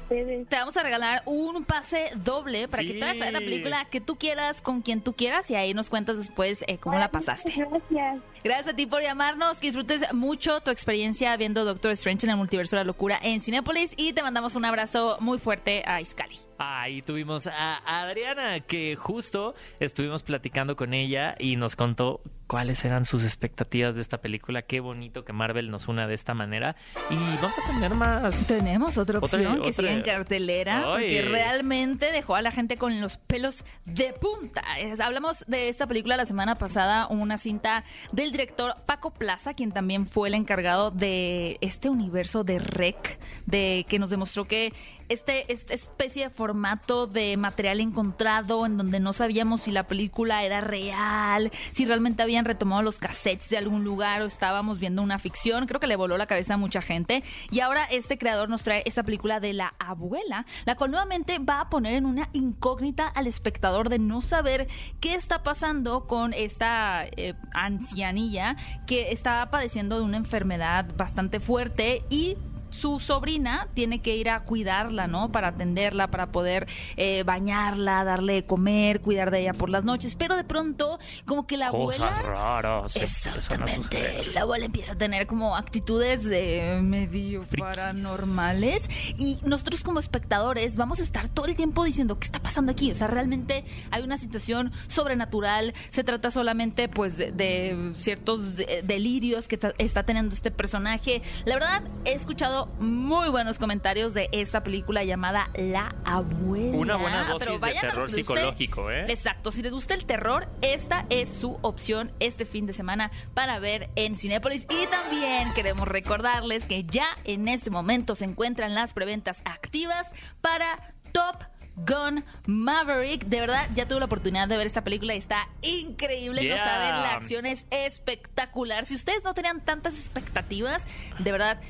Te 0.09 0.55
vamos 0.55 0.77
a 0.77 0.83
regalar 0.83 1.23
un 1.25 1.63
pase 1.63 2.09
doble 2.15 2.67
para 2.67 2.83
que 2.83 2.93
te 2.93 2.99
vayas 2.99 3.21
a 3.21 3.25
ver 3.25 3.33
la 3.33 3.39
película 3.39 3.85
que 3.85 4.01
tú 4.01 4.15
quieras, 4.15 4.61
con 4.61 4.81
quien 4.81 5.01
tú 5.01 5.13
quieras, 5.13 5.49
y 5.51 5.55
ahí 5.55 5.73
nos 5.73 5.89
cuentas 5.89 6.17
después 6.17 6.63
eh, 6.67 6.77
cómo 6.77 6.97
la 6.97 7.11
pasaste. 7.11 7.53
Gracias. 7.55 8.21
Gracias 8.43 8.67
a 8.69 8.75
ti 8.75 8.85
por 8.87 9.01
llamarnos, 9.01 9.59
que 9.59 9.67
disfrutes 9.67 10.13
mucho 10.13 10.61
tu 10.61 10.71
experiencia 10.71 11.35
viendo 11.37 11.63
Doctor 11.63 11.91
Strange 11.91 12.25
en 12.25 12.31
el 12.31 12.37
Multiverso 12.37 12.75
de 12.75 12.81
la 12.81 12.85
Locura 12.85 13.19
en 13.21 13.39
Cinépolis, 13.39 13.93
y 13.97 14.13
te 14.13 14.23
mandamos 14.23 14.55
un 14.55 14.65
abrazo 14.65 15.17
muy 15.19 15.37
fuerte 15.37 15.83
a 15.85 16.01
Iscali. 16.01 16.39
Ahí 16.57 17.01
tuvimos 17.01 17.47
a 17.47 18.01
Adriana, 18.01 18.59
que 18.59 18.95
justo 18.95 19.55
estuvimos 19.79 20.21
platicando 20.23 20.75
con 20.75 20.93
ella 20.93 21.35
y 21.39 21.55
nos 21.55 21.75
contó 21.75 22.21
cuáles 22.45 22.83
eran 22.85 23.05
sus 23.05 23.23
expectativas 23.23 23.95
de 23.95 24.01
esta 24.01 24.19
película. 24.19 24.61
Qué 24.61 24.79
bonito 24.79 25.23
que 25.25 25.33
Marvel 25.33 25.71
nos 25.71 25.87
una 25.87 26.05
de 26.05 26.13
esta 26.13 26.33
manera. 26.33 26.75
Y 27.09 27.15
vamos 27.41 27.57
a 27.57 27.67
tener 27.71 27.95
más. 27.95 28.45
Tenemos 28.47 28.97
otra 28.97 29.17
Otra- 29.19 29.25
opción 29.39 29.53
que 29.61 29.69
otra- 29.69 29.71
sigue 29.71 29.91
en 29.91 30.01
cartelera, 30.03 30.83
porque 30.85 31.21
realmente 31.23 32.11
dejó 32.11 32.35
a 32.35 32.41
la 32.41 32.51
gente 32.51 32.77
con 32.77 32.99
los 33.01 33.17
pelos 33.17 33.63
de 33.85 34.13
punta. 34.13 34.61
Es- 34.77 34.99
hablamos 34.99 35.45
de 35.47 35.69
esta 35.69 35.87
película 35.87 36.15
la 36.17 36.25
semana 36.25 36.55
pasada, 36.55 37.07
una 37.07 37.37
cinta 37.37 37.83
del 38.11 38.31
director 38.31 38.75
Paco 38.85 39.11
Plaza, 39.11 39.53
quien 39.55 39.71
también 39.71 40.05
fue 40.05 40.27
el 40.27 40.35
encargado 40.35 40.91
de 40.91 41.57
este 41.61 41.89
universo 41.89 42.43
de 42.43 42.59
Rec, 42.59 43.17
de 43.47 43.85
que 43.89 43.97
nos 43.97 44.09
demostró 44.11 44.45
que 44.45 44.73
este, 45.11 45.51
esta 45.51 45.73
especie 45.73 46.23
de 46.23 46.29
formato 46.29 47.07
de 47.07 47.35
material 47.37 47.79
encontrado 47.79 48.65
en 48.65 48.77
donde 48.77 48.99
no 48.99 49.13
sabíamos 49.13 49.61
si 49.61 49.71
la 49.71 49.87
película 49.87 50.43
era 50.43 50.61
real, 50.61 51.51
si 51.71 51.85
realmente 51.85 52.23
habían 52.23 52.45
retomado 52.45 52.81
los 52.81 52.97
cassettes 52.97 53.49
de 53.49 53.57
algún 53.57 53.83
lugar 53.83 54.21
o 54.21 54.25
estábamos 54.25 54.79
viendo 54.79 55.01
una 55.01 55.19
ficción, 55.19 55.67
creo 55.67 55.79
que 55.79 55.87
le 55.87 55.95
voló 55.95 56.17
la 56.17 56.27
cabeza 56.27 56.53
a 56.53 56.57
mucha 56.57 56.81
gente. 56.81 57.23
Y 57.49 57.59
ahora 57.59 57.85
este 57.85 58.17
creador 58.17 58.49
nos 58.49 58.63
trae 58.63 58.83
esta 58.85 59.03
película 59.03 59.39
de 59.39 59.53
la 59.53 59.73
abuela, 59.79 60.45
la 60.65 60.75
cual 60.75 60.91
nuevamente 60.91 61.39
va 61.39 61.61
a 61.61 61.69
poner 61.69 61.95
en 61.95 62.05
una 62.05 62.29
incógnita 62.33 63.07
al 63.07 63.27
espectador 63.27 63.89
de 63.89 63.99
no 63.99 64.21
saber 64.21 64.67
qué 64.99 65.15
está 65.15 65.43
pasando 65.43 66.07
con 66.07 66.33
esta 66.33 67.05
eh, 67.05 67.33
ancianilla 67.53 68.55
que 68.87 69.11
está 69.11 69.49
padeciendo 69.51 69.97
de 69.97 70.03
una 70.03 70.17
enfermedad 70.17 70.85
bastante 70.95 71.39
fuerte 71.39 72.03
y 72.09 72.37
su 72.71 72.99
sobrina 72.99 73.67
tiene 73.73 74.01
que 74.01 74.15
ir 74.15 74.29
a 74.29 74.43
cuidarla, 74.43 75.07
¿no? 75.07 75.31
Para 75.31 75.49
atenderla, 75.49 76.07
para 76.09 76.31
poder 76.31 76.67
eh, 76.97 77.23
bañarla, 77.23 78.03
darle 78.03 78.33
de 78.33 78.45
comer, 78.45 79.01
cuidar 79.01 79.29
de 79.31 79.41
ella 79.41 79.53
por 79.53 79.69
las 79.69 79.83
noches. 79.83 80.15
Pero 80.15 80.35
de 80.35 80.43
pronto, 80.43 80.99
como 81.25 81.45
que 81.47 81.57
la 81.57 81.67
abuela... 81.67 82.09
Cosas 82.09 82.25
raras 82.25 82.95
empiezan 82.95 83.33
a 83.33 83.37
Exactamente. 83.37 84.23
La 84.33 84.41
abuela 84.41 84.65
empieza 84.65 84.93
a 84.93 84.97
tener 84.97 85.27
como 85.27 85.55
actitudes 85.55 86.23
de 86.23 86.79
medio 86.81 87.41
Frikis. 87.43 87.61
paranormales 87.61 88.89
y 89.17 89.37
nosotros 89.45 89.81
como 89.83 89.99
espectadores 89.99 90.77
vamos 90.77 90.99
a 90.99 91.03
estar 91.03 91.27
todo 91.27 91.45
el 91.45 91.55
tiempo 91.55 91.83
diciendo 91.83 92.19
qué 92.19 92.25
está 92.25 92.39
pasando 92.39 92.71
aquí. 92.71 92.91
O 92.91 92.95
sea, 92.95 93.07
realmente 93.07 93.63
hay 93.91 94.03
una 94.03 94.17
situación 94.17 94.71
sobrenatural. 94.87 95.73
Se 95.89 96.03
trata 96.03 96.31
solamente 96.31 96.87
pues 96.89 97.17
de, 97.17 97.31
de 97.31 97.91
ciertos 97.95 98.55
de- 98.55 98.81
delirios 98.83 99.47
que 99.47 99.59
está 99.77 100.03
teniendo 100.03 100.33
este 100.33 100.51
personaje. 100.51 101.21
La 101.45 101.55
verdad 101.55 101.83
he 102.05 102.13
escuchado 102.13 102.60
muy 102.79 103.29
buenos 103.29 103.59
comentarios 103.59 104.13
de 104.13 104.29
esta 104.31 104.63
película 104.63 105.03
llamada 105.03 105.49
La 105.55 105.93
Abuela. 106.05 106.77
Una 106.77 106.95
buena 106.95 107.21
Pero 107.37 107.53
dosis 107.53 107.61
de 107.61 107.67
a 107.67 107.71
los 107.73 107.81
terror 107.81 108.07
guste- 108.09 108.15
psicológico, 108.15 108.91
¿eh? 108.91 109.05
Exacto, 109.07 109.51
si 109.51 109.61
les 109.61 109.73
gusta 109.73 109.93
el 109.93 110.05
terror, 110.05 110.47
esta 110.61 111.05
es 111.09 111.29
su 111.29 111.57
opción 111.61 112.11
este 112.19 112.45
fin 112.45 112.65
de 112.65 112.73
semana 112.73 113.11
para 113.33 113.59
ver 113.59 113.89
en 113.95 114.15
Cinépolis. 114.15 114.65
Y 114.69 114.87
también 114.87 115.53
queremos 115.53 115.87
recordarles 115.87 116.65
que 116.65 116.83
ya 116.83 117.07
en 117.23 117.47
este 117.47 117.69
momento 117.69 118.15
se 118.15 118.25
encuentran 118.25 118.75
las 118.75 118.93
preventas 118.93 119.41
activas 119.45 120.07
para 120.41 120.93
Top 121.11 121.35
Gun 121.75 122.23
Maverick. 122.45 123.25
De 123.25 123.39
verdad, 123.39 123.69
ya 123.73 123.87
tuve 123.87 123.99
la 123.99 124.05
oportunidad 124.05 124.47
de 124.47 124.57
ver 124.57 124.67
esta 124.67 124.83
película 124.83 125.13
y 125.13 125.17
está 125.17 125.47
increíble. 125.61 126.41
No 126.41 126.47
Yeah. 126.51 126.57
saben, 126.65 126.89
la 126.89 127.13
acción 127.15 127.45
es 127.45 127.65
espectacular. 127.71 128.85
Si 128.85 128.95
ustedes 128.95 129.23
no 129.23 129.33
tenían 129.33 129.61
tantas 129.61 129.97
expectativas, 129.97 130.85
de 131.19 131.31
verdad. 131.31 131.61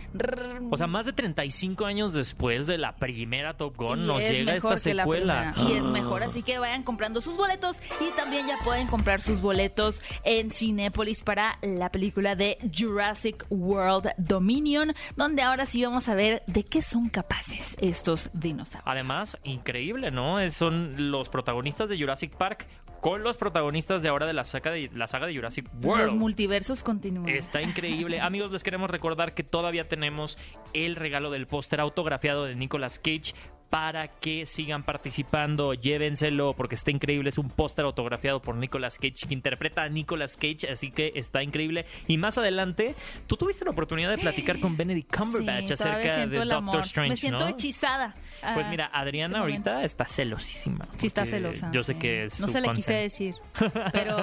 O 0.72 0.78
sea, 0.78 0.88
más 0.88 1.06
de 1.06 1.14
35 1.14 1.86
años 1.86 2.14
después 2.14 2.68
de 2.68 2.78
la 2.78 2.96
primera 2.96 3.56
Top 3.58 3.76
Gun 3.78 4.00
y 4.04 4.06
nos 4.08 4.22
es 4.22 4.32
llega 4.32 4.54
mejor 4.54 4.74
esta 4.76 4.90
secuela. 4.90 5.54
Y 5.58 5.74
es 5.74 5.84
mejor, 5.86 6.24
así 6.24 6.42
que 6.44 6.58
vayan 6.60 6.84
comprando 6.84 7.22
sus 7.22 7.38
boletos 7.38 7.78
y 8.00 8.10
también 8.16 8.48
ya 8.48 8.58
pueden 8.64 8.88
comprar 8.88 9.22
sus 9.22 9.42
boletos 9.42 10.02
en 10.24 10.50
Cinépolis 10.50 11.22
para 11.24 11.58
la 11.62 11.92
película 11.92 12.36
de 12.36 12.58
Jurassic 12.78 13.46
World 13.50 14.12
Dominion, 14.18 14.94
donde 15.16 15.42
ahora 15.42 15.66
sí 15.66 15.84
vamos 15.84 16.10
a 16.10 16.16
ver 16.16 16.44
de 16.48 16.64
qué 16.64 16.82
son 16.82 17.10
capaces 17.10 17.76
estos 17.80 18.30
dinosaurios. 18.34 18.84
Además, 18.86 19.38
increíble, 19.44 19.90
¿no? 20.12 20.39
Es- 20.39 20.54
Son 20.54 21.12
los 21.12 21.27
protagonistas 21.27 21.89
de 21.89 21.97
Jurassic 21.99 22.36
Park 22.38 22.67
con 23.01 23.23
los 23.23 23.36
protagonistas 23.36 24.04
de 24.04 24.10
ahora 24.10 24.27
de 24.27 24.34
la 24.34 24.43
saga 24.43 24.69
de, 24.71 24.89
la 24.93 25.08
saga 25.08 25.25
de 25.25 25.36
Jurassic 25.36 25.65
Los 25.73 25.86
World. 25.86 26.13
multiversos 26.13 26.84
continúan. 26.84 27.27
Está 27.30 27.62
increíble. 27.62 28.19
Amigos, 28.21 28.51
les 28.51 28.62
queremos 28.63 28.89
recordar 28.91 29.34
que 29.34 29.43
todavía 29.43 29.88
tenemos 29.88 30.38
el 30.73 30.95
regalo 30.95 31.32
del 31.32 31.47
póster 31.47 31.82
autografiado 31.82 32.45
de 32.45 32.56
Nicolas 32.56 32.99
Cage 32.99 33.34
para 33.71 34.10
que 34.10 34.45
sigan 34.45 34.84
participando. 34.84 35.73
Llévenselo 35.73 36.54
porque 36.56 36.75
está 36.75 36.91
increíble. 36.91 37.30
Es 37.30 37.38
un 37.38 37.49
póster 37.49 37.86
autografiado 37.86 38.41
por 38.41 38.56
Nicolas 38.56 38.97
Cage 38.97 39.25
que 39.27 39.34
interpreta 39.34 39.84
a 39.84 39.89
Nicolas 39.89 40.36
Cage, 40.36 40.69
así 40.71 40.91
que 40.91 41.13
está 41.15 41.41
increíble. 41.41 41.86
Y 42.08 42.17
más 42.17 42.38
adelante, 42.38 42.95
tú 43.27 43.38
tuviste 43.38 43.63
la 43.65 43.71
oportunidad 43.71 44.10
de 44.12 44.17
platicar 44.17 44.60
con 44.60 44.75
Benedict 44.77 45.15
Cumberbatch 45.15 45.67
Sí, 45.67 45.73
acerca 45.73 46.17
de 46.27 46.38
Doctor 46.38 46.54
amor. 46.54 46.80
Strange, 46.82 47.10
Me 47.12 47.15
siento 47.15 47.39
¿no? 47.39 47.47
hechizada. 47.47 48.13
Pues 48.41 48.65
a 48.65 48.69
mira, 48.69 48.89
Adriana 48.93 49.34
este 49.38 49.39
ahorita 49.39 49.84
está 49.84 50.06
celosísima. 50.06 50.88
Sí, 50.97 51.08
está 51.08 51.25
celosa. 51.25 51.69
Yo 51.71 51.84
sé 51.84 51.93
sí. 51.93 51.99
que 51.99 52.25
es 52.25 52.39
No 52.39 52.47
se 52.47 52.60
le 52.62 52.67
content. 52.67 52.75
quise 52.86 52.93
decir. 52.93 53.36
Pero, 53.91 54.17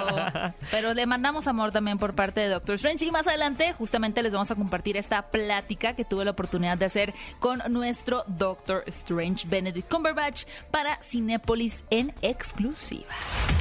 pero 0.71 0.93
le 0.93 1.05
mandamos 1.05 1.47
amor 1.47 1.71
también 1.71 1.97
por 1.97 2.13
parte 2.15 2.41
de 2.41 2.47
Doctor 2.49 2.75
Strange. 2.75 3.05
Y 3.05 3.11
más 3.11 3.27
adelante, 3.27 3.73
justamente 3.73 4.21
les 4.23 4.33
vamos 4.33 4.49
a 4.51 4.55
compartir 4.55 4.97
esta 4.97 5.23
plática 5.31 5.93
que 5.93 6.03
tuve 6.05 6.25
la 6.25 6.31
oportunidad 6.31 6.77
de 6.77 6.85
hacer 6.85 7.13
con 7.39 7.61
nuestro 7.69 8.23
Doctor 8.27 8.83
Strange, 8.87 9.47
Benedict 9.47 9.89
Cumberbatch, 9.89 10.45
para 10.71 11.01
Cinépolis 11.03 11.83
en 11.89 12.13
exclusiva. 12.21 13.05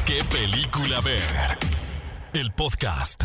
¿Qué 0.07 0.23
película 0.31 1.01
ver? 1.01 1.21
El 2.33 2.53
podcast. 2.53 3.25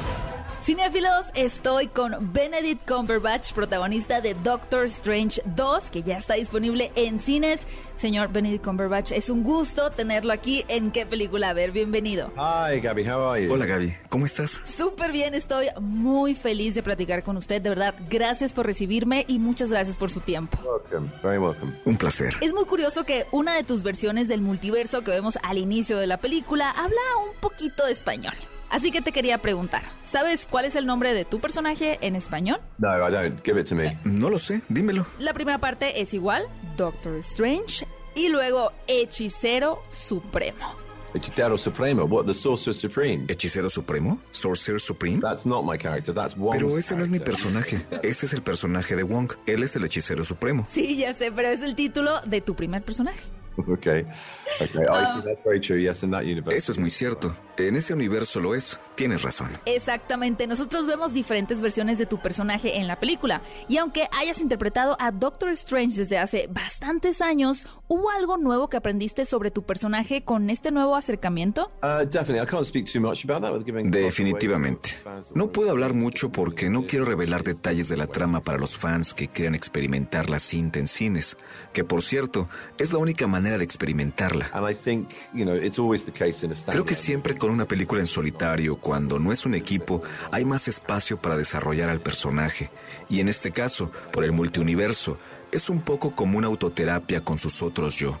Cinéfilos, 0.63 1.25
estoy 1.33 1.87
con 1.87 2.31
Benedict 2.33 2.87
Cumberbatch, 2.87 3.51
protagonista 3.53 4.21
de 4.21 4.35
Doctor 4.35 4.85
Strange 4.85 5.41
2, 5.43 5.85
que 5.89 6.03
ya 6.03 6.17
está 6.19 6.35
disponible 6.35 6.91
en 6.95 7.17
cines. 7.17 7.65
Señor 7.95 8.31
Benedict 8.31 8.63
Cumberbatch, 8.63 9.11
es 9.11 9.31
un 9.31 9.41
gusto 9.41 9.89
tenerlo 9.89 10.31
aquí 10.31 10.63
en 10.67 10.91
¿Qué 10.91 11.07
película 11.07 11.49
a 11.49 11.53
ver? 11.53 11.71
Bienvenido. 11.71 12.31
Hi, 12.35 12.79
Gabby. 12.79 13.03
How 13.03 13.31
are 13.31 13.43
you? 13.43 13.51
Hola 13.51 13.65
Gaby, 13.65 13.91
¿cómo 14.09 14.27
estás? 14.27 14.61
Súper 14.63 15.11
bien, 15.11 15.33
estoy 15.33 15.69
muy 15.79 16.35
feliz 16.35 16.75
de 16.75 16.83
platicar 16.83 17.23
con 17.23 17.37
usted. 17.37 17.59
De 17.59 17.69
verdad, 17.69 17.95
gracias 18.07 18.53
por 18.53 18.67
recibirme 18.67 19.25
y 19.27 19.39
muchas 19.39 19.71
gracias 19.71 19.97
por 19.97 20.11
su 20.11 20.19
tiempo. 20.19 20.59
Welcome. 20.63 21.11
Very 21.23 21.39
welcome. 21.39 21.73
Un 21.85 21.97
placer. 21.97 22.35
Es 22.39 22.53
muy 22.53 22.65
curioso 22.65 23.03
que 23.03 23.25
una 23.31 23.55
de 23.55 23.63
tus 23.63 23.81
versiones 23.81 24.27
del 24.27 24.41
multiverso 24.41 25.01
que 25.01 25.09
vemos 25.09 25.39
al 25.41 25.57
inicio 25.57 25.97
de 25.97 26.05
la 26.05 26.17
película 26.17 26.69
habla 26.69 27.01
un 27.25 27.35
poquito 27.39 27.83
de 27.83 27.93
español. 27.93 28.35
Así 28.71 28.89
que 28.89 29.01
te 29.01 29.11
quería 29.11 29.37
preguntar, 29.39 29.83
¿sabes 30.01 30.47
cuál 30.49 30.63
es 30.63 30.77
el 30.77 30.85
nombre 30.85 31.13
de 31.13 31.25
tu 31.25 31.41
personaje 31.41 31.99
en 32.01 32.15
español? 32.15 32.61
No, 32.77 32.87
I 32.87 33.11
don't. 33.11 33.43
Give 33.43 33.59
it 33.59 33.67
to 33.67 33.75
me. 33.75 33.97
No 34.05 34.29
lo 34.29 34.39
sé, 34.39 34.61
dímelo. 34.69 35.05
La 35.19 35.33
primera 35.33 35.57
parte 35.57 35.99
es 35.99 36.13
igual, 36.13 36.45
Doctor 36.77 37.17
Strange, 37.17 37.85
y 38.15 38.29
luego 38.29 38.71
Hechicero 38.87 39.83
Supremo. 39.89 40.77
Hechicero 41.13 41.57
Supremo. 41.57 42.05
What? 42.05 42.27
The 42.27 42.33
Sorcerer 42.33 42.73
Supreme? 42.73 43.25
¿Hechicero 43.27 43.69
Supremo? 43.69 44.21
¿Sorcerer 44.31 44.79
Supreme? 44.79 45.19
That's 45.19 45.45
not 45.45 45.65
my 45.65 45.77
character. 45.77 46.13
That's 46.13 46.37
Wong's 46.37 46.55
Pero 46.55 46.77
ese 46.77 46.95
no 46.95 47.03
es 47.03 47.09
mi 47.09 47.19
personaje. 47.19 47.85
Ese 48.01 48.25
es 48.25 48.33
el 48.33 48.41
personaje 48.41 48.95
de 48.95 49.03
Wong. 49.03 49.33
Él 49.45 49.63
es 49.63 49.75
el 49.75 49.83
hechicero 49.83 50.23
supremo. 50.23 50.65
Sí, 50.69 50.95
ya 50.95 51.11
sé, 51.11 51.29
pero 51.33 51.49
es 51.49 51.59
el 51.59 51.75
título 51.75 52.21
de 52.21 52.39
tu 52.39 52.55
primer 52.55 52.81
personaje. 52.83 53.19
Okay. 53.67 54.05
Okay. 54.61 54.85
I 54.89 55.05
see. 55.05 55.21
That's 55.21 55.43
very 55.43 55.59
true. 55.59 55.77
Yes, 55.77 56.03
in 56.03 56.11
that 56.11 56.23
universe. 56.23 56.55
Eso 56.55 56.71
es 56.71 56.77
muy 56.77 56.89
cierto. 56.89 57.35
En 57.67 57.75
ese 57.75 57.93
universo 57.93 58.39
lo 58.39 58.55
es. 58.55 58.79
Tienes 58.95 59.21
razón. 59.21 59.49
Exactamente, 59.65 60.47
nosotros 60.47 60.87
vemos 60.87 61.13
diferentes 61.13 61.61
versiones 61.61 61.97
de 61.97 62.05
tu 62.05 62.21
personaje 62.21 62.77
en 62.77 62.87
la 62.87 62.99
película. 62.99 63.41
Y 63.67 63.77
aunque 63.77 64.07
hayas 64.11 64.41
interpretado 64.41 64.97
a 64.99 65.11
Doctor 65.11 65.51
Strange 65.51 65.97
desde 65.97 66.17
hace 66.17 66.47
bastantes 66.49 67.21
años, 67.21 67.67
¿hubo 67.87 68.09
algo 68.09 68.37
nuevo 68.37 68.69
que 68.69 68.77
aprendiste 68.77 69.25
sobre 69.25 69.51
tu 69.51 69.63
personaje 69.63 70.23
con 70.23 70.49
este 70.49 70.71
nuevo 70.71 70.95
acercamiento? 70.95 71.71
Uh, 71.83 72.05
definitely. 72.05 72.41
I 72.41 72.45
can't 72.45 72.65
speak 72.65 72.91
too 72.91 72.99
much 72.99 73.23
about 73.23 73.41
that 73.43 73.53
with 73.53 73.65
giving. 73.65 73.91
Definitivamente. 73.91 74.97
No 75.35 75.51
puedo 75.51 75.71
hablar 75.71 75.93
mucho 75.93 76.31
porque 76.31 76.69
no 76.69 76.83
quiero 76.83 77.05
revelar 77.05 77.43
detalles 77.43 77.89
de 77.89 77.97
la 77.97 78.07
trama 78.07 78.41
para 78.41 78.57
los 78.57 78.77
fans 78.77 79.13
que 79.13 79.27
quieran 79.27 79.55
experimentar 79.55 80.29
la 80.29 80.39
cinta 80.39 80.79
en 80.79 80.87
cines, 80.87 81.37
que 81.73 81.83
por 81.83 82.01
cierto, 82.01 82.49
es 82.77 82.93
la 82.93 82.99
única 82.99 83.27
manera 83.27 83.57
de 83.57 83.63
experimentarla. 83.63 84.49
And 84.53 84.69
I 84.69 84.73
think 84.73 85.09
you 85.33 85.45
know 85.45 85.55
it's 85.55 85.79
always 85.79 86.05
the 86.05 86.11
case 86.11 86.45
in 86.45 86.51
a 86.51 86.55
stand. 86.55 86.73
Creo 86.75 86.85
que 86.85 86.95
siempre 86.95 87.35
con 87.35 87.50
una 87.51 87.67
película 87.67 88.01
en 88.01 88.07
solitario, 88.07 88.77
cuando 88.77 89.19
no 89.19 89.31
es 89.31 89.45
un 89.45 89.55
equipo, 89.55 90.01
hay 90.31 90.45
más 90.45 90.67
espacio 90.67 91.17
para 91.17 91.37
desarrollar 91.37 91.89
al 91.89 92.01
personaje. 92.01 92.71
Y 93.09 93.19
en 93.19 93.29
este 93.29 93.51
caso, 93.51 93.91
por 94.11 94.23
el 94.23 94.31
multiuniverso, 94.31 95.17
es 95.51 95.69
un 95.69 95.81
poco 95.81 96.15
como 96.15 96.37
una 96.37 96.47
autoterapia 96.47 97.23
con 97.23 97.37
sus 97.37 97.61
otros 97.61 97.95
yo. 97.95 98.19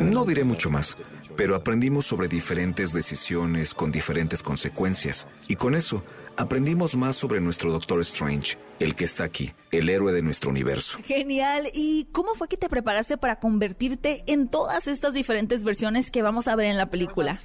No 0.00 0.24
diré 0.24 0.44
mucho 0.44 0.68
más, 0.68 0.96
pero 1.36 1.54
aprendimos 1.54 2.06
sobre 2.06 2.28
diferentes 2.28 2.92
decisiones 2.92 3.74
con 3.74 3.92
diferentes 3.92 4.42
consecuencias. 4.42 5.28
Y 5.46 5.56
con 5.56 5.74
eso, 5.74 6.02
aprendimos 6.38 6.96
más 6.96 7.16
sobre 7.16 7.40
nuestro 7.40 7.72
Doctor 7.72 8.00
Strange, 8.00 8.56
el 8.78 8.94
que 8.94 9.04
está 9.04 9.24
aquí, 9.24 9.52
el 9.72 9.88
héroe 9.90 10.12
de 10.12 10.22
nuestro 10.22 10.50
universo. 10.50 10.98
Genial, 11.04 11.64
¿y 11.74 12.06
cómo 12.12 12.34
fue 12.36 12.46
que 12.46 12.56
te 12.56 12.68
preparaste 12.68 13.18
para 13.18 13.40
convertirte 13.40 14.22
en 14.28 14.48
todas 14.48 14.86
estas 14.86 15.14
diferentes 15.14 15.64
versiones 15.64 16.12
que 16.12 16.22
vamos 16.22 16.46
a 16.46 16.54
ver 16.54 16.66
en 16.66 16.76
la 16.76 16.88
película? 16.90 17.36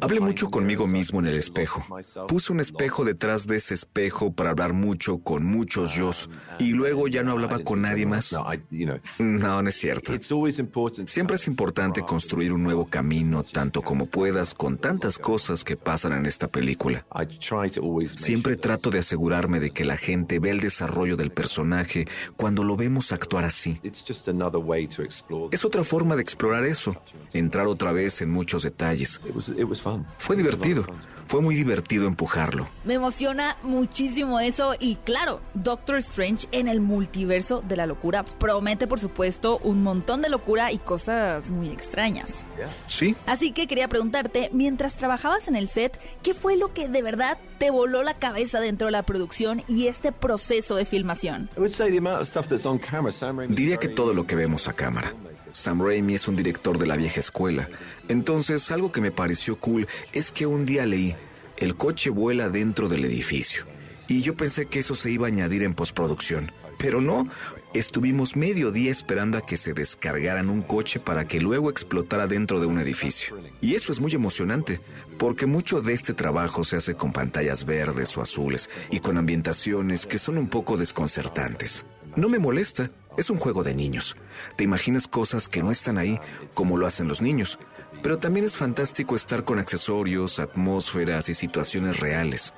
Hablé 0.00 0.20
mucho 0.20 0.46
the 0.46 0.50
conmigo 0.52 0.86
mismo 0.86 1.18
en 1.18 1.26
el 1.26 1.34
espejo. 1.34 1.84
Puse 2.28 2.52
un 2.52 2.60
espejo 2.60 3.04
detrás 3.04 3.48
de 3.48 3.56
ese 3.56 3.74
espejo 3.74 4.32
para 4.32 4.50
hablar 4.50 4.72
mucho 4.74 5.18
con 5.18 5.44
muchos 5.44 5.96
yos. 5.96 6.30
Y 6.60 6.70
luego 6.70 7.08
ya 7.08 7.24
no 7.24 7.32
hablaba 7.32 7.58
con 7.58 7.82
nadie 7.82 8.06
más. 8.06 8.32
No, 8.32 8.46
I, 8.52 8.62
you 8.70 8.86
know, 8.86 8.98
No, 9.18 9.60
no 9.60 9.68
es 9.68 9.74
cierto. 9.76 10.14
it's 10.14 10.30
always 10.30 10.60
important. 10.60 11.08
to 11.08 11.12
Siempre 11.12 11.34
es 11.34 11.48
importante 11.48 12.02
construir 12.02 12.52
un 12.52 12.62
nuevo 12.62 12.86
camino 12.86 13.42
tanto 13.42 13.82
como 13.82 14.06
puedas 14.06 14.54
con 14.54 14.78
tantas 14.78 15.18
cosas 15.18 15.64
que 15.64 15.76
pasan 15.76 16.11
en 16.16 16.26
esta 16.26 16.48
película. 16.48 17.04
I 17.14 17.26
try 17.26 17.70
to 17.70 17.82
always 17.82 18.12
make 18.12 18.24
Siempre 18.24 18.52
sure 18.52 18.56
that 18.56 18.62
trato 18.62 18.90
de 18.90 18.98
asegurarme 19.00 19.60
de 19.60 19.70
que 19.70 19.84
la 19.84 19.96
gente 19.96 20.38
ve 20.38 20.50
el 20.50 20.60
desarrollo 20.60 21.16
del 21.16 21.30
personaje 21.30 22.06
cuando 22.36 22.64
lo 22.64 22.76
vemos 22.76 23.12
actuar 23.12 23.44
así. 23.44 23.78
It's 23.82 24.04
just 24.06 24.28
another 24.28 24.60
way 24.60 24.86
to 24.88 25.02
explore. 25.02 25.48
Es 25.52 25.64
otra 25.64 25.84
forma 25.84 26.16
de 26.16 26.22
explorar 26.22 26.64
eso, 26.64 26.96
entrar 27.32 27.66
otra 27.66 27.92
vez 27.92 28.20
en 28.22 28.30
muchos 28.30 28.62
detalles. 28.62 29.20
It 29.26 29.34
was 29.34 29.48
it 29.48 29.64
was 29.64 29.80
fun. 29.80 30.06
Fue 30.18 30.36
divertido, 30.36 30.84
fue 31.26 31.40
muy 31.40 31.54
divertido 31.54 32.06
empujarlo. 32.06 32.66
Me 32.84 32.94
emociona 32.94 33.56
muchísimo 33.62 34.40
eso 34.40 34.72
y 34.78 34.96
claro, 34.96 35.40
Doctor 35.54 35.96
Strange 35.98 36.48
en 36.52 36.68
el 36.68 36.80
multiverso 36.80 37.62
de 37.66 37.76
la 37.76 37.86
locura 37.86 38.24
promete 38.24 38.86
por 38.86 39.00
supuesto 39.00 39.58
un 39.58 39.82
montón 39.82 40.22
de 40.22 40.28
locura 40.28 40.72
y 40.72 40.78
cosas 40.78 41.50
muy 41.50 41.70
extrañas. 41.70 42.46
Sí, 42.86 43.16
Así 43.26 43.52
que 43.52 43.66
quería 43.66 43.88
preguntarte, 43.88 44.50
mientras 44.52 44.96
trabajabas 44.96 45.48
en 45.48 45.56
el 45.56 45.68
set, 45.68 45.98
¿qué 46.22 46.34
fue 46.34 46.56
lo 46.56 46.72
que 46.72 46.88
de 46.88 47.02
verdad 47.02 47.38
te 47.58 47.70
voló 47.70 48.02
la 48.02 48.18
cabeza 48.18 48.60
dentro 48.60 48.86
de 48.86 48.92
la 48.92 49.04
producción 49.04 49.62
y 49.68 49.86
este 49.86 50.12
proceso 50.12 50.76
de 50.76 50.84
filmación? 50.84 51.50
I 51.56 51.60
would 51.60 51.72
say 51.72 51.90
the 51.90 51.98
amount 51.98 52.20
of 52.20 52.28
stuff 52.28 52.48
that's 52.48 52.66
on 52.66 52.78
camera. 52.78 53.12
Sam 53.12 53.38
Raimi's 53.38 53.56
diría 53.56 53.76
que 53.76 53.88
todo 53.88 54.14
lo 54.14 54.26
que 54.26 54.36
vemos 54.36 54.68
a 54.68 54.72
cámara. 54.72 55.14
Sam 55.52 55.82
Raimi 55.82 56.14
es 56.14 56.28
un 56.28 56.36
director 56.36 56.78
de 56.78 56.86
la 56.86 56.96
vieja 56.96 57.20
escuela. 57.20 57.68
Entonces, 58.08 58.70
algo 58.70 58.90
que 58.90 59.00
me 59.00 59.10
pareció 59.10 59.58
cool 59.58 59.86
es 60.12 60.32
que 60.32 60.46
un 60.46 60.64
día 60.64 60.86
leí, 60.86 61.14
el 61.58 61.76
coche 61.76 62.10
vuela 62.10 62.48
dentro 62.48 62.88
del 62.88 63.04
edificio. 63.04 63.66
Y 64.08 64.22
yo 64.22 64.34
pensé 64.34 64.66
que 64.66 64.80
eso 64.80 64.94
se 64.94 65.10
iba 65.10 65.26
a 65.26 65.28
añadir 65.28 65.62
en 65.62 65.72
postproducción. 65.72 66.50
Pero 66.78 67.00
no, 67.00 67.28
estuvimos 67.74 68.36
medio 68.36 68.70
día 68.70 68.90
esperando 68.90 69.38
a 69.38 69.40
que 69.40 69.56
se 69.56 69.72
descargaran 69.72 70.50
un 70.50 70.62
coche 70.62 71.00
para 71.00 71.26
que 71.26 71.40
luego 71.40 71.70
explotara 71.70 72.26
dentro 72.26 72.60
de 72.60 72.66
un 72.66 72.78
edificio. 72.78 73.36
Y 73.60 73.74
eso 73.74 73.92
es 73.92 74.00
muy 74.00 74.12
emocionante, 74.12 74.80
porque 75.18 75.46
mucho 75.46 75.80
de 75.80 75.94
este 75.94 76.14
trabajo 76.14 76.64
se 76.64 76.76
hace 76.76 76.94
con 76.94 77.12
pantallas 77.12 77.64
verdes 77.64 78.16
o 78.16 78.22
azules 78.22 78.70
y 78.90 79.00
con 79.00 79.16
ambientaciones 79.16 80.06
que 80.06 80.18
son 80.18 80.38
un 80.38 80.48
poco 80.48 80.76
desconcertantes. 80.76 81.86
No 82.14 82.28
me 82.28 82.38
molesta, 82.38 82.90
es 83.16 83.30
un 83.30 83.38
juego 83.38 83.62
de 83.62 83.74
niños. 83.74 84.16
Te 84.56 84.64
imaginas 84.64 85.08
cosas 85.08 85.48
que 85.48 85.62
no 85.62 85.70
están 85.70 85.96
ahí, 85.96 86.18
como 86.54 86.76
lo 86.76 86.86
hacen 86.86 87.08
los 87.08 87.22
niños. 87.22 87.58
Pero 88.02 88.18
también 88.18 88.44
es 88.44 88.56
fantástico 88.56 89.16
estar 89.16 89.44
con 89.44 89.58
accesorios, 89.58 90.38
atmósferas 90.38 91.28
y 91.28 91.34
situaciones 91.34 92.00
reales. 92.00 92.52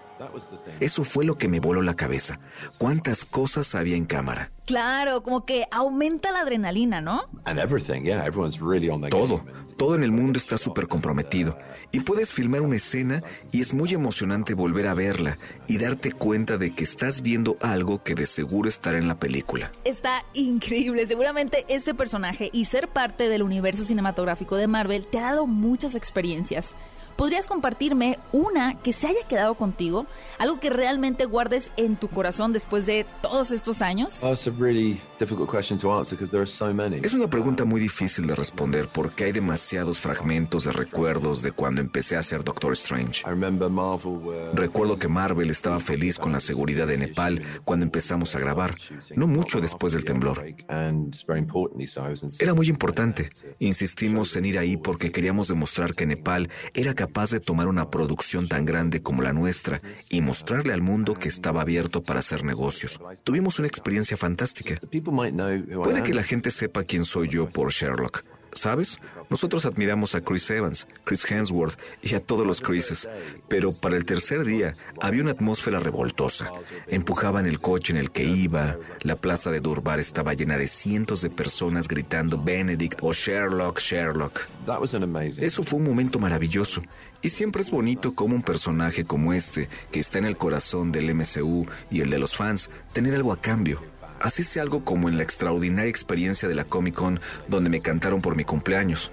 Eso 0.81 1.05
fue 1.05 1.25
lo 1.25 1.37
que 1.37 1.49
me 1.49 1.61
voló 1.61 1.83
la 1.83 1.95
cabeza. 1.95 2.39
¿Cuántas 2.79 3.25
cosas 3.25 3.75
había 3.75 3.97
en 3.97 4.05
cámara? 4.05 4.53
Claro, 4.67 5.23
como 5.23 5.45
que 5.45 5.67
aumenta 5.71 6.31
la 6.31 6.41
adrenalina, 6.41 7.01
¿no? 7.01 7.29
And 7.45 7.59
everything, 7.59 8.03
yeah, 8.03 8.25
everyone's 8.25 8.61
really 8.61 8.89
on 8.89 9.01
their 9.01 9.11
Todo, 9.11 9.45
todo 9.77 9.95
en 9.95 10.03
el 10.05 10.11
mundo 10.11 10.39
está 10.39 10.57
súper 10.57 10.89
comprometido. 10.89 11.59
Y 11.91 12.01
puedes 12.01 12.33
filmar 12.33 12.63
una 12.63 12.77
escena 12.77 13.23
y 13.53 13.61
es 13.61 13.75
muy 13.75 13.93
emocionante 13.93 14.55
volver 14.55 14.87
a 14.87 14.95
verla 14.95 15.37
y 15.67 15.79
darte 15.79 16.13
cuenta 16.13 16.57
de 16.57 16.73
que 16.73 16.85
estás 16.85 17.21
viendo 17.21 17.57
algo 17.61 18.03
que 18.03 18.15
de 18.15 18.27
seguro 18.27 18.69
estará 18.69 18.99
en 18.99 19.07
la 19.07 19.19
película. 19.19 19.71
Está 19.85 20.25
increíble. 20.33 21.07
Seguramente 21.07 21.65
este 21.69 21.95
personaje 21.95 22.51
y 22.53 22.65
ser 22.65 22.89
parte 22.89 23.29
del 23.29 23.43
universo 23.43 23.85
cinematográfico 23.85 24.57
de 24.57 24.67
Marvel 24.67 25.07
te 25.07 25.19
ha 25.19 25.33
dado 25.33 25.47
muchas 25.47 25.95
experiencias. 25.95 26.75
¿Podrías 27.17 27.47
compartirme 27.47 28.19
una 28.33 28.79
que 28.81 28.93
se 28.93 29.07
haya 29.07 29.27
quedado 29.29 29.55
contigo? 29.55 30.07
Algo 30.39 30.61
que 30.61 30.71
realmente 30.71 31.25
guardes 31.25 31.71
en 31.77 31.97
tu 31.97 32.09
corazón 32.09 32.53
después 32.53 32.87
de 32.87 33.07
todos 33.23 33.51
estos 33.51 33.83
años? 33.83 34.21
Es 37.03 37.15
una 37.15 37.31
pregunta 37.31 37.65
muy 37.65 37.81
difícil 37.81 38.27
de 38.27 38.35
responder 38.35 38.89
porque 38.93 39.25
hay 39.25 39.33
demasiados 39.33 39.99
fragmentos 39.99 40.65
de 40.65 40.73
recuerdos 40.73 41.43
de 41.43 41.53
cuando 41.53 41.81
empecé 41.81 42.17
a 42.17 42.23
ser 42.23 42.45
Doctor 42.45 42.73
Strange. 42.73 43.25
Recuerdo 44.55 44.99
que 44.99 45.09
Marvel 45.09 45.51
estaba 45.51 45.81
feliz 45.81 46.19
con 46.19 46.33
la 46.33 46.41
seguridad 46.41 46.87
de 46.87 46.97
Nepal 46.99 47.43
cuando 47.65 47.85
empezamos 47.85 48.35
a 48.35 48.39
grabar, 48.39 48.75
no 49.17 49.27
mucho 49.27 49.61
después 49.61 49.93
del 49.93 50.05
temblor. 50.05 50.45
Era 52.39 52.55
muy 52.55 52.69
importante. 52.69 53.29
Insistimos 53.59 54.35
en 54.37 54.45
ir 54.45 54.59
ahí 54.59 54.77
porque 54.77 55.13
queríamos 55.13 55.49
demostrar 55.49 55.95
que 55.95 56.07
Nepal 56.07 56.51
era 56.73 56.95
capaz 56.95 57.04
de 57.31 57.41
tomar 57.41 57.69
una 57.69 57.91
producción 57.91 58.49
tan 58.49 58.65
grande 58.65 59.03
como 59.03 59.23
la 59.23 59.33
nuestra 59.33 59.81
y 60.11 60.21
mostrarle 60.21 60.73
al 60.73 60.83
mundo 60.83 61.15
que 61.15 61.29
estaba 61.29 61.63
abierto 61.63 62.03
para 62.03 62.21
hacer 62.21 62.45
negocios. 62.45 63.01
Tuvimos 63.23 63.59
una 63.59 63.69
experiencia 63.69 64.17
fantástica. 64.17 64.79
Puede 65.83 66.03
que 66.03 66.15
la 66.15 66.23
gente 66.23 66.51
sepa 66.51 66.85
quién 66.85 67.05
soy 67.05 67.29
yo 67.29 67.49
por 67.49 67.71
Sherlock. 67.73 68.25
¿Sabes? 68.55 69.01
Nosotros 69.31 69.67
admiramos 69.67 70.15
a 70.15 70.21
Chris 70.21 70.49
Evans, 70.51 70.87
Chris 71.05 71.31
Hemsworth 71.31 71.79
y 72.03 72.15
a 72.15 72.21
todos 72.21 72.47
los 72.47 72.61
Chrises, 72.61 73.09
pero 73.49 73.73
para 73.73 73.97
el 73.97 74.05
tercer 74.05 74.45
día 74.45 74.73
había 75.01 75.23
una 75.23 75.33
atmósfera 75.33 75.81
revoltosa. 75.81 76.51
Empujaban 76.87 77.47
el 77.47 77.61
coche 77.61 77.93
en 77.93 77.99
el 77.99 78.11
que 78.11 78.25
iba, 78.25 78.77
la 79.03 79.17
plaza 79.17 79.51
de 79.51 79.61
Durbar 79.61 79.99
estaba 79.99 80.35
llena 80.35 80.57
de 80.57 80.69
cientos 80.69 81.23
de 81.23 81.31
personas 81.31 81.89
gritando 81.89 82.43
Benedict 82.43 83.01
o 83.03 83.13
Sherlock, 83.13 83.81
Sherlock. 83.81 84.47
Eso 85.39 85.63
fue 85.63 85.79
un 85.79 85.85
momento 85.85 86.19
maravilloso. 86.19 86.83
Y 87.23 87.31
siempre 87.31 87.63
es 87.63 87.71
bonito 87.71 88.15
como 88.15 88.35
un 88.35 88.43
personaje 88.43 89.05
como 89.05 89.33
este, 89.33 89.69
que 89.91 89.99
está 89.99 90.19
en 90.19 90.27
el 90.27 90.37
corazón 90.37 90.93
del 90.93 91.15
MCU 91.15 91.67
y 91.91 92.03
el 92.03 92.11
de 92.11 92.19
los 92.19 92.37
fans, 92.37 92.71
tener 92.93 93.15
algo 93.15 93.33
a 93.33 93.41
cambio 93.41 93.81
así 94.25 94.43
sea 94.43 94.63
algo 94.63 94.85
como 94.85 95.09
en 95.09 95.19
la 95.19 95.23
extraordinaria 95.23 95.91
experiencia 95.91 96.49
de 96.49 96.55
la 96.55 96.65
Comic 96.65 96.95
Con 96.95 97.21
donde 97.47 97.69
me 97.69 97.81
cantaron 97.81 98.23
por 98.23 98.37
mi 98.37 98.45
cumpleaños. 98.45 99.13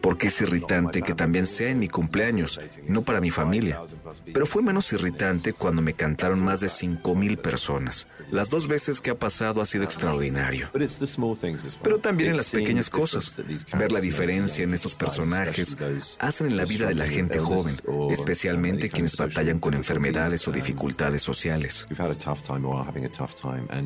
Porque 0.00 0.26
es 0.26 0.40
irritante 0.40 1.02
que 1.02 1.14
también 1.14 1.46
sea 1.46 1.68
en 1.68 1.78
mi 1.78 1.88
cumpleaños, 1.88 2.60
no 2.86 3.02
para 3.02 3.20
mi 3.20 3.30
familia. 3.30 3.80
Pero 4.32 4.44
fue 4.44 4.62
menos 4.62 4.92
irritante 4.92 5.52
cuando 5.52 5.82
me 5.82 5.94
cantaron 5.94 6.42
más 6.42 6.60
de 6.60 6.66
5.000 6.66 7.38
personas. 7.40 8.08
Las 8.30 8.50
dos 8.50 8.66
veces 8.66 9.00
que 9.00 9.10
ha 9.10 9.18
pasado 9.18 9.60
ha 9.60 9.66
sido 9.66 9.84
extraordinario. 9.84 10.70
Pero 11.82 11.98
también 11.98 12.30
en 12.30 12.36
las 12.36 12.50
pequeñas 12.50 12.90
cosas. 12.90 13.36
Ver 13.78 13.92
la 13.92 14.00
diferencia 14.00 14.64
en 14.64 14.74
estos 14.74 14.94
personajes 14.94 15.76
hacen 16.18 16.48
en 16.48 16.56
la 16.56 16.64
vida 16.64 16.88
de 16.88 16.94
la 16.94 17.06
gente 17.06 17.38
joven, 17.38 17.74
especialmente 18.10 18.88
quienes 18.88 19.16
batallan 19.16 19.60
con 19.60 19.74
enfermedades 19.74 20.48
o 20.48 20.50
dificultades 20.50 21.22
sociales. 21.22 21.86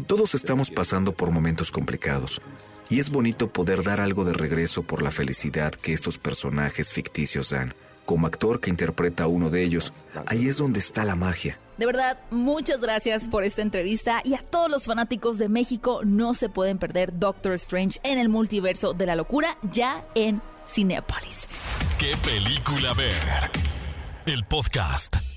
Todos 0.06 0.34
estamos 0.34 0.70
pasando 0.70 1.12
por 1.12 1.30
momentos 1.30 1.70
complicados 1.70 2.40
y 2.88 3.00
es 3.00 3.10
bonito 3.10 3.48
poder 3.48 3.82
dar 3.82 4.00
algo 4.00 4.24
de 4.24 4.32
regreso 4.32 4.82
por 4.82 5.02
la 5.02 5.10
felicidad 5.10 5.72
que 5.72 5.92
estos 5.92 6.18
personajes 6.18 6.92
ficticios 6.92 7.50
dan. 7.50 7.74
Como 8.04 8.28
actor 8.28 8.60
que 8.60 8.70
interpreta 8.70 9.24
a 9.24 9.26
uno 9.26 9.50
de 9.50 9.64
ellos, 9.64 10.08
ahí 10.26 10.46
es 10.48 10.58
donde 10.58 10.78
está 10.78 11.04
la 11.04 11.16
magia. 11.16 11.58
De 11.76 11.86
verdad, 11.86 12.18
muchas 12.30 12.80
gracias 12.80 13.28
por 13.28 13.42
esta 13.44 13.62
entrevista 13.62 14.20
y 14.24 14.34
a 14.34 14.42
todos 14.42 14.70
los 14.70 14.84
fanáticos 14.84 15.38
de 15.38 15.48
México 15.48 16.00
no 16.04 16.32
se 16.32 16.48
pueden 16.48 16.78
perder 16.78 17.18
Doctor 17.18 17.54
Strange 17.54 17.98
en 18.04 18.18
el 18.18 18.28
multiverso 18.28 18.94
de 18.94 19.06
la 19.06 19.16
locura 19.16 19.58
ya 19.72 20.06
en 20.14 20.40
Cinepolis. 20.66 21.48
¿Qué 21.98 22.14
película 22.24 22.94
ver? 22.94 23.12
El 24.26 24.44
podcast. 24.44 25.35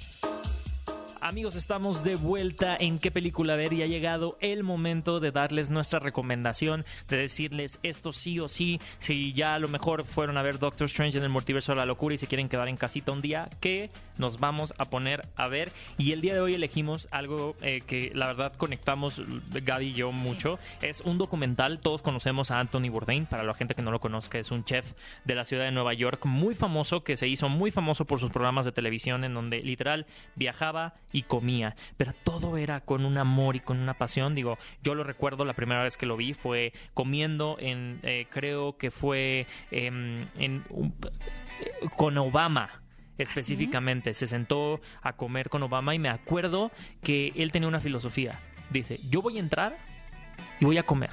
Amigos, 1.22 1.58
estamos 1.58 2.06
de 2.06 2.16
vuelta. 2.16 2.78
En 2.80 2.98
qué 2.98 3.12
película 3.12 3.58
ver 3.58 3.74
y 3.74 3.84
ha 3.84 3.88
llegado 3.88 4.38
el 4.40 4.64
momento 4.64 5.20
de 5.20 5.32
darles 5.32 5.70
nuestra 5.70 6.00
recomendación, 6.00 6.86
de 7.10 7.18
decirles 7.18 7.78
esto 7.84 8.14
sí 8.14 8.40
o 8.40 8.48
sí, 8.48 8.80
si 9.00 9.34
ya 9.34 9.56
a 9.56 9.60
lo 9.60 9.68
mejor 9.68 10.06
fueron 10.06 10.38
a 10.38 10.44
ver 10.44 10.60
Doctor 10.60 10.86
Strange 10.86 11.18
en 11.18 11.26
el 11.26 11.30
multiverso 11.30 11.74
de 11.74 11.76
la 11.76 11.86
locura 11.86 12.16
y 12.16 12.18
se 12.18 12.28
quieren 12.28 12.48
quedar 12.48 12.70
en 12.70 12.78
casita 12.78 13.12
un 13.12 13.22
día, 13.22 13.50
que 13.60 13.90
nos 14.18 14.40
vamos 14.40 14.74
a 14.78 14.86
poner 14.86 15.28
a 15.36 15.50
ver. 15.50 15.74
Y 15.98 16.14
el 16.14 16.22
día 16.22 16.34
de 16.34 16.40
hoy 16.40 16.54
elegimos 16.54 17.10
algo 17.12 17.58
eh, 17.62 17.82
que 17.86 18.12
la 18.16 18.28
verdad 18.28 18.54
conectamos 18.56 19.22
Gaby 19.52 19.88
y 19.88 19.94
yo 19.94 20.14
mucho. 20.14 20.58
Es 20.82 21.02
un 21.02 21.18
documental, 21.18 21.82
todos 21.82 22.02
conocemos 22.02 22.50
a 22.50 22.62
Anthony 22.62 22.90
Bourdain, 22.90 23.26
para 23.26 23.44
la 23.44 23.54
gente 23.54 23.76
que 23.76 23.82
no 23.82 23.92
lo 23.92 24.00
conozca, 24.00 24.40
es 24.40 24.52
un 24.52 24.64
chef 24.64 24.94
de 25.26 25.36
la 25.36 25.44
ciudad 25.44 25.66
de 25.66 25.72
Nueva 25.72 25.94
York 25.94 26.26
muy 26.26 26.56
famoso, 26.56 27.04
que 27.04 27.18
se 27.18 27.28
hizo 27.28 27.50
muy 27.50 27.72
famoso 27.72 28.06
por 28.06 28.22
sus 28.22 28.32
programas 28.32 28.64
de 28.64 28.72
televisión 28.72 29.26
en 29.26 29.34
donde 29.34 29.62
literal 29.62 30.06
viajaba 30.36 30.94
y 31.12 31.24
comía, 31.24 31.76
pero 31.98 32.14
todo 32.24 32.58
era 32.58 32.82
con 32.82 33.06
un 33.06 33.18
amor 33.18 33.56
y 33.56 33.60
con 33.60 33.80
una 33.80 33.96
pasión. 33.96 34.36
Digo, 34.36 34.58
yo 34.84 34.96
lo 34.96 35.04
recuerdo 35.04 35.46
la 35.46 35.54
primera 35.54 35.84
vez 35.84 35.98
que 35.98 36.06
lo 36.06 36.18
vi 36.18 36.34
fue 36.34 36.74
comiendo 36.94 37.58
en, 37.60 38.00
eh, 38.04 38.28
creo 38.30 38.78
que 38.78 38.92
fue 38.92 39.48
em, 39.72 40.28
en, 40.38 40.64
con 41.96 42.18
Obama 42.18 42.82
¿Ah, 43.20 43.24
específicamente. 43.24 44.14
Se 44.14 44.28
sentó 44.28 44.80
a 45.02 45.14
comer 45.14 45.50
con 45.50 45.64
Obama 45.64 45.94
y 45.94 46.00
me 46.00 46.10
acuerdo 46.10 46.72
que 47.02 47.34
él 47.36 47.52
tenía 47.52 47.68
una 47.68 47.82
filosofía. 47.82 48.40
Dice, 48.70 49.00
yo 49.10 49.22
voy 49.22 49.38
a 49.38 49.40
entrar 49.40 49.78
y 50.60 50.66
voy 50.66 50.78
a 50.78 50.84
comer. 50.84 51.12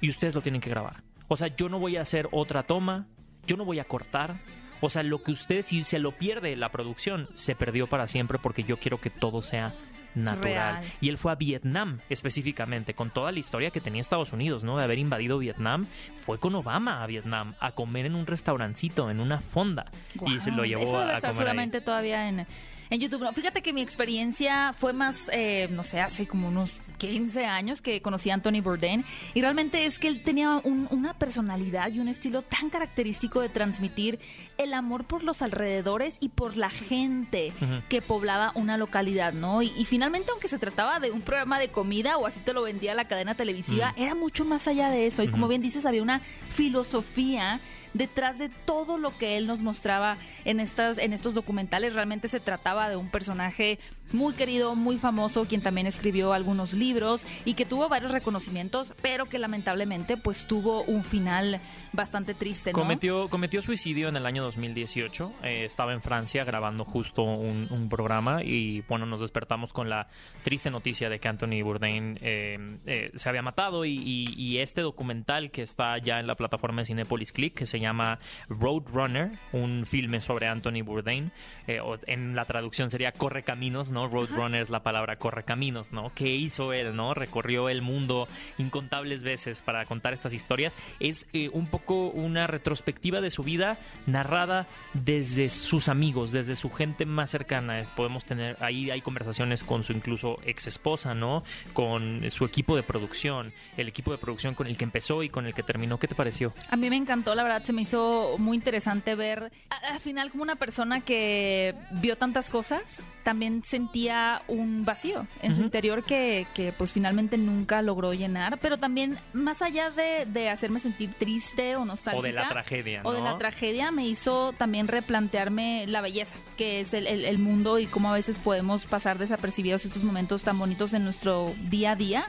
Y 0.00 0.10
ustedes 0.10 0.34
lo 0.34 0.40
tienen 0.40 0.60
que 0.60 0.70
grabar. 0.70 1.02
O 1.28 1.36
sea, 1.36 1.48
yo 1.48 1.68
no 1.68 1.78
voy 1.78 1.96
a 1.96 2.02
hacer 2.02 2.28
otra 2.32 2.64
toma, 2.64 3.06
yo 3.46 3.56
no 3.56 3.64
voy 3.64 3.78
a 3.78 3.84
cortar, 3.84 4.40
o 4.84 4.90
sea, 4.90 5.02
lo 5.02 5.22
que 5.22 5.32
usted, 5.32 5.62
si 5.62 5.82
se 5.84 5.98
lo 5.98 6.12
pierde 6.12 6.56
la 6.56 6.70
producción, 6.70 7.28
se 7.34 7.54
perdió 7.54 7.86
para 7.86 8.06
siempre 8.06 8.38
porque 8.38 8.64
yo 8.64 8.78
quiero 8.78 9.00
que 9.00 9.10
todo 9.10 9.40
sea 9.42 9.72
natural. 10.14 10.84
Y 11.00 11.08
él 11.08 11.18
fue 11.18 11.32
a 11.32 11.34
Vietnam 11.34 12.00
específicamente, 12.08 12.94
con 12.94 13.10
toda 13.10 13.32
la 13.32 13.38
historia 13.38 13.70
que 13.70 13.80
tenía 13.80 14.00
Estados 14.00 14.32
Unidos, 14.32 14.62
¿no? 14.62 14.76
De 14.76 14.84
haber 14.84 14.98
invadido 14.98 15.38
Vietnam. 15.38 15.86
Fue 16.24 16.38
con 16.38 16.54
Obama 16.54 17.02
a 17.02 17.06
Vietnam 17.06 17.54
a 17.60 17.72
comer 17.72 18.06
en 18.06 18.14
un 18.14 18.26
restaurancito, 18.26 19.10
en 19.10 19.20
una 19.20 19.40
fonda. 19.40 19.86
Y 20.26 20.38
se 20.38 20.50
lo 20.50 20.64
llevó 20.64 20.82
Eso 20.82 20.98
a, 20.98 21.02
a 21.02 21.20
comer 21.20 21.24
ahí. 21.24 21.34
solamente 21.34 21.80
todavía 21.80 22.28
en, 22.28 22.46
en 22.90 23.00
YouTube. 23.00 23.22
No, 23.22 23.32
fíjate 23.32 23.62
que 23.62 23.72
mi 23.72 23.80
experiencia 23.82 24.72
fue 24.72 24.92
más, 24.92 25.16
eh, 25.32 25.68
no 25.70 25.82
sé, 25.82 26.00
hace 26.00 26.26
como 26.26 26.48
unos 26.48 26.70
15 26.98 27.44
años 27.44 27.82
que 27.82 28.00
conocí 28.00 28.30
a 28.30 28.34
Anthony 28.34 28.60
Bourdain 28.62 29.04
y 29.34 29.40
realmente 29.40 29.84
es 29.84 29.98
que 29.98 30.06
él 30.08 30.22
tenía 30.22 30.60
un- 30.62 30.86
una 30.90 31.12
personalidad 31.14 31.90
y 31.90 31.98
un 31.98 32.06
estilo 32.08 32.42
tan 32.42 32.70
característico 32.70 33.40
de 33.40 33.48
transmitir 33.48 34.20
el 34.58 34.72
amor 34.72 35.04
por 35.04 35.24
los 35.24 35.42
alrededores 35.42 36.18
y 36.20 36.28
por 36.28 36.56
la 36.56 36.70
gente 36.70 37.52
que 37.88 38.00
poblaba 38.00 38.52
una 38.54 38.76
localidad, 38.78 39.32
¿no? 39.32 39.60
Y, 39.62 39.72
y 39.76 39.84
finalmente, 39.86 40.30
aunque 40.30 40.46
se 40.48 40.58
trataba 40.58 41.00
de 41.00 41.10
un 41.10 41.20
programa 41.22 41.58
de 41.58 41.68
comida 41.68 42.16
o 42.16 42.26
así 42.26 42.38
te 42.40 42.52
lo 42.52 42.62
vendía 42.62 42.94
la 42.94 43.08
cadena 43.08 43.34
televisiva, 43.34 43.92
era 43.96 44.14
mucho 44.14 44.44
más 44.44 44.68
allá 44.68 44.88
de 44.90 45.06
eso. 45.08 45.22
Y 45.24 45.28
como 45.28 45.48
bien 45.48 45.62
dices, 45.62 45.86
había 45.86 46.02
una 46.02 46.20
filosofía 46.50 47.60
detrás 47.94 48.38
de 48.38 48.48
todo 48.48 48.98
lo 48.98 49.16
que 49.16 49.36
él 49.36 49.46
nos 49.46 49.60
mostraba 49.60 50.18
en 50.44 50.60
estas 50.60 50.98
en 50.98 51.12
estos 51.12 51.32
documentales 51.32 51.94
realmente 51.94 52.28
se 52.28 52.40
trataba 52.40 52.90
de 52.90 52.96
un 52.96 53.08
personaje 53.08 53.78
muy 54.12 54.34
querido, 54.34 54.74
muy 54.74 54.98
famoso, 54.98 55.44
quien 55.46 55.60
también 55.60 55.86
escribió 55.86 56.32
algunos 56.32 56.72
libros 56.72 57.26
y 57.44 57.54
que 57.54 57.66
tuvo 57.66 57.88
varios 57.88 58.12
reconocimientos, 58.12 58.94
pero 59.02 59.26
que 59.26 59.38
lamentablemente 59.38 60.16
pues 60.16 60.46
tuvo 60.46 60.82
un 60.82 61.02
final 61.04 61.60
bastante 61.92 62.34
triste, 62.34 62.72
¿no? 62.72 62.78
Cometió, 62.78 63.28
cometió 63.28 63.62
suicidio 63.62 64.08
en 64.08 64.16
el 64.16 64.26
año 64.26 64.42
2018. 64.44 65.32
eh, 65.42 65.64
estaba 65.64 65.92
en 65.92 66.02
Francia 66.02 66.44
grabando 66.44 66.84
justo 66.84 67.22
un, 67.22 67.64
programa 67.90 68.42
y 68.42 68.80
bueno, 68.88 69.04
nos 69.04 69.20
despertamos 69.20 69.72
con 69.72 69.90
la 69.90 70.08
triste 70.42 70.70
noticia 70.70 71.10
de 71.10 71.20
que 71.20 71.28
Anthony 71.28 71.62
Bourdain 71.62 72.18
eh, 72.22 72.78
eh, 72.86 73.10
se 73.14 73.28
había 73.28 73.42
matado 73.42 73.84
y, 73.84 74.54
este 74.58 74.82
documental 74.82 75.50
que 75.50 75.62
está 75.62 75.98
ya 75.98 76.20
en 76.20 76.26
la 76.26 76.36
plataforma 76.36 76.80
de 76.80 76.86
Cinepolis 76.86 77.32
Click 77.32 77.54
que 77.54 77.66
se 77.66 77.80
llama 77.80 78.18
Roadrunner, 78.48 79.32
un 79.52 79.84
filme 79.84 80.20
sobre 80.20 80.46
Anthony 80.46 80.82
Bourdain, 80.84 81.32
en 81.66 82.36
la 82.36 82.44
traducción 82.44 82.90
sería 82.90 83.12
Corre 83.12 83.42
Caminos, 83.42 83.90
¿no? 83.94 84.08
Roadrunner 84.08 84.60
es 84.60 84.68
la 84.68 84.82
palabra 84.82 85.16
Corre 85.16 85.44
Caminos, 85.44 85.92
¿no? 85.92 86.12
¿Qué 86.14 86.28
hizo 86.34 86.72
él, 86.74 86.94
no? 86.94 87.14
Recorrió 87.14 87.68
el 87.70 87.80
mundo 87.80 88.28
incontables 88.58 89.24
veces 89.24 89.62
para 89.62 89.86
contar 89.86 90.12
estas 90.12 90.34
historias. 90.34 90.76
Es 91.00 91.26
eh, 91.32 91.48
un 91.52 91.68
poco 91.68 92.08
una 92.08 92.46
retrospectiva 92.46 93.22
de 93.22 93.30
su 93.30 93.42
vida 93.42 93.78
narrada 94.06 94.66
desde 94.92 95.48
sus 95.48 95.88
amigos, 95.88 96.32
desde 96.32 96.56
su 96.56 96.70
gente 96.70 97.06
más 97.06 97.30
cercana. 97.30 97.86
Podemos 97.96 98.24
tener, 98.24 98.56
ahí 98.60 98.90
hay 98.90 99.00
conversaciones 99.00 99.64
con 99.64 99.84
su 99.84 99.92
incluso 99.92 100.38
ex 100.44 100.66
esposa, 100.66 101.14
¿no? 101.14 101.44
Con 101.72 102.28
su 102.30 102.44
equipo 102.44 102.76
de 102.76 102.82
producción, 102.82 103.52
el 103.76 103.88
equipo 103.88 104.12
de 104.12 104.18
producción 104.18 104.54
con 104.54 104.66
el 104.66 104.76
que 104.76 104.84
empezó 104.84 105.22
y 105.22 105.28
con 105.30 105.46
el 105.46 105.54
que 105.54 105.62
terminó. 105.62 105.98
¿Qué 105.98 106.08
te 106.08 106.14
pareció? 106.14 106.52
A 106.68 106.76
mí 106.76 106.90
me 106.90 106.96
encantó, 106.96 107.34
la 107.34 107.44
verdad 107.44 107.62
se 107.62 107.72
me 107.72 107.82
hizo 107.82 108.36
muy 108.38 108.56
interesante 108.56 109.14
ver 109.14 109.52
al 109.70 110.00
final 110.00 110.30
como 110.30 110.42
una 110.42 110.56
persona 110.56 111.00
que 111.00 111.74
vio 111.92 112.16
tantas 112.16 112.50
cosas, 112.50 113.00
también 113.22 113.62
sentía 113.84 114.42
un 114.48 114.84
vacío 114.84 115.26
en 115.42 115.54
su 115.54 115.62
interior 115.62 116.02
que, 116.04 116.46
que, 116.54 116.72
pues 116.72 116.92
finalmente 116.92 117.36
nunca 117.36 117.82
logró 117.82 118.14
llenar, 118.14 118.58
pero 118.60 118.78
también 118.78 119.18
más 119.32 119.60
allá 119.62 119.90
de, 119.90 120.26
de 120.26 120.48
hacerme 120.48 120.80
sentir 120.80 121.12
triste 121.14 121.76
o 121.76 121.84
nostálgica. 121.84 122.18
O 122.20 122.22
de 122.22 122.32
la 122.32 122.48
tragedia, 122.48 123.00
O 123.04 123.12
de 123.12 123.18
¿no? 123.20 123.24
la 123.32 123.38
tragedia 123.38 123.90
me 123.90 124.06
hizo 124.06 124.52
también 124.54 124.88
replantearme 124.88 125.86
la 125.86 126.00
belleza, 126.00 126.36
que 126.56 126.80
es 126.80 126.94
el, 126.94 127.06
el- 127.06 127.24
el 127.24 127.38
mundo 127.38 127.78
y 127.78 127.86
cómo 127.86 128.10
a 128.10 128.14
veces 128.14 128.38
podemos 128.38 128.86
pasar 128.86 129.18
desapercibidos 129.18 129.84
estos 129.84 130.02
momentos 130.02 130.42
tan 130.42 130.58
bonitos 130.58 130.94
en 130.94 131.04
nuestro 131.04 131.52
día 131.68 131.92
a 131.92 131.96
día 131.96 132.26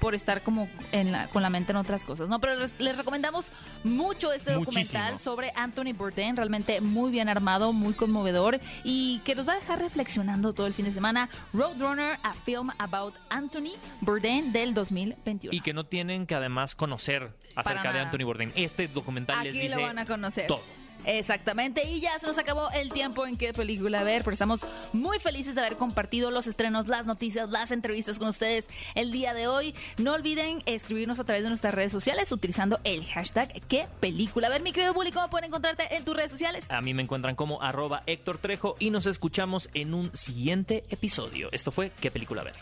por 0.00 0.14
estar 0.14 0.42
como 0.42 0.68
en 0.92 1.12
la, 1.12 1.28
con 1.28 1.42
la 1.42 1.50
mente 1.50 1.72
en 1.72 1.76
otras 1.76 2.04
cosas, 2.04 2.28
¿no? 2.28 2.40
Pero 2.40 2.56
les, 2.56 2.70
les 2.78 2.96
recomendamos 2.96 3.52
mucho 3.84 4.32
este 4.32 4.56
Muchísimo. 4.56 4.64
documental 5.00 5.18
sobre 5.18 5.52
Anthony 5.54 5.92
Bourdain, 5.96 6.36
realmente 6.36 6.80
muy 6.80 7.10
bien 7.10 7.28
armado, 7.28 7.72
muy 7.72 7.94
conmovedor 7.94 8.60
y 8.84 9.20
que 9.24 9.34
nos 9.34 9.48
va 9.48 9.52
a 9.54 9.56
dejar 9.56 9.78
reflexionando 9.80 10.52
todo 10.52 10.66
el 10.66 10.74
fin 10.74 10.84
de 10.84 10.92
semana. 10.92 11.28
Roadrunner, 11.52 12.18
a 12.22 12.34
film 12.34 12.70
about 12.78 13.14
Anthony 13.30 13.72
Bourdain 14.00 14.52
del 14.52 14.74
2021. 14.74 15.54
Y 15.56 15.60
que 15.60 15.72
no 15.72 15.84
tienen 15.84 16.26
que 16.26 16.34
además 16.34 16.74
conocer 16.74 17.32
acerca 17.56 17.92
de. 17.92 17.98
Anthony 18.00 18.24
Bourdain. 18.24 18.52
Este 18.54 18.88
documental 18.88 19.42
les 19.44 19.54
Aquí 19.54 19.62
dice 19.64 19.76
lo 19.76 19.82
van 19.82 19.98
a 19.98 20.06
conocer. 20.06 20.46
todo. 20.46 20.62
Exactamente, 21.04 21.84
y 21.88 22.00
ya 22.00 22.18
se 22.18 22.26
nos 22.26 22.38
acabó 22.38 22.70
el 22.70 22.90
tiempo 22.90 23.26
en 23.26 23.36
qué 23.36 23.52
película 23.52 24.02
ver, 24.04 24.22
pero 24.22 24.32
estamos 24.32 24.60
muy 24.92 25.18
felices 25.18 25.54
de 25.54 25.60
haber 25.60 25.76
compartido 25.76 26.30
los 26.30 26.46
estrenos, 26.46 26.88
las 26.88 27.06
noticias, 27.06 27.50
las 27.50 27.70
entrevistas 27.70 28.18
con 28.18 28.28
ustedes 28.28 28.68
el 28.94 29.12
día 29.12 29.34
de 29.34 29.48
hoy. 29.48 29.74
No 29.96 30.14
olviden 30.14 30.62
escribirnos 30.66 31.18
a 31.18 31.24
través 31.24 31.42
de 31.42 31.48
nuestras 31.48 31.74
redes 31.74 31.92
sociales 31.92 32.30
utilizando 32.32 32.78
el 32.84 33.04
hashtag 33.04 33.60
qué 33.68 33.86
película 34.00 34.48
ver. 34.48 34.62
Mi 34.62 34.72
querido 34.72 34.94
Bully, 34.94 35.12
¿cómo 35.12 35.28
pueden 35.30 35.48
encontrarte 35.48 35.96
en 35.96 36.04
tus 36.04 36.16
redes 36.16 36.30
sociales? 36.30 36.70
A 36.70 36.80
mí 36.80 36.94
me 36.94 37.02
encuentran 37.02 37.34
como 37.34 37.62
arroba 37.62 38.02
Héctor 38.06 38.38
Trejo 38.38 38.74
y 38.78 38.90
nos 38.90 39.06
escuchamos 39.06 39.70
en 39.74 39.94
un 39.94 40.14
siguiente 40.14 40.82
episodio. 40.90 41.48
Esto 41.52 41.70
fue 41.70 41.92
¿Qué 42.00 42.10
película 42.10 42.44
ver? 42.44 42.54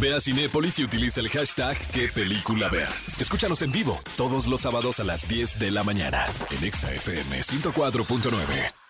Ve 0.00 0.14
a 0.14 0.20
Cinépolis 0.20 0.78
y 0.78 0.84
utiliza 0.84 1.20
el 1.20 1.28
hashtag 1.28 1.76
qué 1.92 2.08
película 2.08 2.68
ver. 2.68 2.88
Escúchanos 3.18 3.62
en 3.62 3.72
vivo 3.72 3.98
todos 4.16 4.46
los 4.46 4.60
sábados 4.60 5.00
a 5.00 5.04
las 5.04 5.26
10 5.28 5.58
de 5.58 5.70
la 5.70 5.84
mañana 5.84 6.26
en 6.50 6.64
Exa 6.64 6.92
FM 6.92 7.42
104.9. 7.72 8.85